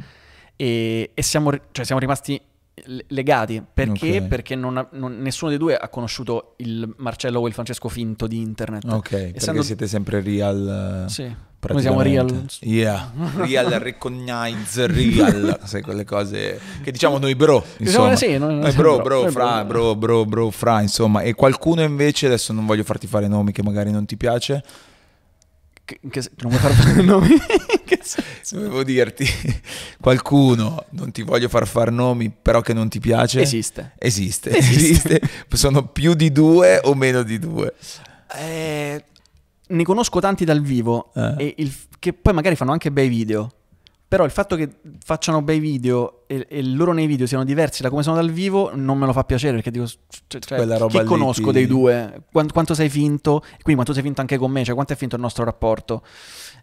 e, 0.56 1.10
e 1.14 1.22
siamo, 1.22 1.50
cioè, 1.70 1.84
siamo 1.84 2.00
rimasti 2.00 2.40
legati. 3.08 3.62
Perché? 3.72 4.18
Ok. 4.18 4.26
Perché 4.28 4.54
non 4.54 4.76
ha- 4.76 4.88
non- 4.92 5.18
nessuno 5.20 5.50
dei 5.50 5.58
due 5.58 5.76
ha 5.76 5.88
conosciuto 5.88 6.54
il 6.58 6.92
Marcello 6.98 7.40
o 7.40 7.46
il 7.46 7.52
Francesco 7.52 7.88
finto 7.88 8.26
di 8.26 8.38
internet. 8.40 8.84
Ok, 8.90 9.12
Essendo- 9.12 9.42
perché 9.44 9.62
siete 9.62 9.86
sempre 9.86 10.20
real. 10.20 11.04
eh, 11.06 11.10
Sì. 11.10 11.48
Noi 11.68 11.82
siamo 11.82 12.00
real. 12.00 12.46
Yeah, 12.60 13.12
real 13.36 13.68
recognize 13.72 14.86
real, 14.86 15.60
sai 15.64 15.82
quelle 15.82 16.04
cose 16.04 16.58
che 16.82 16.90
diciamo 16.90 17.18
noi 17.18 17.34
bro, 17.34 17.62
Diciamo 17.76 18.06
insomma. 18.12 18.16
sì, 18.16 18.38
noi- 18.38 18.58
noi 18.58 18.72
bro, 18.72 18.94
bro, 18.96 19.02
bro, 19.02 19.22
noi 19.24 19.30
fra, 19.30 19.64
bro. 19.64 19.94
bro, 19.94 19.94
bro, 19.94 20.24
bro, 20.24 20.50
fra, 20.50 20.80
insomma. 20.80 21.20
E 21.20 21.34
qualcuno 21.34 21.82
invece, 21.82 22.26
adesso 22.26 22.54
non 22.54 22.64
voglio 22.64 22.82
farti 22.82 23.06
fare 23.06 23.28
nomi 23.28 23.52
che 23.52 23.62
magari 23.62 23.90
non 23.90 24.06
ti 24.06 24.16
piace, 24.16 24.62
Che, 26.10 26.22
se- 26.22 26.30
non 26.42 26.50
vuoi 26.50 26.60
far 26.62 26.72
fare 26.72 27.02
nomi? 27.02 27.36
Dovevo 28.50 28.82
dirti, 28.82 29.24
qualcuno, 30.00 30.84
non 30.90 31.10
ti 31.12 31.22
voglio 31.22 31.48
far 31.48 31.66
fare 31.66 31.90
nomi, 31.90 32.30
però 32.30 32.60
che 32.60 32.72
non 32.72 32.88
ti 32.88 32.98
piace. 33.00 33.40
Esiste. 33.40 33.92
Esiste, 33.98 34.50
Esiste. 34.56 35.20
esiste. 35.20 35.20
Sono 35.52 35.86
più 35.86 36.14
di 36.14 36.32
due 36.32 36.80
o 36.82 36.94
meno 36.94 37.22
di 37.22 37.38
due. 37.38 37.74
Eh, 38.36 39.04
ne 39.68 39.84
conosco 39.84 40.20
tanti 40.20 40.44
dal 40.44 40.60
vivo 40.62 41.12
Eh. 41.14 41.34
e 41.38 41.54
il- 41.58 41.74
che 41.98 42.12
poi 42.12 42.32
magari 42.32 42.56
fanno 42.56 42.72
anche 42.72 42.90
bei 42.90 43.08
video. 43.08 43.50
Però 44.10 44.24
il 44.24 44.32
fatto 44.32 44.56
che 44.56 44.68
facciano 45.04 45.40
bei 45.40 45.60
video 45.60 46.24
e, 46.26 46.44
e 46.50 46.64
loro 46.64 46.92
nei 46.92 47.06
video 47.06 47.28
siano 47.28 47.44
diversi 47.44 47.80
da 47.80 47.90
come 47.90 48.02
sono 48.02 48.16
dal 48.16 48.32
vivo 48.32 48.72
non 48.74 48.98
me 48.98 49.06
lo 49.06 49.12
fa 49.12 49.22
piacere 49.22 49.54
perché 49.54 49.70
dico, 49.70 49.86
cioè, 50.26 50.40
cioè, 50.40 50.86
chi 50.88 51.04
conosco 51.04 51.46
ti- 51.46 51.52
dei 51.52 51.66
due? 51.68 52.24
Quanto, 52.32 52.52
quanto 52.52 52.74
sei 52.74 52.88
finto? 52.88 53.40
E 53.44 53.62
quindi 53.62 53.74
quanto 53.74 53.92
sei 53.92 54.02
finto 54.02 54.20
anche 54.20 54.36
con 54.36 54.50
me? 54.50 54.64
Cioè 54.64 54.74
quanto 54.74 54.94
è 54.94 54.96
finto 54.96 55.14
il 55.14 55.20
nostro 55.20 55.44
rapporto? 55.44 56.02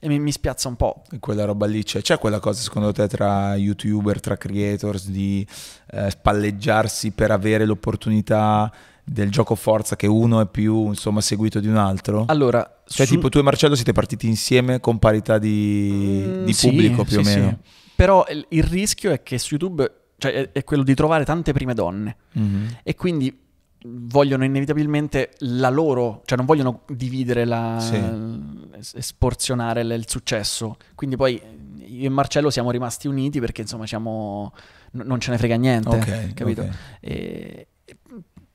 E 0.02 0.10
mi, 0.10 0.20
mi 0.20 0.34
spiazza 0.34 0.68
un 0.68 0.76
po'. 0.76 1.04
E 1.10 1.20
Quella 1.20 1.46
roba 1.46 1.68
lì 1.68 1.84
c'è. 1.84 2.02
C'è 2.02 2.18
quella 2.20 2.40
cosa 2.42 2.62
secondo 2.62 2.92
te 2.92 3.08
tra 3.08 3.56
youtuber, 3.56 4.20
tra 4.20 4.36
creators 4.36 5.08
di 5.08 5.48
eh, 5.92 6.10
spalleggiarsi 6.10 7.12
per 7.12 7.32
avere 7.32 7.64
l'opportunità 7.64 8.70
del 9.10 9.32
gioco 9.32 9.56
forza 9.56 9.96
che 9.96 10.06
uno 10.06 10.42
è 10.42 10.48
più 10.48 10.88
insomma 10.88 11.22
seguito 11.22 11.60
di 11.62 11.68
un 11.68 11.78
altro? 11.78 12.26
Allora, 12.28 12.82
cioè 12.86 13.06
su- 13.06 13.14
tipo 13.16 13.30
tu 13.30 13.38
e 13.38 13.42
Marcello 13.42 13.76
siete 13.76 13.94
partiti 13.94 14.28
insieme 14.28 14.80
con 14.82 15.00
parità 15.00 15.38
di, 15.38 16.24
Mm, 16.28 16.44
di 16.46 16.54
sì, 16.54 16.68
pubblico 16.68 17.04
più 17.06 17.24
sì, 17.24 17.30
o 17.30 17.34
meno. 17.36 17.60
sì. 17.64 17.70
Però 17.96 18.26
il, 18.30 18.46
il 18.50 18.64
rischio 18.64 19.12
è 19.12 19.24
che 19.24 19.38
su 19.40 19.56
YouTube 19.56 19.90
cioè, 20.18 20.34
è, 20.34 20.52
è 20.52 20.64
quello 20.64 20.84
di 20.84 20.94
trovare 20.94 21.24
tante 21.24 21.54
prime 21.54 21.74
donne 21.74 22.16
Mhm. 22.34 22.78
e 22.84 22.96
quindi 22.96 23.46
vogliono 23.90 24.44
inevitabilmente 24.44 25.32
la 25.40 25.70
loro, 25.70 26.22
cioè 26.26 26.36
non 26.38 26.46
vogliono 26.46 26.82
dividere 26.90 27.46
la, 27.46 27.78
Sì. 27.80 27.96
e 27.96 29.02
sporzionare 29.02 29.84
l- 29.84 29.92
il 29.92 30.06
successo. 30.10 30.76
Quindi 30.96 31.16
poi 31.16 31.42
io 31.86 32.06
e 32.06 32.10
Marcello 32.10 32.50
siamo 32.50 32.72
rimasti 32.72 33.08
uniti 33.08 33.40
perché 33.40 33.62
insomma 33.62 33.86
siamo, 33.88 34.52
n- 34.94 35.04
non 35.06 35.20
ce 35.22 35.32
ne 35.32 35.38
frega 35.38 35.56
niente, 35.56 35.90
Ok, 35.96 36.34
capito? 36.34 36.62
ok. 36.64 36.70
E- 37.00 37.12
e- 37.12 37.68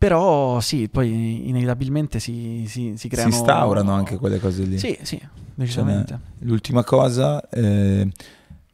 però 0.03 0.59
sì, 0.59 0.89
poi 0.89 1.49
inevitabilmente 1.49 2.19
si, 2.19 2.65
si, 2.67 2.95
si 2.97 3.09
creano... 3.09 3.31
Si 3.31 3.37
instaurano 3.37 3.93
anche 3.93 4.17
quelle 4.17 4.41
cose 4.41 4.65
lì. 4.65 4.77
Sì, 4.77 4.99
sì, 5.03 5.21
decisamente. 5.55 6.19
L'ultima 6.41 6.83
cosa, 6.83 7.49
eh, 7.49 8.11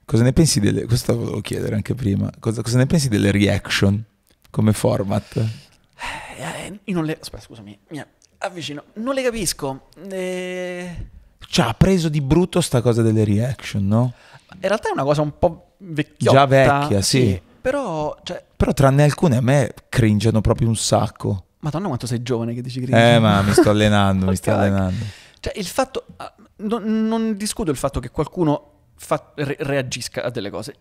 cosa 0.06 0.22
ne 0.22 0.32
pensi 0.32 0.58
delle... 0.58 0.86
Questo 0.86 1.14
volevo 1.14 1.42
chiedere 1.42 1.74
anche 1.74 1.94
prima. 1.94 2.30
Cosa, 2.38 2.62
cosa 2.62 2.78
ne 2.78 2.86
pensi 2.86 3.10
delle 3.10 3.30
reaction 3.30 4.02
come 4.48 4.72
format? 4.72 5.36
Eh, 5.36 6.80
io 6.82 6.94
non 6.94 7.04
le... 7.04 7.18
Aspetta, 7.20 7.42
scusami, 7.42 7.78
mi 7.90 8.02
avvicino. 8.38 8.84
Non 8.94 9.12
le 9.12 9.22
capisco. 9.22 9.88
Eh, 10.08 11.08
Cioè, 11.46 11.66
ha 11.66 11.74
preso 11.74 12.08
di 12.08 12.22
brutto 12.22 12.62
sta 12.62 12.80
cosa 12.80 13.02
delle 13.02 13.24
reaction, 13.24 13.86
no? 13.86 14.14
In 14.54 14.60
realtà 14.66 14.88
è 14.88 14.92
una 14.92 15.04
cosa 15.04 15.20
un 15.20 15.38
po' 15.38 15.72
vecchiotta. 15.76 16.38
Già 16.38 16.46
vecchia, 16.46 17.02
sì. 17.02 17.38
Però, 17.60 18.16
cioè, 18.22 18.42
Però 18.58 18.72
tranne 18.72 19.04
alcune 19.04 19.36
a 19.36 19.40
me 19.40 19.72
cringiano 19.88 20.40
proprio 20.40 20.66
un 20.66 20.74
sacco. 20.74 21.44
madonna 21.60 21.86
quanto 21.86 22.08
sei 22.08 22.22
giovane 22.22 22.54
che 22.54 22.60
dici 22.60 22.80
cringe. 22.80 23.14
Eh, 23.14 23.20
ma 23.20 23.40
mi 23.40 23.52
sto 23.52 23.70
allenando, 23.70 24.26
mi 24.26 24.34
sto 24.36 24.50
allenando. 24.52 25.04
Cioè, 25.38 25.52
il 25.56 25.66
fatto... 25.66 26.04
ah, 26.16 26.34
non, 26.56 27.06
non 27.06 27.36
discuto 27.36 27.70
il 27.70 27.76
fatto 27.76 28.00
che 28.00 28.10
qualcuno 28.10 28.72
fa- 28.96 29.30
re- 29.36 29.56
reagisca 29.60 30.24
a 30.24 30.30
delle 30.30 30.50
cose. 30.50 30.74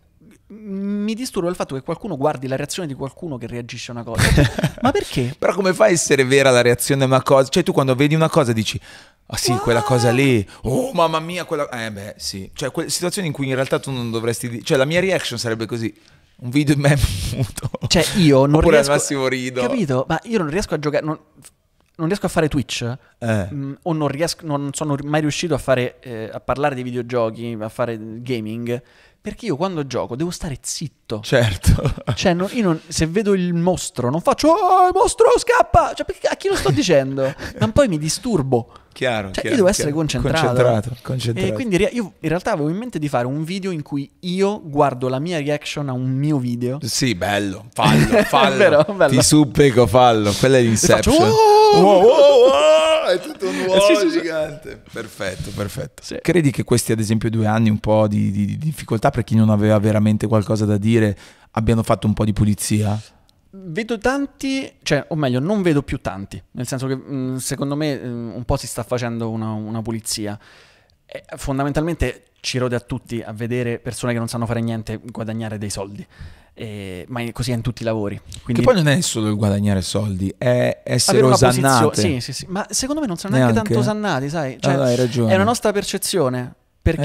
Mi 0.48 1.14
disturba 1.14 1.50
il 1.50 1.56
fatto 1.56 1.76
che 1.76 1.82
qualcuno 1.82 2.18
guardi 2.18 2.48
la 2.48 2.56
reazione 2.56 2.88
di 2.88 2.96
qualcuno 2.96 3.38
che 3.38 3.46
reagisce 3.46 3.92
a 3.92 3.94
una 3.94 4.04
cosa. 4.04 4.24
Ma 4.82 4.92
perché? 4.92 5.36
Però 5.38 5.54
come 5.54 5.72
fai 5.72 5.90
a 5.90 5.94
essere 5.94 6.26
vera 6.26 6.50
la 6.50 6.62
reazione 6.62 7.04
a 7.04 7.06
una 7.06 7.22
cosa? 7.22 7.48
Cioè 7.50 7.62
tu 7.62 7.74
quando 7.74 7.94
vedi 7.94 8.16
una 8.16 8.30
cosa 8.30 8.54
dici, 8.54 8.80
ah 9.28 9.38
sì, 9.38 9.54
quella 9.54 9.84
cosa 9.84 10.10
lì, 10.10 10.44
oh 10.64 10.94
mamma 10.94 11.20
mia, 11.20 11.46
quella... 11.46 11.70
Eh 11.70 11.92
beh, 11.92 12.16
sì. 12.18 12.50
Cioè 12.56 12.72
quelle 12.72 12.90
situazioni 12.90 13.28
in 13.28 13.34
cui 13.36 13.48
in 13.48 13.54
realtà 13.54 13.78
tu 13.78 13.92
non 13.92 14.10
dovresti 14.10 14.50
dire... 14.50 14.64
Cioè 14.64 14.78
la 14.78 14.86
mia 14.86 15.00
reaction 15.00 15.38
sarebbe 15.38 15.68
così, 15.68 15.94
un 16.40 16.50
video 16.50 16.76
in 16.76 16.82
me 16.82 16.96
muto. 17.36 17.70
Cioè, 17.88 18.06
io 18.18 18.46
non 18.46 18.56
Oppure 18.56 18.76
riesco... 18.78 18.92
al 18.92 18.98
massimo 18.98 19.28
rido. 19.28 19.62
Capito? 19.62 20.06
Ma 20.08 20.20
io 20.24 20.38
non 20.38 20.50
riesco 20.50 20.74
a 20.74 20.80
giocare... 20.80 21.06
Non, 21.06 21.18
non 21.96 22.08
riesco 22.08 22.28
a 22.28 22.30
fare 22.30 22.48
Twitch. 22.48 22.96
Eh. 23.18 23.48
Mm, 23.52 23.74
o 23.84 23.94
non, 23.94 24.08
riesco, 24.08 24.46
non 24.46 24.70
sono 24.74 24.96
mai 25.04 25.22
riuscito 25.22 25.54
a 25.56 25.58
fare 25.58 26.00
eh, 26.02 26.30
a 26.32 26.40
parlare 26.40 26.76
di 26.76 26.84
videogiochi, 26.84 27.58
a 27.60 27.70
fare 27.70 27.98
gaming, 28.22 28.80
perché 29.20 29.48
io 29.48 29.56
quando 29.56 29.88
gioco 29.88 30.16
devo 30.16 30.30
stare 30.30 30.60
zitto. 30.62 31.22
Certo. 31.24 31.96
Cioè, 32.14 32.34
non- 32.36 32.50
io 32.52 32.64
non- 32.64 32.80
se 32.88 33.08
vedo 33.08 33.34
il 33.34 33.52
mostro, 33.56 34.12
non 34.12 34.22
faccio 34.22 34.50
Oh, 34.50 34.86
il 34.88 34.94
mostro 34.94 35.26
scappa! 35.38 35.94
Cioè, 35.96 36.06
perché- 36.06 36.28
a 36.28 36.36
chi 36.36 36.50
lo 36.50 36.56
sto 36.56 36.70
dicendo? 36.70 37.34
Ma 37.60 37.72
poi 37.72 37.88
mi 37.88 37.98
disturbo. 37.98 38.72
Chiaro. 38.98 39.28
Cioè, 39.28 39.42
chiaro, 39.42 39.50
io 39.50 39.56
devo 39.58 39.68
essere 39.68 39.92
concentrato. 39.92 40.46
Concentrato, 40.48 40.96
concentrato. 41.04 41.48
E 41.48 41.54
quindi 41.54 41.78
re- 41.78 41.90
io 41.94 42.14
in 42.20 42.30
realtà 42.30 42.54
avevo 42.54 42.70
in 42.70 42.78
mente 42.78 42.98
di 42.98 43.08
fare 43.08 43.28
un 43.28 43.44
video 43.44 43.70
in 43.70 43.84
cui 43.84 44.10
io 44.22 44.60
guardo 44.64 45.08
la 45.08 45.20
mia 45.20 45.38
reaction 45.38 45.88
a 45.90 45.94
un 45.94 46.10
mio 46.10 46.40
video. 46.40 46.80
Sì, 46.82 47.14
bello, 47.14 47.66
fallo, 47.74 48.24
fallo. 48.26 48.58
vero, 48.58 48.84
bello. 48.96 49.12
Ti 49.16 49.22
supplico, 49.22 49.86
fallo. 49.86 50.32
Quella 50.32 50.58
è 50.58 50.62
l'Inception. 50.62 51.16
faccio, 51.16 51.32
"Oh!" 51.32 51.80
Wow, 51.80 52.02
wow, 52.02 53.14
è 53.14 53.20
tutto 53.20 53.48
un 53.50 53.56
uomo 53.68 53.82
Sì, 53.82 53.96
sì, 53.96 54.10
sì. 54.10 54.20
gigante. 54.20 54.82
Perfetto, 54.92 55.52
perfetto. 55.56 56.02
Sì. 56.04 56.18
Credi 56.22 56.50
che 56.50 56.64
questi, 56.64 56.92
ad 56.92 57.00
esempio, 57.00 57.30
due 57.30 57.46
anni 57.46 57.70
un 57.70 57.78
po' 57.80 58.08
di, 58.08 58.32
di- 58.32 58.46
di 58.46 58.58
difficoltà 58.58 59.12
per 59.12 59.24
chi 59.24 59.36
non 59.36 59.50
aveva 59.52 59.78
veramente 59.78 60.26
qualcosa 60.28 60.66
da 60.66 60.78
dire 60.78 61.16
abbiano 61.52 61.84
fatto 61.84 62.08
un 62.08 62.14
po' 62.14 62.26
di 62.26 62.34
pulizia? 62.34 63.00
Vedo 63.60 63.98
tanti, 63.98 64.72
cioè, 64.84 65.06
o 65.10 65.16
meglio, 65.16 65.40
non 65.40 65.62
vedo 65.62 65.82
più 65.84 66.00
tanti, 66.00 66.42
nel 66.52 66.68
senso 66.68 66.88
che 66.88 66.96
mh, 66.96 67.38
secondo 67.38 67.76
me 67.76 67.96
mh, 67.98 68.34
un 68.36 68.44
po' 68.46 68.56
si 68.58 68.68
sta 68.68 68.84
facendo 68.84 69.30
una, 69.30 69.52
una 69.52 69.82
pulizia. 69.82 70.38
E, 71.06 71.24
fondamentalmente 71.38 72.24
ci 72.42 72.58
rode 72.58 72.76
a 72.76 72.80
tutti 72.80 73.22
a 73.22 73.32
vedere 73.34 73.80
persone 73.80 74.14
che 74.14 74.20
non 74.20 74.28
sanno 74.28 74.46
fare 74.46 74.62
niente 74.62 75.00
guadagnare 75.04 75.58
dei 75.58 75.70
soldi, 75.70 76.06
E- 76.54 77.06
ma 77.10 77.22
così 77.32 77.52
è 77.52 77.56
in 77.56 77.62
tutti 77.62 77.82
i 77.82 77.86
lavori. 77.86 78.20
Quindi 78.44 78.62
Che 78.62 78.68
poi 78.68 78.76
non 78.76 78.88
è 78.92 79.00
solo 79.02 79.28
il 79.30 79.36
guadagnare 79.36 79.82
soldi, 79.82 80.34
è 80.38 80.82
essere 80.84 81.20
posizione, 81.22 81.96
sì, 81.96 82.20
sì, 82.20 82.34
sì, 82.34 82.46
ma 82.50 82.66
secondo 82.70 83.02
me 83.02 83.08
non 83.08 83.18
sono 83.18 83.36
neanche, 83.36 83.54
Neanche? 83.54 83.74
tanto 83.74 83.90
osannati, 83.90 84.30
sai? 84.30 84.58
Cioè, 84.60 84.74
Ah, 84.74 84.84
hai 84.84 84.96
ragione. 84.96 85.32
È 85.32 85.36
una 85.36 85.44
nostra 85.46 85.72
percezione. 85.72 86.54
Perché 86.82 87.04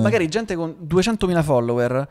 magari 0.00 0.28
gente 0.28 0.54
con 0.54 0.76
200.000 0.80 1.42
follower 1.42 2.08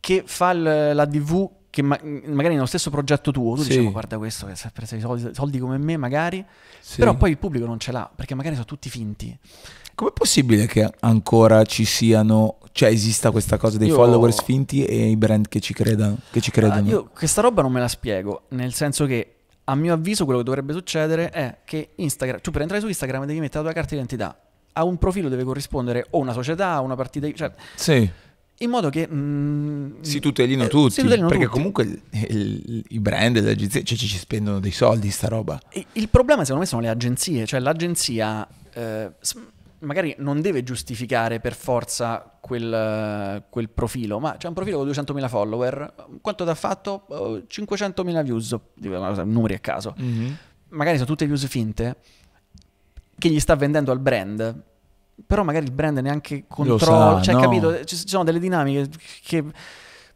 che 0.00 0.22
fa 0.24 0.50
il- 0.52 0.90
la 0.94 1.04
DV, 1.04 1.50
che 1.70 1.82
ma- 1.82 1.98
magari 2.02 2.54
nello 2.54 2.66
stesso 2.66 2.90
progetto 2.90 3.30
tuo, 3.30 3.54
tu 3.56 3.62
Sì. 3.62 3.68
dici, 3.68 3.80
"Ma 3.82 3.90
guarda 3.90 4.16
questo 4.18 4.46
che 4.46 4.56
si 4.56 4.66
è 4.66 4.70
preso 4.72 4.94
i 4.96 5.00
soldi, 5.00 5.30
soldi 5.34 5.58
come 5.58 5.78
me 5.78 5.96
magari, 5.96 6.44
Sì. 6.80 6.96
però 6.98 7.14
poi 7.14 7.30
il 7.30 7.38
pubblico 7.38 7.66
non 7.66 7.78
ce 7.78 7.92
l'ha, 7.92 8.10
perché 8.14 8.34
magari 8.34 8.54
sono 8.54 8.66
tutti 8.66 8.88
finti. 8.88 9.36
Com'è 9.94 10.12
possibile 10.12 10.66
che 10.66 10.88
ancora 11.00 11.64
ci 11.64 11.84
siano, 11.84 12.58
cioè 12.72 12.88
esista 12.90 13.30
questa 13.32 13.56
cosa 13.58 13.78
dei 13.78 13.88
Io- 13.88 13.94
followers 13.96 14.42
finti 14.42 14.84
e 14.84 15.08
i 15.10 15.16
brand 15.16 15.48
che 15.48 15.58
ci, 15.60 15.74
credano, 15.74 16.18
che 16.30 16.40
ci 16.40 16.50
credono? 16.52 16.86
Ah, 16.86 16.90
io 16.90 17.10
questa 17.12 17.40
roba 17.40 17.62
non 17.62 17.72
me 17.72 17.80
la 17.80 17.88
spiego, 17.88 18.42
nel 18.50 18.72
senso 18.72 19.06
che 19.06 19.32
a 19.64 19.74
mio 19.74 19.92
avviso 19.92 20.24
quello 20.24 20.38
che 20.38 20.44
dovrebbe 20.46 20.72
succedere 20.72 21.30
è 21.30 21.58
che 21.64 21.90
Instagram, 21.96 22.40
tu 22.40 22.50
per 22.52 22.60
entrare 22.62 22.80
su 22.80 22.88
Instagram 22.88 23.26
devi 23.26 23.40
mettere 23.40 23.58
la 23.64 23.70
tua 23.70 23.72
carta 23.74 23.90
d'identità. 23.94 24.38
A 24.74 24.84
un 24.84 24.96
profilo 24.98 25.28
deve 25.28 25.42
corrispondere 25.42 26.06
o 26.10 26.18
una 26.20 26.32
società 26.32 26.80
o 26.80 26.84
una 26.84 26.94
partita, 26.94 27.28
cioè 27.32 27.50
Sì. 27.74 28.08
In 28.60 28.70
modo 28.70 28.90
che 28.90 29.08
mm, 29.08 30.00
Si 30.00 30.18
tutelino 30.20 30.64
eh, 30.64 30.68
tutti, 30.68 30.94
si 30.94 31.02
tutelino 31.02 31.28
perché 31.28 31.44
tutti. 31.44 31.56
comunque 31.56 31.84
il- 31.84 32.00
il- 32.10 32.84
i 32.88 32.98
brand 33.00 33.38
le 33.40 33.50
agenzie 33.50 33.84
cioè, 33.84 33.96
ci, 33.96 34.06
ci 34.08 34.18
spendono 34.18 34.58
dei 34.60 34.72
soldi 34.72 35.10
sta 35.10 35.28
roba. 35.28 35.60
E 35.70 35.86
Il 35.92 36.08
problema 36.08 36.40
secondo 36.42 36.60
me 36.62 36.66
sono 36.68 36.80
le 36.82 36.88
agenzie, 36.88 37.46
cioè 37.46 37.60
l'agenzia 37.60 38.46
eh, 38.72 39.10
magari 39.80 40.14
non 40.18 40.40
deve 40.40 40.64
giustificare 40.64 41.38
per 41.38 41.54
forza 41.54 42.36
quel, 42.40 43.44
quel 43.48 43.68
profilo, 43.68 44.18
ma 44.18 44.36
c'è 44.36 44.48
un 44.48 44.54
profilo 44.54 44.78
con 44.78 44.88
200.000 44.88 45.28
follower, 45.28 45.94
quanto 46.20 46.42
ti 46.44 46.50
ha 46.50 46.54
fatto? 46.56 47.04
Oh, 47.08 47.36
500.000 47.46 48.22
views, 48.24 48.56
numeri 49.24 49.54
a 49.54 49.58
caso. 49.60 49.94
Magari 50.70 50.96
sono 50.96 51.06
tutte 51.08 51.26
views 51.26 51.46
finte 51.46 51.96
che 53.18 53.28
gli 53.30 53.38
sta 53.40 53.54
vendendo 53.56 53.90
al 53.92 54.00
brand, 54.00 54.62
però 55.26 55.42
magari 55.42 55.66
il 55.66 55.72
brand 55.72 55.98
neanche 55.98 56.44
controlla, 56.46 57.20
cioè 57.20 57.34
no. 57.34 57.40
capito, 57.40 57.84
ci 57.84 57.96
sono 58.06 58.24
delle 58.24 58.38
dinamiche 58.38 58.88
che 59.24 59.44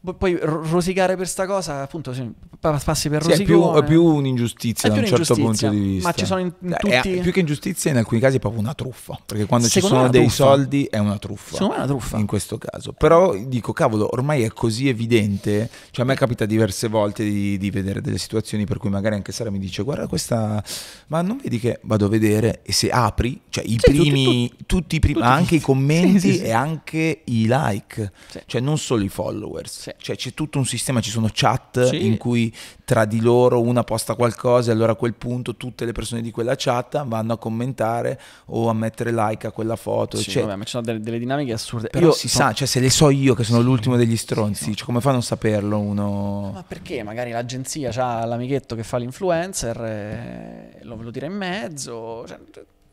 poi- 0.03 0.15
poi 0.17 0.39
ro- 0.41 0.63
rosicare 0.69 1.17
per 1.17 1.29
sta 1.29 1.47
cosa, 1.47 1.83
appunto, 1.83 2.13
passi 2.61 3.09
per 3.09 3.23
Sì, 3.25 3.33
è, 3.33 3.43
più, 3.43 3.73
è 3.73 3.85
più 3.85 4.05
un'ingiustizia 4.05 4.89
È 4.89 4.93
da 4.93 5.01
un 5.01 5.07
certo 5.07 5.35
punto 5.35 5.69
di 5.69 5.79
vista. 5.79 6.09
ma 6.09 6.15
ci 6.15 6.27
sono 6.27 6.41
in- 6.41 6.53
in 6.61 6.73
Eh, 6.73 7.01
tutti- 7.01 7.19
più 7.21 7.33
che 7.33 7.41
ingiustizia, 7.41 7.91
in 7.91 7.97
alcuni 7.97 8.21
casi 8.21 8.37
è 8.37 8.41
proprio 8.41 8.61
una 8.61 8.75
truffa. 8.75 9.19
Perché 9.25 9.47
quando 9.47 9.67
Secondo 9.69 9.89
ci 9.89 10.01
sono 10.01 10.09
è 10.09 10.11
dei 10.11 10.27
truffa. 10.27 10.45
soldi 10.45 10.85
è 10.85 10.99
una 10.99 11.19
truffa. 11.19 11.53
Secondo 11.53 11.73
me 11.73 11.79
è 11.81 11.85
una 11.85 11.89
truffa. 11.95 12.19
In 12.19 12.27
questo 12.27 12.59
caso. 12.59 12.93
Però 12.93 13.35
dico, 13.37 13.73
cavolo, 13.73 14.09
ormai 14.13 14.43
è 14.43 14.49
così 14.53 14.89
evidente. 14.89 15.69
Cioè, 15.91 16.05
a 16.05 16.09
me 16.09 16.15
capita 16.15 16.45
diverse 16.47 16.89
volte 16.89 17.25
di, 17.25 17.59
di 17.59 17.71
vedere 17.71 18.01
delle 18.01 18.19
situazioni 18.19 18.65
per 18.65 18.79
cui 18.79 18.91
magari 18.91 19.15
anche 19.15 19.33
Sara 19.33 19.51
mi 19.51 19.59
dice: 19.59 19.83
Guarda, 19.83 20.07
questa. 20.07 20.63
Ma 21.09 21.23
non 21.23 21.39
vedi 21.43 21.59
che 21.59 21.79
vado 21.83 22.07
a 22.07 22.09
vedere 22.09 22.61
e 22.63 22.73
se 22.73 22.91
apri, 22.91 23.41
cioè 23.49 23.65
i 23.65 23.71
Sì, 23.71 23.77
tutti- 23.77 23.93
primi, 23.99 24.53
tutti, 24.67 24.97
i 24.97 25.01
primi, 25.01 25.15
tutti- 25.15 25.27
anche 25.27 25.55
i 25.57 25.61
commenti 25.61 26.21
Sì, 26.21 26.33
sì, 26.39 26.43
e 26.43 26.53
anche 26.53 27.21
i 27.25 27.47
like. 27.49 28.13
Cioè, 28.47 28.61
non 28.61 28.79
solo 28.79 29.03
i 29.03 29.09
followers. 29.09 29.91
Sì. 29.99 30.05
Cioè, 30.05 30.17
c'è 30.17 30.35
tutto 30.35 30.59
un 30.59 30.65
sistema, 30.67 31.01
ci 31.01 31.11
sono 31.11 31.29
chat 31.33 31.85
Sì. 31.87 32.07
in 32.07 32.17
cui 32.19 32.55
tra 32.85 33.05
di 33.05 33.21
loro 33.21 33.61
una 33.61 33.85
posta 33.85 34.15
qualcosa 34.15 34.71
e 34.71 34.75
allora 34.75 34.93
a 34.93 34.95
quel 34.95 35.15
punto 35.15 35.57
tutte 35.57 35.85
le 35.85 35.93
persone 35.93 36.21
di 36.23 36.31
quella 36.31 36.55
chat 36.57 37.05
vanno 37.07 37.33
a 37.35 37.39
commentare 37.39 38.21
o 38.47 38.69
a 38.69 38.73
mettere 38.75 39.13
like 39.13 39.47
a 39.47 39.51
quella 39.51 39.77
foto. 39.77 40.17
Sì, 40.17 40.31
Cioè, 40.31 40.43
vabbè, 40.43 40.57
ma 40.57 40.65
ci 40.65 40.71
sono 40.71 40.83
delle, 40.83 41.01
delle 41.01 41.19
dinamiche 41.19 41.53
assurde. 41.53 41.89
però 41.89 42.07
Io 42.07 42.13
si 42.13 42.29
sono- 42.29 42.49
sa, 42.49 42.53
cioè 42.55 42.67
se 42.67 42.81
le 42.81 42.91
so 42.91 43.11
io 43.11 43.35
che 43.35 43.45
sono 43.45 43.61
l'ultimo 43.61 43.97
degli 43.97 44.17
stronzi, 44.17 44.75
cioè, 44.77 44.85
come 44.87 45.01
fa 45.01 45.11
a 45.11 45.13
non 45.13 45.23
saperlo 45.23 45.79
uno? 45.79 46.51
Ma 46.53 46.65
perché 46.67 47.03
magari 47.03 47.31
l'agenzia 47.31 47.91
ha 47.95 48.25
l'amichetto 48.27 48.75
che 48.75 48.83
fa 48.83 48.97
l'influencer 48.99 49.81
e 49.85 50.79
lo, 50.83 50.97
lo 51.01 51.11
tira 51.11 51.27
in 51.27 51.35
mezzo? 51.35 52.25
Cioè, 52.27 52.39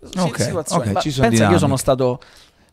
sì, 0.02 0.18
Ok, 0.20 0.42
situazioni. 0.42 0.88
ok, 0.88 0.92
Ma 0.94 1.00
ci 1.02 1.12
sono 1.12 1.28
pensa 1.28 1.46
che 1.48 1.52
io 1.54 1.60
sono 1.60 1.76
dinamiche. 1.76 1.82
stato, 1.82 2.22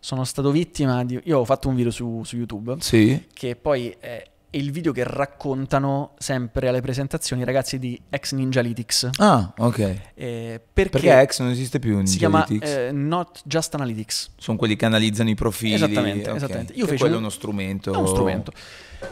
sono 0.07 0.23
stato 0.23 0.53
vittima 0.53 1.05
di... 1.05 1.21
Io 1.25 1.41
ho 1.41 1.45
fatto 1.45 1.69
un 1.69 1.75
video 1.75 1.91
su, 1.91 2.23
su 2.23 2.37
YouTube 2.37 2.77
Sì. 2.79 3.27
che 3.33 3.57
poi 3.57 3.95
è 3.99 4.23
è 4.49 4.59
il 4.59 4.71
video 4.71 4.93
che 4.93 5.03
raccontano 5.05 6.13
sempre 6.19 6.69
alle 6.69 6.81
presentazioni 6.81 7.43
i 7.43 7.45
ragazzi 7.45 7.79
di 7.79 8.01
Ex 8.09 8.33
Ninjalytics. 8.33 9.11
Ah, 9.19 9.53
ok. 9.59 9.79
Eh, 10.15 10.61
perché, 10.73 10.99
Perché 11.01 11.27
X 11.27 11.41
non 11.41 11.51
esiste 11.51 11.79
più 11.79 11.99
in 11.99 12.07
si 12.07 12.17
chiama 12.17 12.47
eh, 12.47 12.91
Not 12.91 13.43
Just 13.45 13.75
Analytics. 13.75 14.31
Sono 14.39 14.57
quelli 14.57 14.77
che 14.77 14.87
analizzano 14.87 15.29
i 15.29 15.35
profili. 15.35 15.75
Esattamente, 15.75 16.31
ok. 16.31 16.37
esattamente. 16.37 16.73
Io 16.75 16.85
Che 16.85 16.91
feci 16.93 17.01
quello 17.01 17.17
un- 17.17 17.23
è 17.23 17.25
uno 17.27 17.35
strumento. 17.35 17.93
È 17.93 17.97
uno 17.97 18.07
strumento. 18.07 18.53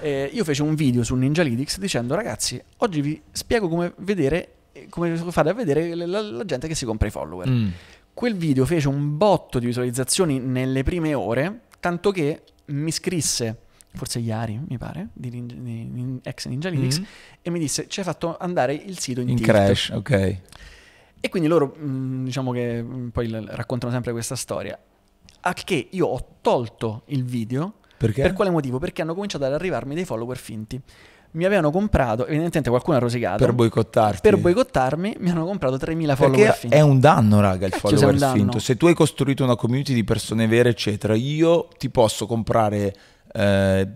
Eh, 0.01 0.30
io 0.32 0.45
feci 0.45 0.62
un 0.62 0.74
video 0.76 1.03
su 1.03 1.14
Ninjalytics 1.14 1.78
dicendo 1.78 2.14
ragazzi, 2.14 2.62
oggi 2.78 3.01
vi 3.03 3.20
spiego 3.30 3.68
come 3.68 3.92
vedere, 3.99 4.49
come 4.88 5.14
fate 5.16 5.51
a 5.51 5.53
vedere 5.53 5.95
la, 5.95 6.20
la 6.22 6.45
gente 6.47 6.68
che 6.68 6.74
si 6.76 6.86
compra 6.86 7.09
i 7.09 7.11
follower. 7.11 7.49
Mm. 7.51 7.68
Quel 8.15 8.37
video 8.37 8.65
fece 8.65 8.89
un 8.89 9.17
botto 9.17 9.59
di 9.59 9.67
visualizzazioni 9.67 10.39
nelle 10.39 10.83
prime 10.85 11.15
ore, 11.15 11.62
tanto 11.81 12.12
che 12.12 12.43
mi 12.67 12.93
scrisse, 12.93 13.59
forse 13.93 14.21
Iari 14.21 14.61
mi 14.69 14.79
pare, 14.79 15.09
di, 15.12 15.31
Nin- 15.31 15.47
di 15.62 16.21
ex 16.23 16.47
Ninjalytics, 16.47 17.01
Mm. 17.01 17.05
e 17.43 17.51
mi 17.51 17.59
disse 17.59 17.89
ci 17.89 17.99
hai 18.01 18.07
fatto 18.07 18.37
andare 18.39 18.73
il 18.75 18.99
sito 18.99 19.21
in, 19.21 19.31
In 19.31 19.37
tilt". 19.37 19.49
crash, 19.49 19.91
ok. 19.93 20.11
E 21.21 21.29
quindi 21.29 21.49
loro, 21.49 21.75
mh, 21.77 22.25
diciamo 22.25 22.53
che 22.53 22.83
mh, 22.83 23.09
poi 23.11 23.29
raccontano 23.49 23.93
sempre 23.93 24.12
questa 24.12 24.37
storia. 24.37 24.79
A 25.47 25.53
che 25.53 25.89
io 25.91 26.07
ho 26.07 26.37
tolto 26.41 27.03
il 27.07 27.25
video. 27.25 27.75
Perché? 27.97 28.23
Per 28.23 28.33
quale 28.33 28.51
motivo? 28.51 28.79
Perché 28.79 29.03
hanno 29.03 29.15
cominciato 29.15 29.45
ad 29.45 29.53
arrivarmi 29.55 29.95
dei 29.95 30.05
follower 30.05 30.37
finti. 30.37 30.81
Mi 31.35 31.45
avevano 31.45 31.70
comprato, 31.72 32.26
evidentemente 32.26 32.70
qualcuno 32.70 32.97
ha 32.97 33.01
rosicato. 33.01 33.39
Per 33.45 33.53
boicottarti. 33.53 34.20
Per 34.22 34.37
boicottarmi 34.39 35.16
mi 35.18 35.30
hanno 35.30 35.45
comprato 35.45 35.76
3.000 35.76 36.14
follower 36.14 36.16
Perché 36.16 36.53
finti. 36.53 36.76
è 36.76 36.80
un 36.80 37.01
danno, 37.01 37.41
raga, 37.41 37.66
il 37.66 37.72
Cacchio, 37.72 37.97
follower 37.97 38.32
finto. 38.37 38.59
Se 38.61 38.76
tu 38.76 38.87
hai 38.87 38.95
costruito 38.95 39.43
una 39.43 39.57
community 39.57 39.95
di 39.95 40.05
persone 40.05 40.47
vere, 40.47 40.68
eccetera, 40.68 41.14
io 41.16 41.66
ti 41.76 41.91
posso 41.91 42.26
comprare 42.26 42.95
eh, 43.32 43.89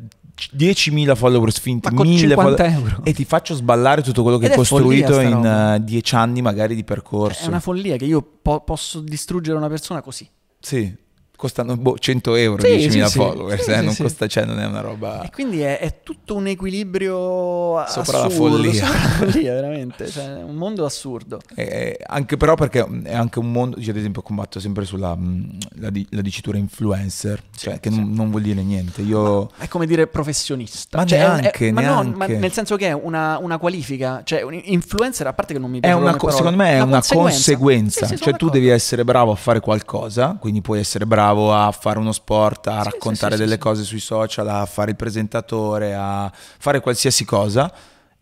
10.000 0.57 1.15
followers 1.15 1.59
finti, 1.61 1.89
Ma 1.91 1.95
con 1.97 2.07
1000 2.09 2.29
50 2.35 2.65
follow- 2.65 2.79
euro. 2.91 3.01
e 3.05 3.13
ti 3.13 3.25
faccio 3.25 3.55
sballare 3.55 4.03
tutto 4.03 4.23
quello 4.23 4.39
che 4.39 4.47
Ed 4.47 4.51
hai 4.53 4.57
costruito 4.57 5.21
in 5.21 5.31
roba. 5.33 5.75
eh, 5.77 5.85
10 5.85 6.15
anni 6.17 6.43
magari 6.43 6.75
di 6.75 6.83
percorso. 6.85 7.45
È 7.45 7.49
una 7.49 7.61
follia 7.61 7.97
che 7.97 8.05
io 8.05 8.21
po- 8.43 8.61
posso 8.63 9.01
distruggere 9.01 9.57
una 9.57 9.69
persona 9.69 10.01
così. 10.03 10.29
Sì, 10.61 10.93
costano 11.39 11.77
boh, 11.77 11.97
100 11.97 12.35
euro 12.35 12.63
Sì, 12.63 12.69
10.000 12.89 13.05
sì, 13.05 13.17
followers, 13.19 13.63
Sì, 13.63 13.71
eh, 13.71 13.81
non 13.81 13.95
costa, 13.95 14.27
cioè 14.27 14.45
non 14.45 14.59
è 14.59 14.67
una 14.67 14.81
roba... 14.81 15.23
E 15.23 15.31
quindi 15.31 15.61
è, 15.61 15.79
è 15.79 16.01
tutto 16.03 16.35
un 16.35 16.49
equilibrio 16.49 17.85
Sopra 17.87 18.19
la 18.19 18.25
assurdo, 18.25 18.57
follia. 18.65 18.85
sopra 18.85 18.99
la 18.99 19.09
follia, 19.09 19.53
veramente. 19.55 20.09
Cioè, 20.09 20.39
è 20.39 20.43
un 20.43 20.57
mondo 20.57 20.85
assurdo. 20.85 21.41
Eh, 21.55 21.97
anche 22.07 22.37
però 22.37 22.55
perché 22.57 22.85
è 23.05 23.15
anche 23.15 23.39
un 23.39 23.53
mondo, 23.53 23.79
io 23.79 23.91
ad 23.91 23.97
esempio 23.97 24.21
combatto 24.23 24.59
sempre 24.59 24.85
sulla 24.85 25.15
mh, 25.15 25.59
la, 25.77 25.91
la 26.11 26.21
dicitura 26.23 26.59
influencer, 26.59 27.41
cioè 27.57 27.79
che 27.79 27.89
non, 27.89 28.11
non 28.13 28.31
vuol 28.31 28.43
dire 28.43 28.61
niente. 28.63 29.03
Io 29.03 29.49
È 29.59 29.69
come 29.69 29.87
dire 29.87 30.09
professionista. 30.09 30.99
Ma 30.99 31.07
Cioè, 31.07 31.19
neanche, 31.19 31.69
è- 31.69 31.71
ma 31.71 31.83
no, 31.83 32.13
ma 32.17 32.27
nel 32.27 32.53
senso 32.53 32.75
che 32.75 32.89
è 32.89 32.93
una, 32.93 33.39
una 33.39 33.59
qualifica. 33.59 34.23
Cioè, 34.25 34.43
un 34.43 34.61
influencer, 34.61 35.27
a 35.29 35.33
parte 35.35 35.53
che 35.53 35.61
non 35.61 35.71
mi 35.71 35.77
è 35.79 35.81
piace 35.83 35.95
una 35.97 36.17
co- 36.17 36.31
secondo 36.31 36.57
me 36.57 36.71
è 36.73 36.81
una 36.81 37.01
conseguenza, 37.07 38.07
sono 38.07 38.09
cioè 38.09 38.19
tu 38.19 38.47
d'accordo. 38.47 38.51
devi 38.55 38.69
essere 38.69 39.05
bravo 39.05 39.31
a 39.31 39.37
fare 39.37 39.61
qualcosa, 39.61 40.37
quindi 40.41 40.61
puoi 40.63 40.81
essere 40.81 41.07
bravo 41.07 41.27
a 41.31 41.71
fare 41.73 41.99
uno 41.99 42.13
sport, 42.13 42.67
a 42.69 42.79
Sì, 42.83 42.91
raccontare 42.91 43.33
sì, 43.37 43.39
sì, 43.39 43.45
delle 43.45 43.59
cose 43.59 43.83
sui 43.83 44.01
social, 44.01 44.49
a 44.49 44.67
fare 44.67 44.91
il 44.91 44.97
presentatore, 44.97 45.95
a 45.95 46.31
fare 46.33 46.81
qualsiasi 46.81 47.25
cosa. 47.25 47.73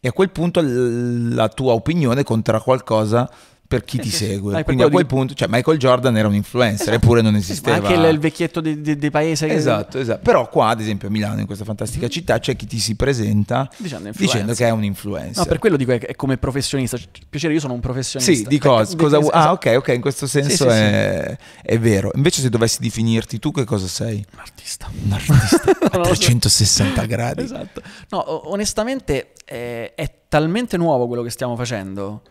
E 0.01 0.09
a 0.09 0.13
quel 0.13 0.31
punto 0.31 0.61
la 0.63 1.49
tua 1.49 1.73
opinione 1.73 2.23
conterà 2.23 2.61
qualcosa 2.61 3.29
per 3.69 3.85
chi 3.85 3.97
Sì, 3.97 4.03
ti 4.05 4.09
sì, 4.11 4.17
sì. 4.17 4.25
segue. 4.27 4.53
Dai, 4.53 4.65
Quindi 4.65 4.83
a 4.83 4.89
quel 4.89 5.03
di- 5.05 5.09
punto, 5.09 5.35
cioè 5.35 5.49
Michael 5.51 5.79
Jordan 5.79 6.17
era 6.17 6.29
un 6.29 6.35
influencer, 6.35 6.81
Esatto. 6.89 6.97
eppure 6.97 7.21
non 7.23 7.35
Sì, 7.39 7.43
sì, 7.43 7.51
esisteva. 7.53 7.81
ma 7.81 7.89
anche 7.89 8.09
il, 8.09 8.19
vecchietto 8.19 8.61
di, 8.61 8.81
di- 8.81 8.97
di 8.97 9.11
paese. 9.11 9.47
che- 9.47 9.55
Esatto, 9.55 9.99
esatto. 9.99 10.21
Però 10.23 10.49
qua, 10.49 10.69
ad 10.69 10.81
esempio, 10.81 11.09
a 11.09 11.11
Milano, 11.11 11.41
in 11.41 11.47
questa 11.47 11.65
fantastica 11.65 12.09
città, 12.09 12.39
c'è 12.39 12.57
chi 12.57 12.67
ti 12.67 12.79
si 12.79 12.95
presenta 12.95 13.69
Dicendo 13.77 14.11
dicendo 14.17 14.55
che 14.55 14.67
è 14.67 14.71
un 14.71 14.85
influencer. 14.85 15.37
No, 15.37 15.45
per 15.45 15.59
quello 15.59 15.77
dico 15.77 15.93
è, 15.93 16.15
come 16.15 16.37
professionista. 16.39 16.97
Cioè, 16.97 17.09
Piacere, 17.29 17.53
io 17.55 17.61
sono 17.61 17.75
un 17.75 17.81
professionista. 17.81 18.33
Sì, 18.33 18.39
di 18.49 18.59
Perché- 18.59 18.69
cosa? 18.69 18.97
cosa 18.97 19.19
vu- 19.19 19.29
esatto. 19.31 19.49
ah, 19.49 19.53
ok, 19.53 19.75
ok, 19.79 19.89
in 19.89 20.01
questo 20.01 20.27
senso 20.27 20.51
Sì, 20.51 20.57
sì, 20.57 20.63
sì. 20.65 20.67
è, 20.69 21.37
è 21.63 21.79
vero. 21.79 22.11
Invece, 22.15 22.41
se 22.41 22.49
dovessi 22.49 22.79
definirti 22.81 23.39
tu, 23.39 23.51
che 23.51 23.65
cosa 23.65 23.87
sei? 23.87 24.25
Un 24.33 24.39
artista. 24.41 24.89
Un 25.05 25.13
artista 25.13 25.57
a 25.63 25.89
Non 25.97 26.01
lo 26.01 26.05
so. 26.05 26.11
360 26.15 27.05
gradi. 27.07 27.43
Esatto. 27.43 27.83
No, 28.11 28.51
onestamente 28.51 29.33
eh, 29.45 29.95
è 29.95 30.13
talmente 30.29 30.77
nuovo 30.77 31.07
quello 31.07 31.23
che 31.23 31.31
stiamo 31.31 31.57
facendo. 31.57 32.23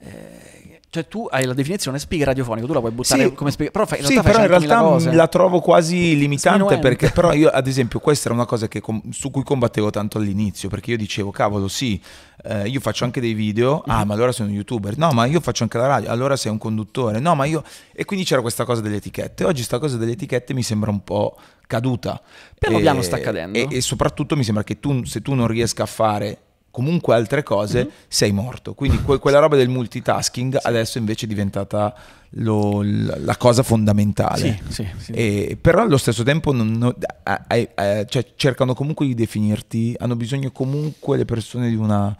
eh, 0.00 0.57
cioè, 0.90 1.06
tu 1.06 1.26
hai 1.30 1.44
la 1.44 1.52
definizione 1.54 1.98
speaker 1.98 2.28
radiofonico, 2.28 2.66
tu 2.66 2.72
la 2.72 2.80
puoi 2.80 2.92
buttare 2.92 3.24
Sì. 3.24 3.34
come 3.34 3.50
speaker. 3.50 3.72
Però 3.72 3.86
fai, 3.86 3.98
in 4.00 4.04
Sì, 4.06 4.12
realtà 4.14 4.30
però 4.30 4.42
in 4.44 4.48
fai 4.48 4.58
100.000 4.58 4.68
realtà 5.00 5.12
la 5.16 5.28
trovo 5.28 5.60
quasi 5.60 6.16
limitante 6.16 6.58
Sminuente. 6.60 6.88
perché 6.88 7.10
però 7.14 7.32
io 7.32 7.48
ad 7.48 7.66
esempio 7.66 7.98
questa 8.00 8.26
era 8.28 8.34
una 8.34 8.46
cosa 8.46 8.68
su 9.10 9.30
cui 9.30 9.42
combattevo 9.42 9.90
tanto 9.90 10.18
all'inizio 10.18 10.68
perché 10.68 10.92
io 10.92 10.96
dicevo 10.96 11.30
cavolo 11.30 11.68
sì 11.68 12.00
eh, 12.44 12.68
io 12.68 12.80
faccio 12.80 13.04
anche 13.04 13.20
dei 13.20 13.34
video 13.34 13.82
ah 13.86 14.04
ma 14.04 14.14
allora 14.14 14.32
sei 14.32 14.46
un 14.46 14.52
youtuber 14.52 14.96
no 14.96 15.10
ma 15.12 15.26
io 15.26 15.40
faccio 15.40 15.64
anche 15.64 15.76
la 15.76 15.86
radio 15.88 16.10
allora 16.10 16.36
sei 16.36 16.52
un 16.52 16.58
conduttore 16.58 17.18
no 17.18 17.34
ma 17.34 17.44
io 17.44 17.62
e 17.92 18.04
quindi 18.04 18.24
c'era 18.24 18.40
questa 18.40 18.64
cosa 18.64 18.80
delle 18.80 18.96
etichette 18.96 19.44
oggi 19.44 19.62
sta 19.64 19.78
cosa 19.78 19.96
delle 19.96 20.12
etichette 20.12 20.54
mi 20.54 20.62
sembra 20.62 20.90
un 20.90 21.02
po' 21.02 21.36
caduta 21.66 22.20
Piano 22.58 22.78
E- 22.78 22.80
piano 22.80 23.02
sta 23.02 23.18
cadendo. 23.20 23.58
e, 23.58 23.66
e 23.70 23.80
soprattutto 23.80 24.36
mi 24.36 24.44
sembra 24.44 24.62
che 24.64 24.78
tu 24.80 25.04
se 25.04 25.20
tu 25.20 25.34
non 25.34 25.48
riesca 25.48 25.82
a 25.82 25.86
fare 25.86 26.38
comunque 26.78 27.12
altre 27.16 27.42
cose 27.42 27.82
Mhm. 27.84 27.90
sei 28.06 28.30
morto 28.30 28.72
quindi 28.74 29.02
que- 29.02 29.18
quella 29.18 29.40
roba 29.40 29.56
del 29.56 29.68
multitasking 29.68 30.56
adesso 30.62 30.96
invece 30.98 31.24
è 31.26 31.28
diventata 31.28 31.92
lo- 32.32 32.82
la 32.84 33.36
cosa 33.36 33.64
fondamentale 33.64 34.60
Sì, 34.68 34.72
sì, 34.84 34.88
sì. 34.98 35.10
e, 35.12 35.58
però 35.60 35.82
allo 35.82 35.96
stesso 35.96 36.22
tempo 36.22 36.52
non- 36.52 36.70
non- 36.70 36.94
a- 37.24 37.44
a- 37.48 37.68
a- 37.74 38.04
cioè, 38.04 38.24
cercano 38.36 38.74
comunque 38.74 39.06
di 39.06 39.14
definirti, 39.14 39.96
hanno 39.98 40.14
bisogno 40.14 40.52
comunque 40.52 41.16
le 41.16 41.24
persone 41.24 41.68
di, 41.68 41.74
una, 41.74 42.16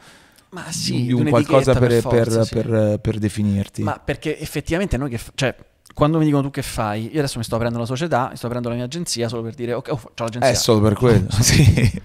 Ma 0.51 0.73
sì, 0.73 1.05
di 1.05 1.13
un 1.13 1.29
qualcosa 1.29 1.73
per, 1.75 1.89
per 1.89 2.01
forza, 2.01 2.39
per- 2.47 2.91
sì. 2.95 2.99
per- 3.01 3.19
definirti. 3.21 3.83
Ma 3.85 4.01
perché 4.05 4.39
effettivamente 4.41 4.97
noi 4.97 5.11
che... 5.11 5.21
cioè, 5.37 5.55
quando 5.99 6.19
mi 6.19 6.25
dicono 6.27 6.45
tu 6.45 6.51
che 6.51 6.63
fai, 6.63 7.11
io 7.13 7.19
adesso 7.19 7.39
mi 7.39 7.45
sto 7.45 7.57
aprendo 7.57 7.77
la 7.77 7.85
società, 7.85 8.29
mi 8.31 8.37
sto 8.37 8.47
aprendo 8.47 8.69
la 8.69 8.77
mia 8.77 8.85
agenzia 8.85 9.29
solo 9.29 9.43
per 9.43 9.55
dire, 9.55 9.73
ok, 9.73 9.89
oh, 9.91 9.97
c'ho 10.15 10.23
l'agenzia. 10.25 10.49
è 10.51 10.55
solo 10.55 10.81
per 10.81 10.95
quello, 10.95 11.27
sì. 11.43 12.01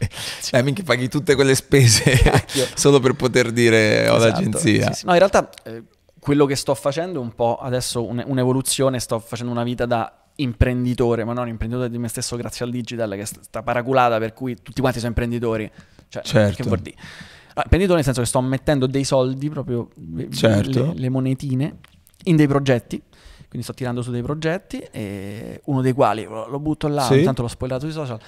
Eh, 0.51 0.63
minchia, 0.63 0.83
paghi 0.83 1.07
tutte 1.09 1.35
quelle 1.35 1.53
spese 1.53 2.19
solo 2.73 2.99
per 2.99 3.13
poter 3.13 3.51
dire 3.51 4.09
ho 4.09 4.15
Esatto, 4.15 4.31
l'agenzia. 4.33 4.91
sì, 4.91 4.99
sì. 5.01 5.05
No, 5.05 5.11
in 5.11 5.19
realtà 5.19 5.47
eh, 5.65 5.83
quello 6.19 6.47
che 6.47 6.55
sto 6.55 6.73
facendo 6.73 7.19
è 7.19 7.21
un 7.21 7.35
po' 7.35 7.57
adesso 7.57 8.03
un- 8.03 8.23
un'evoluzione, 8.25 8.99
sto 8.99 9.19
facendo 9.19 9.51
una 9.51 9.63
vita 9.63 9.85
da 9.85 10.11
imprenditore, 10.37 11.23
ma 11.23 11.33
non 11.33 11.47
imprenditore 11.47 11.91
di 11.91 11.99
me 11.99 12.07
stesso 12.07 12.35
grazie 12.35 12.65
al 12.65 12.71
digital, 12.71 13.11
che 13.11 13.21
è 13.21 13.25
sta 13.25 13.61
paraculata 13.61 14.17
per 14.17 14.33
cui 14.33 14.55
tutti 14.63 14.79
quanti 14.81 14.97
sono 14.97 15.09
imprenditori. 15.09 15.69
Cioè, 16.09 16.23
Certo. 16.23 16.55
che 16.55 16.63
vuol 16.63 16.79
dire? 16.79 16.95
Ah, 17.53 17.61
imprenditore 17.63 17.97
nel 17.97 18.03
senso 18.05 18.21
che 18.21 18.25
sto 18.27 18.41
mettendo 18.41 18.87
dei 18.87 19.03
soldi, 19.03 19.49
proprio 19.49 19.89
Certo. 20.31 20.85
le, 20.85 20.93
le 20.95 21.09
monetine, 21.09 21.77
in 22.23 22.35
dei 22.35 22.47
progetti. 22.47 22.99
Quindi 23.53 23.69
sto 23.69 23.77
tirando 23.77 24.01
su 24.01 24.09
dei 24.09 24.23
progetti, 24.23 24.79
e 24.91 25.61
uno 25.65 25.81
dei 25.81 25.91
quali 25.93 26.23
lo, 26.23 26.59
butto 26.59 26.87
là, 26.87 27.03
Sì. 27.03 27.19
intanto 27.19 27.43
l'ho 27.43 27.47
spoilerato 27.47 27.85
sui 27.85 27.93
social, 27.93 28.19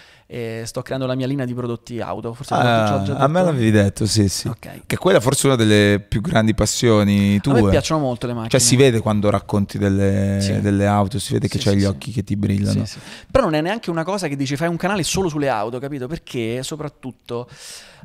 sto 0.67 0.83
creando 0.83 1.07
la 1.07 1.15
mia 1.15 1.25
linea 1.25 1.45
di 1.45 1.53
prodotti 1.55 1.99
auto. 1.99 2.31
Forse 2.35 2.53
Ah, 2.53 3.01
già 3.03 3.15
a 3.15 3.27
me 3.27 3.41
l'avevi 3.43 3.71
detto, 3.71 4.05
sì, 4.05 4.29
sì. 4.29 4.47
Ok. 4.47 4.81
Che 4.85 4.97
quella 4.97 5.19
forse 5.19 5.43
è 5.43 5.45
una 5.47 5.55
delle 5.55 5.99
più 6.07 6.21
grandi 6.21 6.53
passioni 6.53 7.37
A 7.37 7.39
tue. 7.39 7.59
me 7.59 7.69
piacciono 7.71 8.01
molto 8.01 8.27
le 8.27 8.33
macchine. 8.33 8.51
Cioè 8.51 8.59
si 8.59 8.75
vede 8.75 8.99
quando 8.99 9.31
racconti 9.31 9.79
delle, 9.79 10.37
Sì. 10.41 10.61
delle 10.61 10.85
auto, 10.85 11.17
si 11.17 11.33
vede 11.33 11.47
che 11.47 11.57
Sì, 11.57 11.63
c'hai 11.65 11.77
gli 11.77 11.85
occhi 11.85 12.11
che 12.11 12.23
ti 12.23 12.35
brillano. 12.35 12.83
Però 13.31 13.45
non 13.45 13.55
è 13.55 13.61
neanche 13.61 13.89
una 13.89 14.03
cosa 14.03 14.27
che 14.27 14.35
dici 14.35 14.55
fai 14.55 14.67
un 14.67 14.77
canale 14.77 15.01
solo 15.01 15.27
sulle 15.27 15.49
auto, 15.49 15.79
capito? 15.79 16.05
Perché 16.05 16.61
soprattutto... 16.61 17.49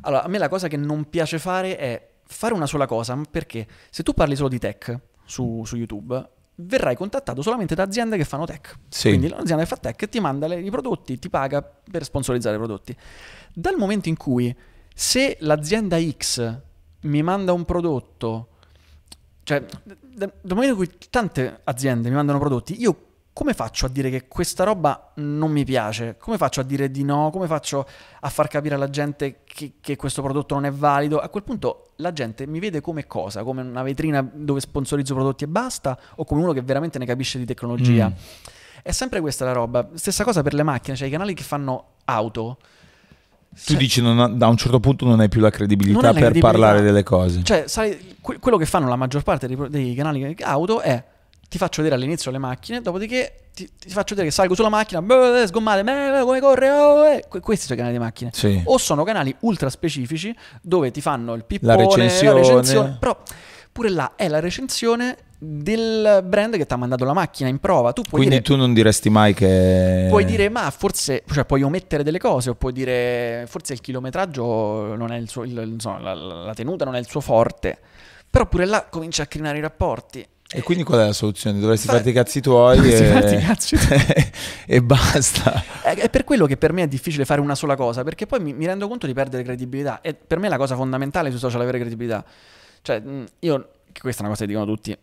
Allora, 0.00 0.24
a 0.24 0.28
me 0.28 0.38
la 0.38 0.48
cosa 0.48 0.68
che 0.68 0.78
non 0.78 1.10
piace 1.10 1.38
fare 1.38 1.76
è 1.76 2.08
fare 2.26 2.54
una 2.54 2.64
sola 2.66 2.86
cosa, 2.86 3.20
perché 3.30 3.66
se 3.90 4.02
tu 4.02 4.14
parli 4.14 4.36
solo 4.36 4.48
di 4.48 4.58
tech 4.58 4.98
su, 5.26 5.62
su 5.66 5.76
YouTube, 5.76 6.28
verrai 6.62 6.96
contattato 6.96 7.42
solamente 7.42 7.74
da 7.74 7.82
aziende 7.82 8.16
che 8.16 8.24
fanno 8.24 8.44
tech. 8.46 8.76
Sì. 8.88 9.08
Quindi 9.08 9.28
l'azienda 9.28 9.62
che 9.62 9.66
fa 9.68 9.76
tech 9.76 10.08
ti 10.08 10.20
manda 10.20 10.46
le- 10.46 10.60
i 10.60 10.70
prodotti, 10.70 11.18
ti 11.18 11.28
paga 11.28 11.62
per 11.62 12.04
sponsorizzare 12.04 12.56
i 12.56 12.58
prodotti. 12.58 12.96
Dal 13.52 13.76
momento 13.76 14.08
in 14.08 14.16
cui 14.16 14.54
se 14.94 15.36
l'azienda 15.40 15.98
X 16.00 16.58
mi 17.02 17.22
manda 17.22 17.52
un 17.52 17.64
prodotto, 17.64 18.48
cioè 19.42 19.64
da- 19.84 19.96
dal 20.14 20.32
momento 20.56 20.70
in 20.82 20.86
cui 20.86 20.90
tante 21.10 21.60
aziende 21.64 22.08
mi 22.08 22.14
mandano 22.14 22.38
prodotti, 22.38 22.80
io 22.80 23.06
come 23.32 23.54
faccio 23.54 23.86
a 23.86 23.88
dire 23.88 24.10
che 24.10 24.26
questa 24.28 24.64
roba 24.64 25.12
non 25.16 25.50
mi 25.50 25.64
piace? 25.64 26.16
Come 26.18 26.36
faccio 26.36 26.60
a 26.60 26.64
dire 26.64 26.90
di 26.90 27.04
no? 27.04 27.30
Come 27.30 27.46
faccio 27.46 27.86
a 28.20 28.28
far 28.28 28.48
capire 28.48 28.74
alla 28.74 28.90
gente 28.90 29.40
che, 29.44 29.74
che 29.80 29.96
questo 29.96 30.20
prodotto 30.20 30.54
non 30.54 30.64
è 30.66 30.70
valido? 30.72 31.18
A 31.20 31.28
quel 31.28 31.44
punto 31.44 31.90
la 31.96 32.12
gente 32.12 32.46
mi 32.46 32.58
vede 32.58 32.80
come 32.80 33.06
cosa? 33.06 33.42
Come 33.42 33.62
una 33.62 33.82
vetrina 33.82 34.28
dove 34.30 34.60
sponsorizzo 34.60 35.14
prodotti 35.14 35.44
e 35.44 35.48
basta? 35.48 35.98
O 36.16 36.24
come 36.24 36.42
uno 36.42 36.52
che 36.52 36.60
veramente 36.62 36.98
ne 36.98 37.06
capisce 37.06 37.38
di 37.38 37.44
tecnologia? 37.46 38.08
Mm. 38.08 38.12
È 38.82 38.90
sempre 38.92 39.20
questa 39.20 39.44
la 39.44 39.52
roba. 39.52 39.88
Stessa 39.94 40.24
cosa 40.24 40.42
per 40.42 40.52
le 40.54 40.62
macchine, 40.62 40.96
cioè 40.96 41.06
i 41.08 41.10
canali 41.10 41.32
che 41.34 41.42
fanno 41.42 41.84
auto. 42.06 42.58
Tu 43.64 43.74
dici 43.76 44.00
non 44.00 44.18
ha- 44.20 44.28
da 44.28 44.46
un 44.48 44.56
certo 44.56 44.80
punto 44.80 45.04
non 45.06 45.18
hai 45.20 45.28
più 45.28 45.40
la 45.40 45.50
credibilità 45.50 46.00
la 46.00 46.06
per 46.12 46.14
credibilità. 46.22 46.46
parlare 46.50 46.80
delle 46.82 47.02
cose. 47.02 47.42
Cioè, 47.42 47.64
sai, 47.68 48.16
que- 48.20 48.38
quello 48.38 48.56
che 48.56 48.66
fanno 48.66 48.88
la 48.88 48.96
maggior 48.96 49.22
parte 49.22 49.46
dei, 49.46 49.56
pro- 49.56 49.68
dei 49.68 49.94
canali 49.94 50.36
auto 50.40 50.80
è 50.80 51.04
ti 51.50 51.58
faccio 51.58 51.82
vedere 51.82 52.00
all'inizio 52.00 52.30
le 52.30 52.38
macchine, 52.38 52.80
dopodiché 52.80 53.48
ti, 53.52 53.68
ti 53.76 53.88
faccio 53.88 54.10
vedere 54.14 54.28
che 54.28 54.32
salgo 54.32 54.54
sulla 54.54 54.68
macchina, 54.68 55.02
beh, 55.02 55.44
sgommate, 55.48 55.82
beh, 55.82 56.20
come 56.22 56.40
corre, 56.40 56.70
oh, 56.70 57.04
eh. 57.06 57.24
Que- 57.28 57.40
questi 57.40 57.64
sono 57.66 57.74
i 57.74 57.78
canali 57.78 57.98
di 57.98 58.02
macchine. 58.02 58.30
Sì. 58.32 58.62
O 58.66 58.78
sono 58.78 59.02
canali 59.02 59.34
ultra 59.40 59.68
specifici 59.68 60.34
dove 60.62 60.92
ti 60.92 61.00
fanno 61.00 61.34
il 61.34 61.40
La 61.40 61.44
pippone, 61.76 62.04
recensione. 62.04 62.96
però 63.00 63.20
pure 63.72 63.90
là 63.90 64.12
è 64.14 64.28
la 64.28 64.38
recensione 64.38 65.16
del 65.42 66.22
brand 66.24 66.56
che 66.56 66.66
ti 66.66 66.72
ha 66.72 66.76
mandato 66.76 67.04
la 67.04 67.14
macchina 67.14 67.48
in 67.48 67.58
prova. 67.58 67.92
Tu 67.92 68.02
puoi 68.02 68.20
Quindi 68.26 68.36
dire, 68.36 68.42
tu 68.42 68.54
non 68.56 68.72
diresti 68.72 69.10
mai 69.10 69.34
che... 69.34 70.06
puoi 70.08 70.24
dire, 70.24 70.48
ma 70.50 70.70
forse, 70.70 71.24
cioè 71.32 71.44
puoi 71.46 71.62
omettere 71.62 72.04
delle 72.04 72.18
cose, 72.18 72.50
o 72.50 72.54
puoi 72.54 72.72
dire, 72.72 73.44
forse 73.48 73.72
il 73.72 73.80
chilometraggio 73.80 74.94
non 74.94 75.10
è 75.10 75.16
il 75.16 75.28
suo, 75.28 75.42
il- 75.42 75.58
insomma, 75.72 75.98
la, 75.98 76.14
la 76.14 76.54
tenuta 76.54 76.84
non 76.84 76.94
è 76.94 76.98
il 77.00 77.08
suo 77.08 77.20
forte. 77.20 77.78
Però 78.30 78.46
pure 78.46 78.64
là 78.66 78.86
comincia 78.88 79.24
a 79.24 79.26
crinare 79.26 79.58
i 79.58 79.60
rapporti. 79.60 80.24
E 80.52 80.62
quindi 80.62 80.82
qual 80.82 81.00
è 81.00 81.06
la 81.06 81.12
soluzione? 81.12 81.60
Dovresti 81.60 81.86
Fai- 81.86 81.96
farti 81.96 82.10
i 82.10 82.12
cazzi 82.12 82.40
tuoi 82.40 82.92
e... 82.92 83.38
cazzi 83.40 83.76
e 84.66 84.82
basta. 84.82 85.62
È 85.82 85.94
è 85.94 86.10
per 86.10 86.24
quello 86.24 86.46
che 86.46 86.56
per 86.56 86.72
me 86.72 86.82
è 86.82 86.88
difficile 86.88 87.24
fare 87.24 87.40
una 87.40 87.54
sola 87.54 87.76
cosa, 87.76 88.02
perché 88.02 88.26
poi 88.26 88.40
mi, 88.40 88.52
mi 88.52 88.66
rendo 88.66 88.88
conto 88.88 89.06
di 89.06 89.12
perdere 89.12 89.44
credibilità. 89.44 90.00
E 90.00 90.14
per 90.14 90.38
me 90.38 90.46
è 90.48 90.50
la 90.50 90.56
cosa 90.56 90.74
fondamentale 90.74 91.30
sui 91.30 91.38
social 91.38 91.60
avere 91.60 91.78
credibilità. 91.78 92.24
Cioè, 92.82 92.98
mh, 93.00 93.24
io, 93.40 93.68
che 93.92 94.00
questa 94.00 94.22
è 94.22 94.24
una 94.24 94.34
cosa 94.34 94.44
che 94.44 94.50
dicono 94.52 94.66
tutti, 94.66 94.96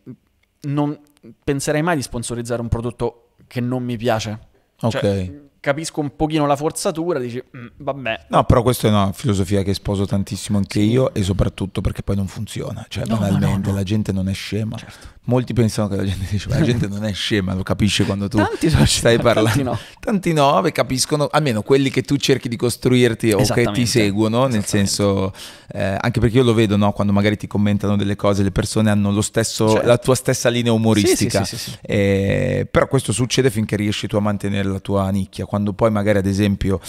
non 0.61 0.99
penserei 1.43 1.81
mai 1.81 1.95
di 1.95 2.01
sponsorizzare 2.01 2.61
un 2.61 2.67
prodotto 2.67 3.29
che 3.47 3.61
non 3.61 3.83
mi 3.83 3.95
piace. 3.95 4.39
Ok. 4.81 4.91
Cioè, 4.91 5.41
capisco 5.59 6.01
un 6.01 6.15
pochino 6.15 6.45
la 6.45 6.55
forzatura, 6.55 7.19
dici, 7.19 7.41
"Mm, 7.55 7.67
vabbè. 7.77 8.25
No, 8.29 8.43
però 8.43 8.61
questa 8.61 8.87
è 8.87 8.91
una 8.91 9.11
filosofia 9.11 9.63
che 9.63 9.73
sposo 9.73 10.05
tantissimo 10.05 10.57
anche 10.57 10.79
io 10.79 11.13
e 11.13 11.23
soprattutto 11.23 11.81
perché 11.81 12.03
poi 12.03 12.15
non 12.15 12.27
funziona. 12.27 12.85
Cioè, 12.87 13.05
No, 13.05 13.17
banalmente, 13.17 13.67
no, 13.67 13.71
no. 13.71 13.73
la 13.75 13.83
gente 13.83 14.11
non 14.11 14.27
è 14.29 14.33
scema. 14.33 14.75
Certo. 14.77 15.15
Molti 15.29 15.51
pensano 15.51 15.89
che 15.89 15.97
la 15.97 16.05
gente 16.05 16.25
dice, 16.29 16.47
ma 16.47 16.57
la 16.59 16.63
gente 16.65 16.87
non 16.87 17.03
è 17.03 17.11
scema, 17.11 17.53
lo 17.53 17.61
capisci 17.61 18.05
quando 18.05 18.29
tu 18.29 18.37
Tanti 18.37 18.69
sono 18.69 18.85
stai 18.85 19.19
parlando. 19.19 19.49
tanti 19.49 19.63
no. 19.63 19.79
Tanti 19.99 20.31
no, 20.33 20.61
beh, 20.61 20.71
capiscono, 20.71 21.27
almeno 21.29 21.63
quelli 21.63 21.89
che 21.89 22.01
tu 22.01 22.15
cerchi 22.15 22.47
di 22.47 22.55
costruirti 22.55 23.31
o 23.33 23.43
che 23.43 23.69
ti 23.73 23.85
seguono, 23.85 24.47
nel 24.47 24.63
senso, 24.63 25.33
eh, 25.73 25.97
anche 25.99 26.21
perché 26.21 26.37
io 26.37 26.43
lo 26.43 26.53
vedo, 26.53 26.77
no, 26.77 26.93
quando 26.93 27.11
magari 27.11 27.35
ti 27.35 27.45
commentano 27.45 27.97
delle 27.97 28.15
cose, 28.15 28.41
le 28.41 28.51
persone 28.51 28.89
hanno 28.89 29.11
lo 29.11 29.21
stesso, 29.21 29.67
Certo. 29.69 29.85
la 29.85 29.97
tua 29.97 30.15
stessa 30.15 30.47
linea 30.47 30.71
umoristica. 30.71 31.43
Sì, 31.43 31.57
sì, 31.57 31.71
sì. 31.71 31.77
Eh, 31.81 32.65
però 32.71 32.87
questo 32.87 33.11
succede 33.11 33.49
finché 33.49 33.75
riesci 33.75 34.07
tu 34.07 34.15
a 34.15 34.21
mantenere 34.21 34.69
la 34.69 34.79
tua 34.79 35.09
nicchia. 35.09 35.45
Quando 35.45 35.73
poi 35.73 35.91
magari 35.91 36.19
ad 36.19 36.25
esempio 36.25 36.79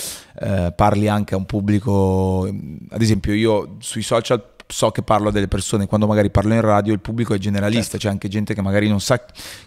eh, 0.40 0.72
parli 0.76 1.08
anche 1.08 1.34
a 1.34 1.38
un 1.38 1.44
pubblico, 1.44 2.44
ad 2.90 3.02
esempio 3.02 3.32
io 3.32 3.74
sui 3.80 4.02
social 4.02 4.40
so 4.70 4.90
che 4.90 5.02
parlo 5.02 5.30
a 5.30 5.32
delle 5.32 5.48
persone, 5.48 5.86
quando 5.86 6.06
magari 6.06 6.30
parlo 6.30 6.52
in 6.52 6.60
radio 6.60 6.92
il 6.92 7.00
pubblico 7.00 7.32
è 7.32 7.38
generalista, 7.38 7.92
Certo. 7.92 8.06
c'è 8.06 8.08
anche 8.12 8.28
gente 8.28 8.52
che 8.52 8.60
magari 8.60 8.86
non 8.86 9.00
sa 9.00 9.18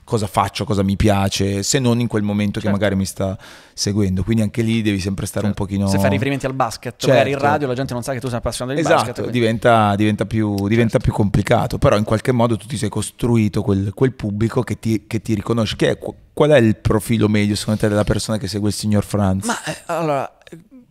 cosa 0.03 0.27
faccio, 0.27 0.63
cosa 0.63 0.83
mi 0.83 0.95
piace, 0.95 1.63
se 1.63 1.79
non 1.79 1.99
in 1.99 2.07
quel 2.07 2.21
momento 2.21 2.59
che 2.59 2.65
Certo. 2.65 2.71
magari 2.77 2.95
mi 2.95 3.05
sta 3.05 3.35
seguendo. 3.73 4.23
Quindi 4.23 4.43
anche 4.43 4.61
lì 4.61 4.83
devi 4.83 4.99
sempre 4.99 5.25
stare 5.25 5.47
un 5.47 5.53
pochino... 5.53 5.87
Se 5.87 5.97
fai 5.97 6.11
riferimenti 6.11 6.45
al 6.45 6.53
basket, 6.53 6.91
Certo. 6.97 7.07
magari 7.07 7.31
in 7.31 7.39
radio 7.39 7.67
la 7.67 7.73
gente 7.73 7.93
non 7.93 8.03
sa 8.03 8.13
che 8.13 8.19
tu 8.19 8.27
sei 8.27 8.37
appassionato 8.37 8.77
di 8.77 8.83
basket. 8.83 9.01
Esatto, 9.01 9.21
quindi- 9.21 9.39
diventa, 9.39 9.95
diventa 9.95 10.25
più, 10.25 10.67
diventa 10.67 10.99
più 10.99 11.11
complicato, 11.11 11.79
però 11.79 11.97
in 11.97 12.03
qualche 12.03 12.31
modo 12.31 12.55
tu 12.55 12.67
ti 12.67 12.77
sei 12.77 12.89
costruito 12.89 13.63
quel, 13.63 13.93
quel 13.95 14.13
pubblico 14.13 14.61
che 14.61 14.77
ti, 14.79 15.05
che 15.07 15.19
ti 15.19 15.33
riconosce. 15.33 15.75
Che 15.77 15.89
è, 15.89 15.97
qu- 15.97 16.13
qual 16.31 16.51
è 16.51 16.57
il 16.59 16.75
profilo 16.77 17.27
medio 17.27 17.55
secondo 17.55 17.79
te 17.79 17.87
della 17.89 18.03
persona 18.03 18.37
che 18.37 18.47
segue 18.47 18.69
il 18.69 18.75
signor 18.75 19.03
Franz? 19.03 19.45
Ma 19.45 19.63
eh, 19.63 19.77
allora, 19.87 20.31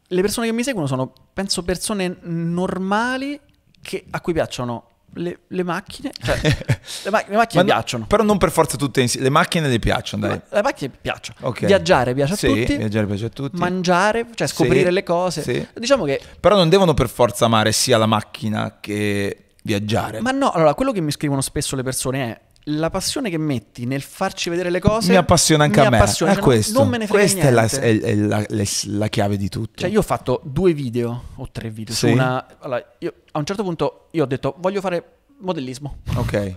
le 0.08 0.20
persone 0.20 0.48
che 0.48 0.52
mi 0.52 0.64
seguono 0.64 0.88
sono, 0.88 1.12
penso, 1.32 1.62
persone 1.62 2.16
normali 2.22 3.38
che- 3.82 4.04
a 4.10 4.20
cui 4.20 4.32
piacciono 4.32 4.84
le, 5.14 5.40
le 5.48 5.62
macchine. 5.64 6.12
Cioè, 6.22 6.38
le, 7.04 7.10
ma- 7.10 7.24
le 7.26 7.36
macchine 7.36 7.62
Ma 7.62 7.68
no- 7.68 7.74
piacciono. 7.78 8.06
Però 8.06 8.22
non 8.22 8.38
per 8.38 8.50
forza 8.52 8.76
tutte 8.76 9.00
insieme. 9.00 9.24
Le 9.26 9.30
macchine 9.32 9.68
le 9.68 9.78
piacciono, 9.78 10.26
dai. 10.28 10.40
Le 10.50 10.62
macchine 10.62 10.92
piacciono. 11.00 11.38
Ok. 11.48 11.64
Viaggiare 11.66 12.14
piace 12.14 12.32
a 12.32 12.36
Sì, 12.36 12.46
tutti. 12.46 12.76
viaggiare 12.76 13.06
piace 13.06 13.24
a 13.26 13.28
tutti. 13.28 13.56
Mangiare, 13.56 14.26
cioè 14.34 14.46
scoprire 14.46 14.86
Sì, 14.88 14.92
le 14.92 15.02
cose. 15.02 15.42
sì. 15.42 15.66
Diciamo 15.74 16.04
che 16.04 16.20
Però 16.38 16.54
non 16.56 16.68
devono 16.68 16.94
per 16.94 17.08
forza 17.08 17.46
amare 17.46 17.72
sia 17.72 17.98
la 17.98 18.06
macchina 18.06 18.78
che 18.80 19.46
viaggiare. 19.62 20.20
Ma 20.20 20.30
no, 20.30 20.50
allora, 20.50 20.74
quello 20.74 20.92
che 20.92 21.00
mi 21.00 21.10
scrivono 21.10 21.40
spesso 21.40 21.74
le 21.76 21.82
persone 21.82 22.22
è 22.32 22.40
la 22.64 22.90
passione 22.90 23.30
che 23.30 23.38
metti 23.38 23.86
nel 23.86 24.02
farci 24.02 24.50
vedere 24.50 24.70
le 24.70 24.80
cose 24.80 25.10
mi 25.10 25.16
appassione 25.16 25.64
anche 25.64 25.80
mi 25.80 25.86
a 25.86 25.90
me. 25.90 25.96
appassiona, 25.96 26.32
È 26.32 26.34
cioè, 26.34 26.44
questo. 26.44 26.78
Non 26.78 26.88
me 26.88 26.98
ne 26.98 27.06
frega 27.06 27.22
Questa 27.22 27.40
è, 27.46 27.50
la, 27.50 27.60
niente. 27.62 27.80
è- 27.80 28.00
è 28.00 28.14
la- 28.14 28.44
le- 28.48 28.66
la 28.98 29.08
chiave 29.08 29.36
di 29.36 29.48
tutto. 29.48 29.80
Cioè, 29.80 29.88
io 29.90 30.00
ho 30.00 30.02
fatto 30.02 30.40
due 30.44 30.72
video 30.74 31.24
o 31.36 31.48
tre 31.50 31.70
video 31.70 31.94
Sì. 31.94 32.10
una. 32.10 32.46
Allora, 32.60 32.84
io, 32.98 33.14
a 33.32 33.38
un 33.38 33.44
certo 33.44 33.62
punto 33.62 34.08
io 34.12 34.24
ho 34.24 34.26
detto 34.26 34.54
voglio 34.58 34.80
fare 34.80 35.16
modellismo. 35.38 35.96
Ok. 36.16 36.54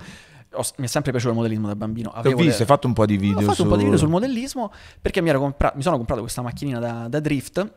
Ho- 0.55 0.65
mi 0.77 0.85
è 0.85 0.87
sempre 0.87 1.09
piaciuto 1.11 1.31
il 1.31 1.37
modellismo 1.39 1.67
da 1.67 1.75
bambino. 1.75 2.11
Avevo 2.11 2.35
visto, 2.35 2.51
le- 2.51 2.59
hai 2.59 2.65
fatto 2.65 2.85
un 2.87 2.93
po' 2.93 3.05
di 3.05 3.17
video 3.17 3.37
Ho 3.37 3.41
fatto 3.41 3.55
su... 3.55 3.63
un 3.63 3.69
po' 3.69 3.75
di 3.77 3.83
video 3.83 3.97
sul 3.97 4.09
modellismo 4.09 4.71
perché 5.01 5.21
mi, 5.21 5.29
ero 5.29 5.39
compra- 5.39 5.71
mi 5.75 5.81
sono 5.81 5.95
comprato 5.97 6.21
questa 6.21 6.41
macchinina 6.41 6.79
da, 6.79 7.07
da 7.09 7.19
drift, 7.19 7.71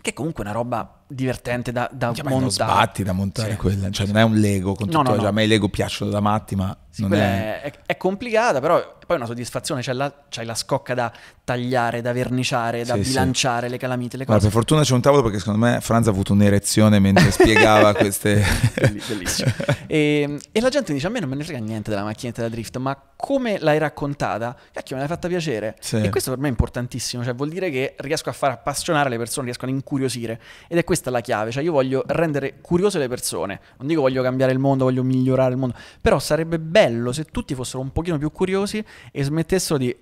che 0.00 0.10
è 0.10 0.12
comunque 0.14 0.42
una 0.44 0.52
roba 0.52 0.97
divertente 1.08 1.72
da, 1.72 1.88
da 1.92 2.12
Cioè, 2.12 2.24
ma 2.24 2.30
non 2.30 2.40
montare. 2.42 2.70
sbatti 2.70 3.02
da 3.02 3.12
montare 3.12 3.50
Sì. 3.52 3.56
quella, 3.56 3.90
cioè 3.90 4.06
non 4.06 4.16
è 4.18 4.22
un 4.22 4.34
Lego 4.36 4.74
con 4.74 4.86
No, 4.88 4.98
tutto, 4.98 5.02
no, 5.10 5.14
no. 5.14 5.20
cioè, 5.20 5.28
a 5.30 5.32
me 5.32 5.44
i 5.44 5.46
Lego 5.48 5.68
piacciono 5.68 6.10
da 6.10 6.20
matti, 6.20 6.54
ma 6.54 6.76
Sì, 6.90 7.02
non 7.02 7.14
è... 7.14 7.62
è... 7.62 7.72
È, 7.86 7.96
complicata, 7.96 8.60
però 8.60 8.76
poi 9.06 9.16
è 9.16 9.18
una 9.18 9.26
soddisfazione. 9.26 9.80
C'è 9.80 9.92
la, 9.94 10.12
c'hai 10.28 10.44
la 10.44 10.54
scocca 10.54 10.92
da 10.94 11.10
tagliare, 11.42 12.02
da 12.02 12.12
verniciare, 12.12 12.84
da 12.84 12.94
Sì, 12.96 13.02
sì. 13.04 13.08
bilanciare 13.08 13.68
le 13.70 13.78
calamite, 13.78 14.16
le 14.18 14.24
Guarda, 14.24 14.42
cose. 14.44 14.54
per 14.54 14.62
fortuna 14.64 14.82
c'è 14.84 14.92
un 14.92 15.00
tavolo 15.00 15.22
perché 15.22 15.38
secondo 15.38 15.58
me 15.64 15.80
Franz 15.80 16.06
ha 16.08 16.10
avuto 16.10 16.34
un'erezione 16.34 16.98
mentre 16.98 17.30
spiegava 17.30 17.94
queste... 17.96 18.44
Belli- 18.74 19.00
Bellissimo. 19.06 19.50
e, 19.86 20.38
e 20.52 20.60
la 20.60 20.68
gente 20.68 20.92
dice: 20.92 21.06
A 21.06 21.10
me 21.10 21.20
non 21.20 21.30
me 21.30 21.36
ne 21.36 21.44
frega 21.44 21.58
niente 21.60 21.88
della 21.90 22.04
macchinetta 22.04 22.42
da 22.42 22.48
drift, 22.50 22.76
ma 22.76 23.00
come 23.16 23.58
l'hai 23.58 23.78
raccontata? 23.78 24.54
Cacchio, 24.72 24.96
me 24.96 25.00
l'hai 25.02 25.10
fatta 25.10 25.26
piacere. 25.28 25.76
Sì. 25.80 25.96
E 25.96 26.10
questo 26.10 26.30
per 26.30 26.38
me 26.38 26.48
è 26.48 26.50
importantissimo. 26.50 27.24
Cioè, 27.24 27.34
vuol 27.34 27.48
dire 27.48 27.70
che 27.70 27.94
riesco 27.98 28.28
a 28.28 28.32
far 28.32 28.50
appassionare 28.50 29.08
le 29.08 29.16
persone, 29.16 29.46
riesco 29.46 29.64
a 29.64 29.68
incuriosire. 29.68 30.38
Ed 30.68 30.76
è 30.78 30.84
questa 30.98 31.10
la 31.10 31.20
chiave. 31.20 31.50
Cioè, 31.50 31.62
io 31.62 31.72
voglio 31.72 32.02
rendere 32.06 32.56
curiose 32.60 32.98
le 32.98 33.08
persone. 33.08 33.60
Non 33.78 33.86
dico 33.86 34.00
voglio 34.00 34.22
cambiare 34.22 34.52
il 34.52 34.58
mondo, 34.58 34.84
voglio 34.84 35.02
migliorare 35.04 35.52
il 35.52 35.58
mondo. 35.58 35.76
Però 36.00 36.18
sarebbe 36.18 36.58
bello 36.58 37.12
se 37.12 37.24
tutti 37.24 37.54
fossero 37.54 37.80
un 37.82 37.90
pochino 37.92 38.18
più 38.18 38.30
curiosi 38.32 38.84
e 39.12 39.22
smettessero 39.22 39.78
di. 39.78 39.96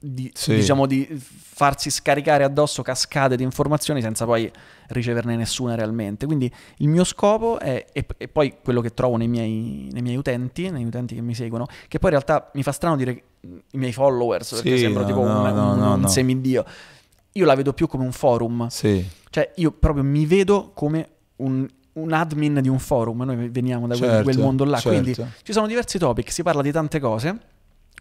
di, 0.00 0.30
Sì. 0.34 0.54
diciamo 0.54 0.86
di 0.86 1.08
farsi 1.56 1.88
scaricare 1.90 2.44
addosso 2.44 2.82
cascate 2.82 3.36
di 3.36 3.42
informazioni 3.42 4.02
senza 4.02 4.24
poi 4.26 4.50
riceverne 4.88 5.36
nessuna 5.36 5.74
realmente. 5.76 6.26
Quindi 6.26 6.50
il 6.78 6.88
mio 6.88 7.04
scopo 7.04 7.58
è, 7.58 7.86
e, 7.92 8.04
e 8.18 8.28
poi 8.28 8.56
quello 8.62 8.80
che 8.80 8.92
trovo 8.92 9.16
nei 9.16 9.28
miei, 9.28 9.88
nei 9.92 10.02
miei 10.02 10.16
utenti, 10.16 10.68
nei 10.70 10.84
utenti 10.84 11.14
che 11.14 11.20
mi 11.22 11.34
seguono, 11.34 11.66
che 11.88 11.98
poi 11.98 12.10
in 12.12 12.20
realtà 12.20 12.50
mi 12.54 12.62
fa 12.62 12.72
strano 12.72 12.96
dire 12.96 13.22
i 13.70 13.76
miei 13.78 13.92
followers, 13.92 14.54
perché 14.54 14.76
Sì, 14.76 14.78
sembro 14.82 15.02
no, 15.02 15.06
tipo 15.08 15.20
no, 15.24 15.42
un, 15.42 15.54
no, 15.54 15.72
un- 15.94 16.02
un 16.02 16.08
semidio. 16.08 16.64
Io 17.36 17.46
la 17.46 17.56
vedo 17.56 17.72
più 17.72 17.88
come 17.88 18.04
un 18.04 18.12
forum, 18.12 18.68
Sì, 18.68 19.04
cioè 19.30 19.50
io 19.56 19.72
proprio 19.72 20.04
mi 20.04 20.24
vedo 20.24 20.70
come 20.72 21.08
un, 21.38 21.66
un 21.94 22.12
admin 22.12 22.60
di 22.62 22.68
un 22.68 22.78
forum, 22.78 23.22
noi 23.24 23.48
veniamo 23.48 23.88
da 23.88 23.96
quel, 23.96 24.08
Certo, 24.08 24.22
quel 24.22 24.38
mondo 24.38 24.64
là, 24.64 24.78
certo. 24.78 25.00
quindi 25.00 25.32
ci 25.42 25.52
sono 25.52 25.66
diversi 25.66 25.98
topic, 25.98 26.30
si 26.30 26.44
parla 26.44 26.62
di 26.62 26.70
tante 26.70 27.00
cose. 27.00 27.36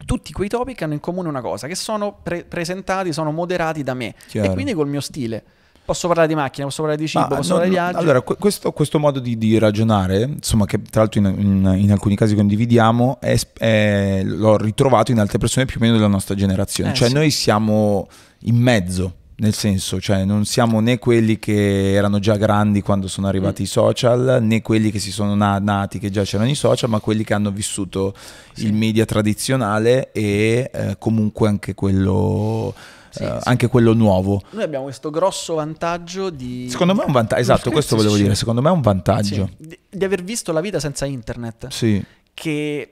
Tutti 0.05 0.31
quei 0.33 0.49
topic 0.49 0.79
hanno 0.83 0.93
in 0.93 0.99
comune 0.99 1.29
una 1.29 1.41
cosa, 1.41 1.65
che 1.65 1.73
sono 1.73 2.15
pre- 2.21 2.43
presentati, 2.43 3.11
sono 3.11 3.31
moderati 3.31 3.81
da 3.81 3.95
me. 3.95 4.13
Chiaro. 4.27 4.51
E 4.51 4.53
quindi 4.53 4.73
col 4.73 4.87
mio 4.87 5.01
stile. 5.01 5.43
Posso 5.83 6.05
parlare 6.07 6.27
di 6.27 6.35
macchina, 6.35 6.67
posso 6.67 6.81
parlare 6.83 7.01
di 7.01 7.07
cibo, 7.07 7.21
Ma 7.27 7.35
posso 7.35 7.53
no, 7.53 7.59
parlare 7.59 7.69
di 7.69 7.75
viaggi. 7.75 7.97
Allora, 7.97 8.21
que- 8.21 8.35
questo, 8.37 8.71
questo 8.71 8.99
modo 8.99 9.19
di, 9.19 9.35
di 9.35 9.57
ragionare, 9.57 10.21
insomma, 10.21 10.65
che 10.67 10.79
tra 10.83 11.01
l'altro 11.01 11.19
in, 11.21 11.25
in- 11.39 11.73
in 11.79 11.91
alcuni 11.91 12.15
casi 12.15 12.35
condividiamo, 12.35 13.17
è, 13.19 13.35
è- 13.57 14.21
l'ho 14.23 14.57
ritrovato 14.57 15.11
in 15.11 15.17
altre 15.19 15.39
persone 15.39 15.65
più 15.65 15.77
o 15.79 15.83
meno 15.83 15.95
della 15.95 16.07
nostra 16.07 16.35
generazione. 16.35 16.91
Eh, 16.91 16.93
cioè, 16.93 17.07
sì. 17.07 17.13
noi 17.15 17.31
siamo 17.31 18.07
in 18.41 18.57
mezzo. 18.57 19.15
Nel 19.35 19.53
senso, 19.53 19.99
cioè 19.99 20.25
non 20.25 20.45
siamo 20.45 20.79
né 20.79 20.99
quelli 20.99 21.39
che 21.39 21.93
erano 21.93 22.19
già 22.19 22.35
grandi 22.37 22.81
quando 22.81 23.07
sono 23.07 23.27
arrivati 23.27 23.61
Mm. 23.63 23.65
i 23.65 23.67
social, 23.67 24.39
né 24.41 24.61
quelli 24.61 24.91
che 24.91 24.99
si 24.99 25.11
sono 25.11 25.33
na- 25.35 25.57
nati 25.57 25.97
che 25.99 26.11
già 26.11 26.23
c'erano 26.23 26.49
i 26.49 26.55
social, 26.55 26.89
ma 26.89 26.99
quelli 26.99 27.23
che 27.23 27.33
hanno 27.33 27.49
vissuto 27.51 28.13
Sì. 28.53 28.65
il 28.65 28.73
media 28.73 29.05
tradizionale 29.05 30.11
e 30.11 30.69
eh, 30.71 30.95
comunque 30.99 31.47
anche 31.47 31.73
quello, 31.73 32.73
Sì, 33.09 33.23
eh, 33.23 33.37
sì. 33.41 33.47
anche 33.49 33.67
quello 33.67 33.93
nuovo. 33.93 34.41
Noi 34.51 34.63
abbiamo 34.63 34.83
questo 34.85 35.09
grosso 35.09 35.55
vantaggio 35.55 36.29
di... 36.29 36.67
Secondo 36.69 36.93
me 36.93 37.01
è 37.01 37.05
un 37.05 37.11
vantaggio, 37.13 37.41
esatto, 37.41 37.71
questo 37.71 37.95
volevo 37.95 38.15
dire, 38.15 38.35
secondo 38.35 38.61
me 38.61 38.69
è 38.69 38.71
un 38.71 38.81
vantaggio. 38.81 39.49
Di, 39.57 39.77
di 39.89 40.03
aver 40.05 40.23
visto 40.23 40.51
la 40.51 40.61
vita 40.61 40.79
senza 40.79 41.05
internet. 41.05 41.67
Sì, 41.69 42.01
Che 42.35 42.91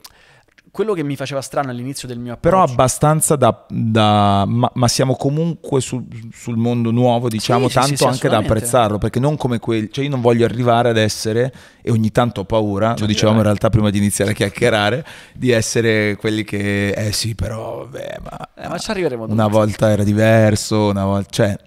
quello 0.72 0.94
che 0.94 1.04
mi 1.04 1.18
faceva 1.18 1.42
strano 1.42 1.70
all'inizio 1.70 2.08
del 2.08 2.18
mio 2.18 2.38
però 2.38 2.58
approccio... 2.60 2.72
abbastanza 2.74 3.36
da... 3.36 3.66
da- 3.70 4.46
ma, 4.48 4.72
ma 4.74 4.88
siamo 4.88 5.16
comunque 5.16 5.82
sul, 5.82 6.06
sul 6.32 6.56
mondo 6.56 6.92
nuovo, 6.92 7.28
diciamo, 7.28 7.68
Sì, 7.68 7.74
tanto 7.74 7.90
sì, 7.90 7.96
sì, 7.98 8.06
anche 8.06 8.30
da 8.30 8.38
apprezzarlo, 8.38 8.98
perché 8.98 9.20
non 9.20 9.36
come 9.36 9.60
quelli... 9.60 9.90
Cioè 9.92 10.06
io 10.06 10.10
non 10.10 10.22
voglio 10.22 10.46
arrivare 10.46 10.90
ad 10.90 10.98
essere, 10.98 11.54
e 11.82 11.92
ogni 11.92 12.12
tanto 12.12 12.42
ho 12.42 12.46
paura, 12.46 12.94
lo 12.98 13.06
dicevamo 13.06 13.38
in 13.40 13.44
realtà 13.44 13.70
prima 13.70 13.90
di 13.90 13.98
iniziare 13.98 14.32
a 14.32 14.34
chiacchierare, 14.34 15.06
di 15.34 15.52
essere 15.52 16.16
quelli 16.16 16.44
che... 16.46 16.92
Eh 16.92 17.12
sì, 17.12 17.36
però, 17.36 17.80
vabbè, 17.86 18.18
ma... 18.24 18.50
Eh, 18.56 18.68
ma 18.70 18.78
ci 18.78 18.92
arriveremo 18.92 19.26
Una 19.26 19.44
tutti. 19.44 19.56
volta 19.56 19.90
era 19.90 20.04
diverso, 20.04 20.88
una 20.90 21.04
volta... 21.06 21.30
Cioè, 21.32 21.58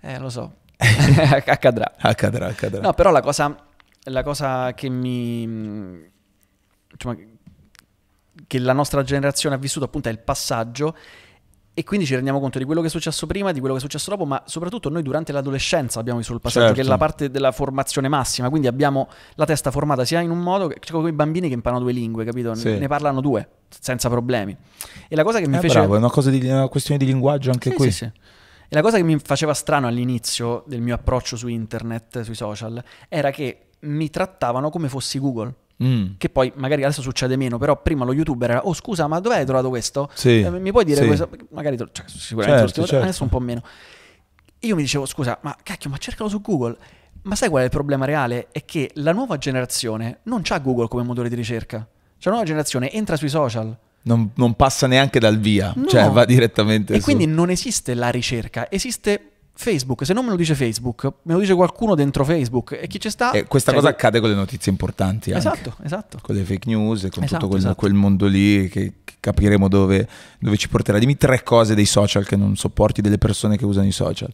Eh, 0.00 0.18
lo 0.18 0.30
so. 0.30 0.52
Accadrà. 1.46 1.92
accadrà, 1.98 2.46
accadrà. 2.48 2.80
No, 2.80 2.92
però 2.94 3.10
la 3.10 3.20
cosa, 3.20 3.54
la 4.04 4.22
cosa 4.22 4.72
che 4.74 4.88
mi... 4.88 5.42
insomma, 6.92 7.16
che 8.46 8.58
la 8.58 8.72
nostra 8.72 9.02
generazione 9.02 9.54
ha 9.54 9.58
vissuto 9.58 9.84
appunto 9.84 10.08
è 10.08 10.12
il 10.12 10.18
passaggio 10.18 10.96
e 11.74 11.84
quindi 11.84 12.04
ci 12.04 12.14
rendiamo 12.14 12.38
conto 12.38 12.58
di 12.58 12.64
quello 12.66 12.82
che 12.82 12.88
è 12.88 12.90
successo 12.90 13.26
prima, 13.26 13.50
di 13.50 13.58
quello 13.58 13.72
che 13.74 13.80
è 13.80 13.82
successo 13.82 14.10
dopo, 14.10 14.26
ma 14.26 14.42
soprattutto 14.44 14.90
noi 14.90 15.02
durante 15.02 15.32
l'adolescenza 15.32 16.00
abbiamo 16.00 16.18
vissuto 16.18 16.36
il 16.36 16.42
passaggio, 16.42 16.66
Certo. 16.66 16.80
che 16.82 16.86
è 16.86 16.90
la 16.90 16.98
parte 16.98 17.30
della 17.30 17.50
formazione 17.50 18.08
massima, 18.08 18.50
quindi 18.50 18.66
abbiamo 18.66 19.08
la 19.36 19.46
testa 19.46 19.70
formata 19.70 20.04
sia 20.04 20.20
in 20.20 20.28
un 20.30 20.40
modo, 20.40 20.66
che 20.68 20.78
c'è 20.80 20.92
quei 20.92 21.12
bambini 21.12 21.48
che 21.48 21.54
imparano 21.54 21.80
due 21.82 21.92
lingue, 21.92 22.26
capito? 22.26 22.54
Sì. 22.54 22.76
Ne 22.76 22.88
parlano 22.88 23.22
due, 23.22 23.48
senza 23.68 24.10
problemi. 24.10 24.54
E 25.08 25.16
la 25.16 25.24
cosa 25.24 25.38
che 25.40 25.48
mi 25.48 25.56
Eh, 25.56 25.60
fece... 25.60 25.78
bravo, 25.78 25.94
è 25.94 25.98
una, 25.98 26.10
cosa 26.10 26.28
di, 26.28 26.46
una 26.46 26.68
questione 26.68 26.98
di 27.02 27.06
linguaggio 27.06 27.50
anche 27.50 27.70
Sì, 27.70 27.76
qui. 27.76 27.90
sì, 27.90 27.96
sì. 28.04 28.04
E 28.04 28.74
la 28.74 28.82
cosa 28.82 28.98
che 28.98 29.02
mi 29.02 29.18
faceva 29.18 29.54
strano 29.54 29.86
all'inizio 29.86 30.64
del 30.66 30.82
mio 30.82 30.94
approccio 30.94 31.36
su 31.36 31.48
internet, 31.48 32.20
sui 32.20 32.34
social, 32.34 32.82
era 33.08 33.30
che 33.30 33.68
mi 33.80 34.10
trattavano 34.10 34.68
come 34.68 34.88
fossi 34.90 35.18
Google. 35.18 35.54
Mm, 35.82 36.06
Che 36.18 36.28
poi 36.28 36.52
magari 36.56 36.84
adesso 36.84 37.02
succede 37.02 37.36
meno, 37.36 37.58
però 37.58 37.80
prima 37.80 38.04
lo 38.04 38.12
youtuber 38.12 38.50
era, 38.50 38.66
oh 38.66 38.72
scusa, 38.74 39.06
ma 39.08 39.18
dove 39.20 39.36
hai 39.36 39.44
trovato 39.44 39.68
questo? 39.68 40.08
Sì, 40.14 40.40
Eh, 40.40 40.50
mi 40.50 40.70
puoi 40.70 40.84
dire 40.84 41.00
sì. 41.00 41.06
questo? 41.06 41.28
Magari 41.50 41.76
cioè, 41.76 42.04
sicuramente 42.06 42.66
Certo, 42.66 42.86
certo. 42.86 43.02
adesso 43.04 43.22
un 43.24 43.28
po' 43.28 43.40
meno. 43.40 43.62
Io 44.60 44.76
mi 44.76 44.82
dicevo, 44.82 45.06
scusa, 45.06 45.38
ma 45.42 45.56
cacchio, 45.62 45.90
ma 45.90 45.96
cercalo 45.96 46.28
su 46.28 46.40
Google. 46.40 46.76
Ma 47.22 47.34
sai 47.34 47.48
qual 47.48 47.62
è 47.62 47.64
il 47.64 47.70
problema 47.70 48.04
reale? 48.04 48.48
È 48.52 48.64
che 48.64 48.90
la 48.94 49.12
nuova 49.12 49.38
generazione 49.38 50.20
non 50.24 50.42
c'ha 50.42 50.58
Google 50.58 50.88
come 50.88 51.02
motore 51.02 51.28
di 51.28 51.34
ricerca. 51.34 51.78
Cioè 51.78 52.24
la 52.24 52.30
nuova 52.30 52.44
generazione 52.44 52.90
entra 52.92 53.16
sui 53.16 53.28
social. 53.28 53.76
Non, 54.04 54.30
non 54.34 54.54
passa 54.54 54.86
neanche 54.88 55.18
dal 55.20 55.38
via, 55.38 55.72
No. 55.76 55.86
cioè 55.86 56.08
va 56.10 56.24
direttamente 56.24 56.94
E 56.94 56.98
su. 56.98 57.04
quindi 57.04 57.26
non 57.26 57.50
esiste 57.50 57.94
la 57.94 58.08
ricerca, 58.10 58.68
esiste 58.70 59.31
Facebook. 59.62 60.04
Se 60.04 60.12
non 60.12 60.24
me 60.24 60.30
lo 60.30 60.36
dice 60.36 60.54
Facebook, 60.54 61.04
me 61.22 61.32
lo 61.34 61.38
dice 61.40 61.54
qualcuno 61.54 61.94
dentro 61.94 62.24
Facebook. 62.24 62.78
E 62.80 62.86
chi 62.86 63.00
ci 63.00 63.08
sta? 63.08 63.30
E 63.32 63.44
questa 63.44 63.70
Cioè, 63.70 63.80
cosa 63.80 63.92
accade 63.92 64.20
con 64.20 64.28
le 64.28 64.34
notizie 64.34 64.70
importanti 64.70 65.32
anche. 65.32 65.48
Esatto, 65.48 65.74
esatto. 65.84 66.18
Con 66.20 66.34
le 66.34 66.42
fake 66.44 66.68
news 66.68 67.04
e 67.04 67.08
con 67.10 67.22
Esatto, 67.22 67.38
tutto 67.40 67.48
quel, 67.48 67.60
esatto. 67.60 67.74
quel 67.76 67.94
mondo 67.94 68.26
lì 68.26 68.68
che, 68.68 68.92
che 69.04 69.14
capiremo 69.20 69.68
dove, 69.68 70.06
dove 70.38 70.56
ci 70.56 70.68
porterà. 70.68 70.98
Dimmi 70.98 71.16
tre 71.16 71.42
cose 71.42 71.74
dei 71.74 71.86
social 71.86 72.26
che 72.26 72.36
non 72.36 72.56
sopporti 72.56 73.00
delle 73.00 73.18
persone 73.18 73.56
che 73.56 73.64
usano 73.64 73.86
i 73.86 73.92
social. 73.92 74.30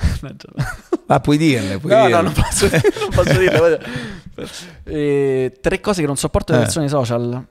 Ah, 1.06 1.18
puoi 1.20 1.36
dirle, 1.38 1.78
puoi 1.78 1.92
No, 1.92 2.00
dirle. 2.06 2.14
no, 2.16 2.22
non 2.22 2.32
posso, 2.32 2.68
non 2.68 3.08
posso 3.12 3.34
guarda. 3.34 3.78
Eh, 4.84 5.52
tre 5.60 5.80
cose 5.80 6.00
che 6.00 6.06
non 6.06 6.16
sopporto 6.16 6.52
delle 6.52 6.64
Eh. 6.64 6.66
persone 6.66 6.88
social. 6.88 7.46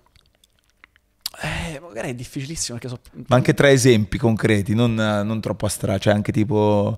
Eh, 1.41 1.79
magari 1.79 2.09
è 2.09 2.13
difficilissimo 2.13 2.77
perché 2.77 2.93
so... 2.93 3.01
Ma 3.27 3.35
anche 3.35 3.53
tre 3.53 3.71
esempi 3.71 4.17
concreti, 4.17 4.73
non, 4.75 4.93
non 4.93 5.39
troppo 5.39 5.65
astratti, 5.65 6.01
cioè 6.01 6.13
anche 6.13 6.31
tipo 6.31 6.97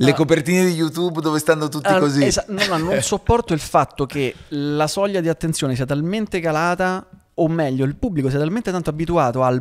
le 0.00 0.10
Ah. 0.12 0.14
copertine 0.14 0.64
di 0.64 0.72
YouTube 0.74 1.20
dove 1.20 1.40
stanno 1.40 1.68
tutti 1.68 1.88
Ah, 1.88 1.98
così. 1.98 2.22
esa- 2.24 2.44
no, 2.48 2.64
no, 2.66 2.76
non 2.78 3.02
sopporto 3.02 3.52
il 3.52 3.58
fatto 3.58 4.06
che 4.06 4.32
la 4.50 4.86
soglia 4.86 5.20
di 5.20 5.28
attenzione 5.28 5.74
sia 5.74 5.86
talmente 5.86 6.38
calata, 6.38 7.04
o 7.34 7.48
meglio, 7.48 7.84
il 7.84 7.96
pubblico 7.96 8.30
sia 8.30 8.38
talmente 8.38 8.70
tanto 8.70 8.90
abituato 8.90 9.42
al 9.42 9.60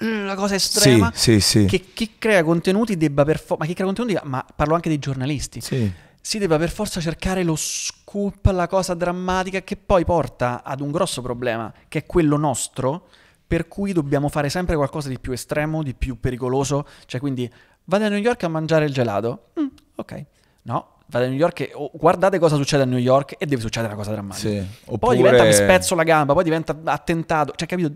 la 0.00 0.36
cosa 0.36 0.50
sì, 0.50 0.54
estrema 0.54 1.10
sì, 1.12 1.40
sì. 1.40 1.64
che 1.64 1.86
chi 1.92 2.12
crea 2.20 2.44
contenuti 2.44 2.96
debba 2.96 3.24
per 3.24 3.36
forza, 3.38 3.56
ma 3.58 3.66
chi 3.66 3.74
crea 3.74 3.84
contenuti, 3.86 4.16
ma 4.22 4.46
parlo 4.54 4.74
anche 4.76 4.88
dei 4.88 5.00
giornalisti, 5.00 5.60
Sì. 5.60 5.92
si 6.20 6.38
debba 6.38 6.56
per 6.56 6.70
forza 6.70 7.00
cercare 7.00 7.42
lo 7.42 7.56
scoop, 7.56 8.46
la 8.46 8.68
cosa 8.68 8.94
drammatica 8.94 9.60
che 9.62 9.76
poi 9.76 10.04
porta 10.04 10.62
ad 10.62 10.80
un 10.80 10.92
grosso 10.92 11.20
problema, 11.20 11.72
che 11.88 11.98
è 11.98 12.06
quello 12.06 12.36
nostro, 12.36 13.08
per 13.48 13.66
cui 13.66 13.92
dobbiamo 13.92 14.28
fare 14.28 14.48
sempre 14.50 14.76
qualcosa 14.76 15.08
di 15.08 15.18
più 15.18 15.32
estremo, 15.32 15.82
di 15.82 15.94
più 15.94 16.20
pericoloso, 16.20 16.86
cioè 17.06 17.18
quindi 17.18 17.50
vado 17.84 18.04
a 18.04 18.08
New 18.08 18.18
York 18.20 18.44
a 18.44 18.48
mangiare 18.48 18.84
il 18.84 18.92
gelato, 18.92 19.46
Mm, 19.58 19.66
ok, 19.96 20.24
no, 20.64 20.88
vado 21.06 21.24
a 21.24 21.28
New 21.28 21.38
York 21.38 21.60
e 21.60 21.70
oh, 21.74 21.90
guardate 21.94 22.38
cosa 22.38 22.56
succede 22.56 22.82
a 22.82 22.86
New 22.86 22.98
York 22.98 23.36
e 23.38 23.46
deve 23.46 23.62
succedere 23.62 23.92
una 23.94 24.02
cosa 24.02 24.12
drammatica. 24.12 24.48
Sì. 24.48 24.56
Poi 24.84 24.94
Oppure- 24.94 25.16
diventa 25.16 25.44
mi 25.44 25.52
spezzo 25.54 25.94
la 25.94 26.02
gamba, 26.02 26.34
poi 26.34 26.44
diventa 26.44 26.76
attentato, 26.84 27.54
cioè 27.56 27.66
capito? 27.66 27.94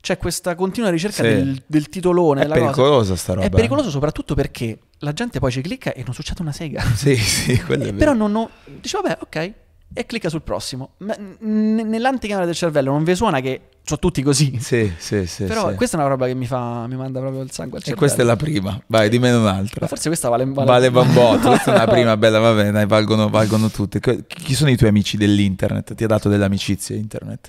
C'è 0.00 0.18
questa 0.18 0.54
continua 0.54 0.90
ricerca 0.90 1.22
Sì. 1.22 1.28
del, 1.34 1.62
del 1.66 1.88
titolone, 1.88 2.42
È 2.42 2.46
cosa. 2.46 2.60
pericolosa 2.60 3.16
sta 3.16 3.32
roba. 3.34 3.46
È 3.46 3.50
pericoloso 3.50 3.88
soprattutto 3.90 4.34
perché 4.34 4.78
la 4.98 5.12
gente 5.14 5.38
poi 5.38 5.50
ci 5.50 5.62
clicca 5.62 5.92
e 5.94 6.02
non 6.04 6.12
succede 6.14 6.42
una 6.42 6.52
sega. 6.52 6.82
Sì, 6.94 7.16
sì, 7.16 7.58
quello. 7.64 7.90
Però 7.94 8.12
non, 8.14 8.30
non- 8.32 8.48
dice 8.80 8.98
vabbè, 9.02 9.18
ok, 9.22 9.52
e 9.94 10.04
clicca 10.06 10.28
sul 10.28 10.42
prossimo. 10.42 10.90
Ma 10.98 11.14
n- 11.16 11.82
nell'anticamera 11.86 12.44
del 12.46 12.54
cervello 12.54 12.90
non 12.90 13.02
vi 13.04 13.14
suona 13.14 13.40
che 13.40 13.60
sono 13.84 13.98
tutti 14.00 14.22
così. 14.22 14.58
Sì, 14.60 14.90
sì, 14.96 15.26
sì. 15.26 15.44
Però 15.44 15.68
sì. 15.70 15.74
questa 15.76 15.96
è 15.96 16.00
una 16.00 16.08
roba 16.08 16.26
che 16.26 16.34
mi 16.34 16.46
fa 16.46 16.86
mi 16.86 16.96
manda 16.96 17.20
proprio 17.20 17.42
il 17.42 17.50
sangue 17.50 17.76
al 17.76 17.82
E 17.82 17.86
cervello. 17.86 17.98
questa 18.06 18.22
è 18.22 18.24
la 18.24 18.36
prima. 18.36 18.82
Vai, 18.86 19.08
dimmene 19.08 19.36
un'altra. 19.36 19.78
Ma 19.82 19.86
forse 19.86 20.08
questa 20.08 20.28
vale 20.28 20.44
vale, 20.46 20.66
Vale 20.66 20.90
bambotto, 20.90 21.48
questa 21.48 21.72
è 21.72 21.74
una 21.76 21.86
prima 21.86 22.16
bella, 22.18 22.38
vabbè, 22.38 22.70
dai, 22.70 22.86
valgono, 22.86 23.28
valgono 23.28 23.68
tutte. 23.68 24.00
Chi 24.26 24.54
sono 24.54 24.70
i 24.70 24.76
tuoi 24.76 24.88
amici 24.90 25.16
dell'internet? 25.16 25.94
Ti 25.94 26.04
ha 26.04 26.06
dato 26.06 26.28
delle 26.28 26.44
amicizie 26.44 26.96
internet? 26.96 27.48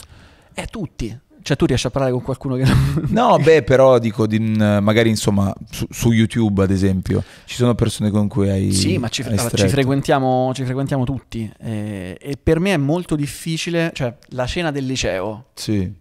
Eh, 0.53 0.67
tutti. 0.67 1.19
Cioè 1.45 1.55
tu 1.57 1.65
riesci 1.67 1.85
a 1.85 1.91
parlare 1.91 2.11
con 2.11 2.23
qualcuno 2.23 2.55
che 2.55 2.63
non... 2.63 3.05
No, 3.09 3.37
beh, 3.37 3.61
però 3.61 3.99
dico, 3.99 4.25
di- 4.25 4.39
magari 4.39 5.09
insomma, 5.09 5.53
su, 5.69 5.85
su 5.91 6.11
YouTube 6.11 6.63
ad 6.63 6.71
esempio, 6.71 7.23
ci 7.45 7.53
sono 7.53 7.75
persone 7.75 8.09
con 8.09 8.27
cui 8.27 8.49
hai 8.49 8.71
Sì, 8.71 8.97
ma 8.97 9.09
ci, 9.09 9.21
allora, 9.21 9.49
ci 9.51 9.67
frequentiamo, 9.67 10.51
ci 10.55 10.63
frequentiamo 10.63 11.03
tutti. 11.05 11.47
eh, 11.59 12.17
e 12.19 12.37
per 12.41 12.59
me 12.59 12.73
è 12.73 12.77
molto 12.77 13.15
difficile, 13.15 13.91
cioè 13.93 14.15
la 14.29 14.47
cena 14.47 14.71
del 14.71 14.87
liceo, 14.87 15.49
Sì, 15.53 15.93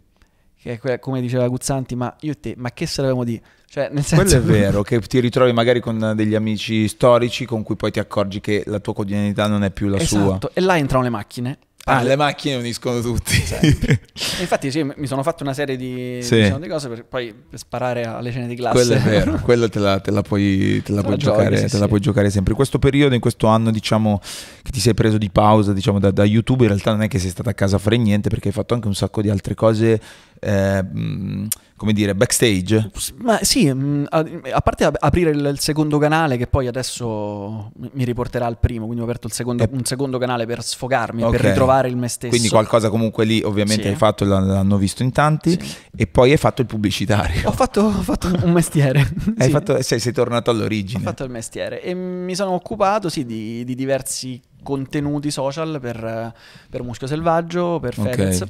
che 0.65 0.73
è 0.73 0.79
que- 0.79 0.99
come 0.99 1.21
diceva 1.21 1.47
Guzzanti, 1.47 1.95
ma 1.95 2.17
io 2.21 2.33
e 2.33 2.41
te, 2.41 2.55
ma 2.57 2.73
che 2.73 2.87
saremmo 2.87 3.23
di... 3.23 3.39
Cioè, 3.69 3.91
nel 3.93 4.03
senso... 4.03 4.25
quello 4.25 4.39
è 4.39 4.61
vero, 4.61 4.81
che 4.83 4.99
ti 5.01 5.21
ritrovi 5.21 5.53
magari 5.53 5.81
con 5.81 6.15
degli 6.17 6.35
amici 6.35 6.89
storici 6.89 7.45
con 7.45 7.63
cui 7.63 7.77
poi 7.77 7.91
ti 7.91 7.99
accorgi 7.99 8.41
che 8.41 8.63
la 8.67 8.79
tua 8.79 8.95
quotidianità 8.95 9.47
non 9.47 9.63
è 9.63 9.71
più 9.71 9.89
la 9.89 9.99
sua. 9.99 10.21
Esatto, 10.21 10.51
e 10.55 10.63
là 10.63 10.79
entrano 10.79 11.05
le 11.05 11.11
macchine. 11.11 11.59
Ah, 11.87 12.03
le 12.03 12.17
macchine 12.17 12.55
uniscono 12.55 13.01
tutti. 13.01 13.35
Infatti 14.41 14.71
sì, 14.71 14.83
mi 14.83 15.07
sono 15.07 15.23
fatto 15.23 15.43
una 15.43 15.53
serie 15.53 15.77
di, 15.77 16.19
Sì. 16.23 16.37
diciamo, 16.37 16.59
di 16.59 16.69
cose 16.69 16.89
per 16.89 17.05
poi 17.05 17.35
per 17.35 17.59
sparare 17.59 18.05
alle 18.05 18.31
scene 18.31 18.47
di 18.47 18.55
classe. 18.55 18.87
Quello 18.87 18.95
è 18.95 19.03
vero, 19.03 19.41
quello 19.45 19.69
te 19.69 19.79
la, 19.81 20.01
te 20.01 20.11
la 20.11 20.23
puoi, 20.23 20.81
te 20.83 20.93
la 20.93 21.03
puoi 21.03 21.13
la 21.13 21.19
giochi, 21.19 21.37
giocare, 21.37 21.57
sì, 21.59 21.67
te 21.67 21.77
la 21.77 21.83
sì. 21.83 21.89
puoi 21.89 22.01
giocare 22.01 22.31
sempre. 22.31 22.53
In 22.53 22.57
questo 22.57 22.79
periodo, 22.79 23.15
in 23.15 23.21
questo 23.21 23.49
anno, 23.49 23.71
diciamo 23.71 24.19
che 24.63 24.71
ti 24.71 24.81
sei 24.81 24.95
preso 24.95 25.19
di 25.19 25.29
pausa 25.29 25.75
diciamo, 25.75 25.99
da, 25.99 26.11
da 26.11 26.25
YouTube, 26.25 26.63
in 26.63 26.71
realtà 26.71 26.93
non 26.93 27.03
è 27.03 27.09
che 27.09 27.19
sei 27.19 27.29
stata 27.29 27.51
a 27.51 27.55
casa 27.55 27.77
a 27.77 27.79
fare 27.79 27.99
niente 27.99 28.31
perché 28.31 28.49
hai 28.49 28.55
fatto 28.55 28.73
anche 28.73 28.87
un 28.87 28.95
sacco 28.95 29.21
di 29.21 29.29
altre 29.29 29.55
cose, 29.55 30.01
eh, 30.45 30.83
mh, 30.83 31.49
come 31.77 31.93
dire, 31.93 32.15
backstage. 32.15 32.91
Ma 33.17 33.39
sì, 33.43 33.71
mh, 33.71 34.07
a, 34.09 34.61
parte 34.63 34.85
ap- 34.85 34.97
aprire 35.01 35.31
il, 35.31 35.57
secondo 35.59 35.99
canale 35.99 36.37
che 36.37 36.47
poi 36.47 36.67
adesso 36.67 37.73
mi 37.93 38.05
riporterà 38.05 38.47
al 38.47 38.59
primo, 38.59 38.85
quindi 38.85 39.01
ho 39.03 39.05
aperto 39.05 39.27
il 39.27 39.33
secondo- 39.33 39.65
E- 39.65 39.69
un 39.73 39.85
secondo 39.85 40.19
canale 40.19 40.47
per 40.47 40.63
sfogarmi, 40.63 41.23
e 41.23 41.25
Ok. 41.25 41.31
per 41.33 41.41
ritrovare 41.47 41.89
il 41.89 41.97
me 41.97 42.09
stesso. 42.09 42.29
Quindi 42.31 42.49
qualcosa 42.49 42.89
comunque 42.91 43.25
lì 43.25 43.43
ovviamente 43.43 43.83
Sì. 43.83 43.89
hai 43.89 43.97
fatto, 43.97 44.25
l'hanno 44.25 44.53
l'hanno 44.53 44.77
visto 44.77 45.03
in 45.03 45.11
tanti 45.13 45.59
Sì. 45.61 45.75
e 45.97 46.07
poi 46.07 46.31
hai 46.31 46.37
fatto 46.39 46.61
il 46.63 46.69
pubblicitario. 46.69 47.49
Ho 47.49 47.53
fatto, 47.53 47.81
ho 47.83 47.91
fatto 48.03 48.29
un 48.43 48.53
mestiere. 48.53 49.01
Hai 49.37 49.47
Sì. 49.47 49.51
fatto- 49.51 49.83
sei, 49.83 49.99
sei 50.01 50.13
tornato 50.13 50.51
Ho 50.51 50.55
all'origine. 50.55 51.03
fatto 51.03 51.25
il 51.25 51.31
mestiere 51.31 51.83
e 51.83 51.93
mi 51.95 52.35
sono 52.35 52.53
occupato 52.53 53.09
sì, 53.09 53.25
di, 53.27 53.65
di 53.65 53.75
diversi 53.75 54.41
contenuti 54.63 55.31
social 55.31 55.79
per, 55.81 56.33
per 56.71 56.83
Muschio 56.83 57.07
Selvaggio, 57.07 57.79
per. 57.81 57.95
Fedez. 57.95 58.45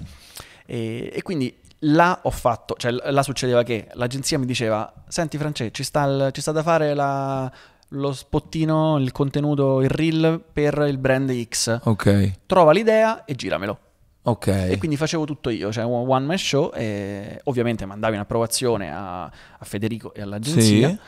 E, 0.67 1.11
e 1.13 1.23
quindi 1.23 1.55
là 1.87 2.21
ho 2.23 2.31
fatto, 2.31 2.75
cioè 2.79 2.91
là 2.93 3.23
succedeva 3.23 3.63
che 3.63 3.89
l'agenzia 3.95 4.39
mi 4.39 4.47
diceva: 4.47 4.93
Senti, 5.09 5.37
France, 5.39 5.71
ci 5.73 5.83
ci 5.83 6.41
sta 6.41 6.53
da 6.53 6.63
fare 6.63 6.95
la- 6.95 7.51
lo 7.89 8.13
spottino, 8.13 8.99
il 8.99 9.13
contenuto, 9.13 9.81
il 9.81 9.89
reel 9.91 10.43
per 10.53 10.85
il 10.89 10.99
brand 10.99 11.31
X. 11.49 11.81
Ok, 11.85 12.33
Trova 12.47 12.73
l'idea 12.73 13.25
e 13.25 13.35
giramelo. 13.35 13.79
ok. 14.23 14.47
E 14.49 14.77
quindi 14.79 14.97
facevo 14.97 15.25
tutto 15.25 15.51
io, 15.51 15.71
cioè 15.71 15.85
un 15.85 16.09
one 16.09 16.27
man 16.27 16.39
show 16.39 16.73
e 16.75 17.41
ovviamente 17.45 17.85
mandavi 17.87 18.15
un'approvazione 18.17 18.91
a, 18.93 19.25
a 19.25 19.65
Federico 19.65 20.13
e 20.15 20.23
all'agenzia. 20.23 20.89
Sì. 20.89 20.99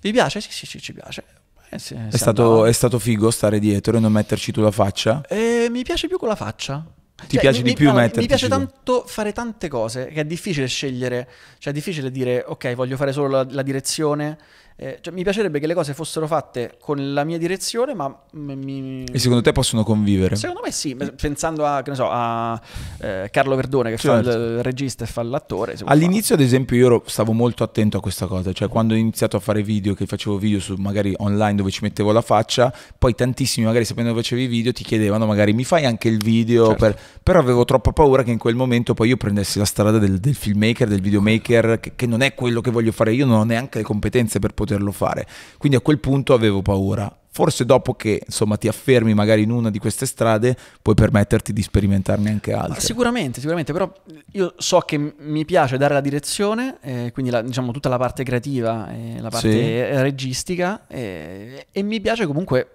Vi 0.00 0.12
piace? 0.12 0.40
Sì, 0.40 0.50
sì, 0.50 0.66
sì, 0.66 0.80
ci 0.80 0.92
piace. 0.94 1.22
Eh, 1.68 1.78
sì, 1.78 1.94
È 1.94 2.16
stato, 2.16 2.64
è 2.66 2.72
stato 2.72 2.98
figo 2.98 3.30
stare 3.30 3.58
dietro 3.58 3.96
e 3.96 4.00
non 4.00 4.12
metterci 4.12 4.52
tu 4.52 4.60
la 4.62 4.70
faccia? 4.70 5.22
Eh, 5.28 5.68
mi 5.70 5.82
piace 5.82 6.06
più 6.06 6.18
con 6.18 6.28
la 6.28 6.34
faccia. 6.36 6.84
Ti 7.26 7.38
piace 7.38 7.62
di 7.62 7.72
più 7.74 7.88
allora, 7.88 8.02
metterti 8.02 8.20
Mi 8.20 8.26
piace 8.26 8.44
su- 8.44 8.50
tanto 8.50 9.04
fare 9.06 9.32
tante 9.32 9.68
cose, 9.68 10.06
che 10.06 10.20
è 10.20 10.24
difficile 10.24 10.66
scegliere, 10.66 11.28
cioè 11.58 11.72
è 11.72 11.76
difficile 11.76 12.10
dire 12.10 12.44
ok, 12.46 12.74
voglio 12.74 12.96
fare 12.96 13.12
solo 13.12 13.28
la, 13.28 13.46
la 13.48 13.62
direzione. 13.62 14.38
Eh, 14.74 14.98
cioè, 15.00 15.12
mi 15.12 15.22
piacerebbe 15.22 15.60
che 15.60 15.66
le 15.66 15.74
cose 15.74 15.92
fossero 15.92 16.26
fatte 16.26 16.76
con 16.80 17.12
la 17.12 17.24
mia 17.24 17.38
direzione, 17.38 17.94
ma 17.94 18.12
mi... 18.32 19.04
E 19.04 19.18
secondo 19.18 19.42
te 19.42 19.52
possono 19.52 19.84
convivere? 19.84 20.34
Secondo 20.34 20.62
me 20.64 20.72
sì, 20.72 20.96
pensando 20.96 21.66
a, 21.66 21.82
che 21.82 21.90
ne 21.90 21.96
so, 21.96 22.08
a 22.10 22.60
eh, 22.98 23.28
Carlo 23.30 23.54
Verdone 23.54 23.90
che 23.90 23.98
Certo. 23.98 24.30
fa 24.30 24.36
il, 24.36 24.42
il 24.42 24.62
regista 24.62 25.04
e 25.04 25.06
fa 25.06 25.22
l'attore. 25.22 25.76
All'inizio, 25.84 26.34
ad 26.34 26.40
esempio, 26.40 26.76
io 26.76 27.02
stavo 27.06 27.32
molto 27.32 27.62
attento 27.62 27.98
a 27.98 28.00
questa 28.00 28.26
cosa, 28.26 28.52
cioè 28.52 28.66
quando 28.68 28.94
ho 28.94 28.96
iniziato 28.96 29.36
a 29.36 29.40
fare 29.40 29.62
video, 29.62 29.94
che 29.94 30.06
facevo 30.06 30.38
video 30.38 30.58
su 30.58 30.74
magari 30.78 31.14
online 31.18 31.54
dove 31.54 31.70
ci 31.70 31.80
mettevo 31.82 32.10
la 32.10 32.22
faccia, 32.22 32.74
poi 32.98 33.14
tantissimi, 33.14 33.66
magari 33.66 33.84
sapendo 33.84 34.10
che 34.12 34.16
facevi 34.16 34.46
video, 34.46 34.72
ti 34.72 34.82
chiedevano 34.82 35.26
magari 35.26 35.52
mi 35.52 35.64
fai 35.64 35.84
anche 35.84 36.08
il 36.08 36.20
video, 36.20 36.68
Certo. 36.68 36.84
per- 36.84 36.98
però 37.22 37.38
avevo 37.38 37.64
troppa 37.64 37.92
paura 37.92 38.22
che 38.22 38.30
in 38.32 38.38
quel 38.38 38.54
momento 38.56 38.94
poi 38.94 39.08
io 39.08 39.16
prendessi 39.16 39.58
la 39.58 39.64
strada 39.64 39.98
del, 39.98 40.18
del 40.18 40.34
filmmaker, 40.34 40.88
del 40.88 41.00
videomaker, 41.00 41.78
che, 41.78 41.92
che 41.94 42.06
non 42.06 42.20
è 42.20 42.34
quello 42.34 42.60
che 42.60 42.70
voglio 42.70 42.92
fare, 42.92 43.14
io 43.14 43.26
non 43.26 43.38
ho 43.38 43.44
neanche 43.44 43.78
le 43.78 43.84
competenze 43.84 44.38
per 44.38 44.52
poter 44.52 44.72
poterlo 44.72 44.92
fare. 44.92 45.26
Quindi 45.58 45.76
a 45.76 45.80
quel 45.80 45.98
punto 45.98 46.34
avevo 46.34 46.62
paura. 46.62 47.14
Forse 47.34 47.64
dopo 47.64 47.94
che 47.94 48.22
insomma 48.26 48.58
ti 48.58 48.68
affermi 48.68 49.14
magari 49.14 49.42
in 49.42 49.50
una 49.50 49.70
di 49.70 49.78
queste 49.78 50.04
strade 50.04 50.54
puoi 50.82 50.94
permetterti 50.94 51.54
di 51.54 51.62
sperimentarne 51.62 52.28
anche 52.28 52.52
Ma 52.52 52.60
altre. 52.60 52.80
Sicuramente, 52.80 53.38
sicuramente, 53.38 53.72
però 53.72 53.90
io 54.32 54.52
so 54.58 54.80
che 54.80 55.14
mi 55.16 55.44
piace 55.46 55.78
dare 55.78 55.94
la 55.94 56.02
direzione, 56.02 56.76
eh, 56.82 57.10
quindi 57.12 57.30
la- 57.30 57.40
diciamo 57.40 57.72
tutta 57.72 57.88
la 57.88 57.96
parte 57.96 58.22
creativa 58.22 58.92
e 58.92 59.18
la 59.18 59.30
parte 59.30 59.50
Sì. 59.50 59.56
eh, 59.58 60.02
registica 60.02 60.86
eh, 60.88 61.66
e 61.72 61.82
mi 61.82 62.00
piace 62.02 62.26
comunque 62.26 62.68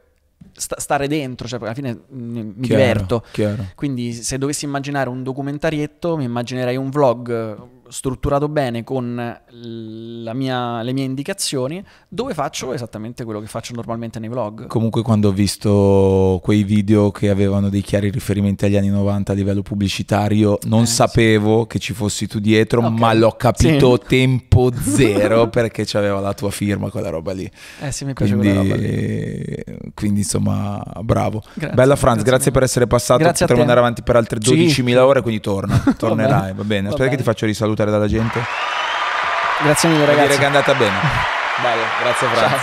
sta- 0.57 0.79
stare 0.79 1.07
dentro, 1.07 1.47
cioè 1.47 1.59
alla 1.61 1.73
fine 1.73 1.93
mm, 1.93 2.35
mi 2.35 2.53
Chiaro, 2.67 2.83
diverto. 2.83 3.23
chiaro. 3.31 3.65
Quindi 3.75 4.11
se 4.13 4.37
dovessi 4.37 4.65
immaginare 4.65 5.09
un 5.09 5.23
documentarietto, 5.23 6.17
mi 6.17 6.25
immaginerei 6.25 6.75
un 6.75 6.89
vlog 6.89 7.57
strutturato 7.89 8.47
bene 8.49 8.83
con 8.83 9.15
la 9.51 10.33
mia- 10.33 10.81
le 10.81 10.93
mie 10.93 11.03
indicazioni, 11.05 11.83
dove 12.07 12.33
faccio 12.33 12.73
esattamente 12.73 13.23
quello 13.23 13.39
che 13.39 13.47
faccio 13.47 13.73
normalmente 13.73 14.19
nei 14.19 14.29
vlog. 14.29 14.67
Comunque 14.67 15.01
quando 15.01 15.29
ho 15.29 15.31
visto 15.31 16.39
quei 16.43 16.63
video 16.63 17.11
che 17.11 17.29
avevano 17.29 17.69
dei 17.69 17.81
chiari 17.81 18.09
riferimenti 18.09 18.65
agli 18.65 18.77
anni 18.77 18.89
90 18.89 19.31
a 19.31 19.35
livello 19.35 19.61
pubblicitario, 19.61 20.57
non 20.65 20.83
Eh, 20.83 20.85
sì. 20.85 20.93
sapevo 20.93 21.65
che 21.65 21.79
ci 21.79 21.93
fossi 21.93 22.27
tu 22.27 22.39
dietro, 22.39 22.81
Ok. 22.85 22.97
ma 22.99 23.13
l'ho 23.13 23.31
capito 23.31 23.97
Sì. 24.01 24.07
tempo 24.07 24.71
zero 24.73 25.49
perché 25.49 25.83
c'aveva 25.85 26.19
la 26.19 26.33
tua 26.33 26.51
firma 26.51 26.89
quella 26.89 27.09
roba 27.09 27.31
lì. 27.33 27.49
Eh 27.81 27.91
sì, 27.91 28.05
mi 28.05 28.13
piace 28.13 28.35
quella 28.35 28.53
roba 28.61 28.75
lì. 28.75 28.85
Quindi, 28.87 29.63
quindi, 29.93 30.19
insomma, 30.21 30.81
bravo. 31.03 31.41
Grazie, 31.53 31.75
Bella 31.75 31.95
Franz, 31.95 32.15
grazie 32.17 32.31
grazie, 32.31 32.51
per 32.51 32.63
essere 32.63 32.87
passato. 32.87 33.23
Grazie 33.23 33.45
te. 33.45 33.53
andare 33.59 33.79
avanti 33.79 34.03
per 34.03 34.15
altre 34.15 34.39
Sì. 34.41 34.53
12.000 34.55 34.97
ore, 35.05 35.21
quindi 35.21 35.39
torna. 35.41 35.77
Tornerai, 35.97 36.53
va 36.53 36.63
bene. 36.63 36.89
Aspetta 36.89 37.09
che 37.09 37.17
ti 37.17 37.23
faccio 37.23 37.45
risalutare 37.45 37.75
dalla 37.91 38.07
gente. 38.07 38.43
Grazie 39.61 39.89
mille 39.89 40.03
Vuol 40.03 40.15
dire 40.15 40.27
ragazzi. 40.27 40.39
che 40.39 40.43
è 40.43 40.47
andata 40.47 40.73
bene. 40.75 40.99
Dai, 41.61 41.79
grazie 42.01 42.27
Franz. 42.27 42.61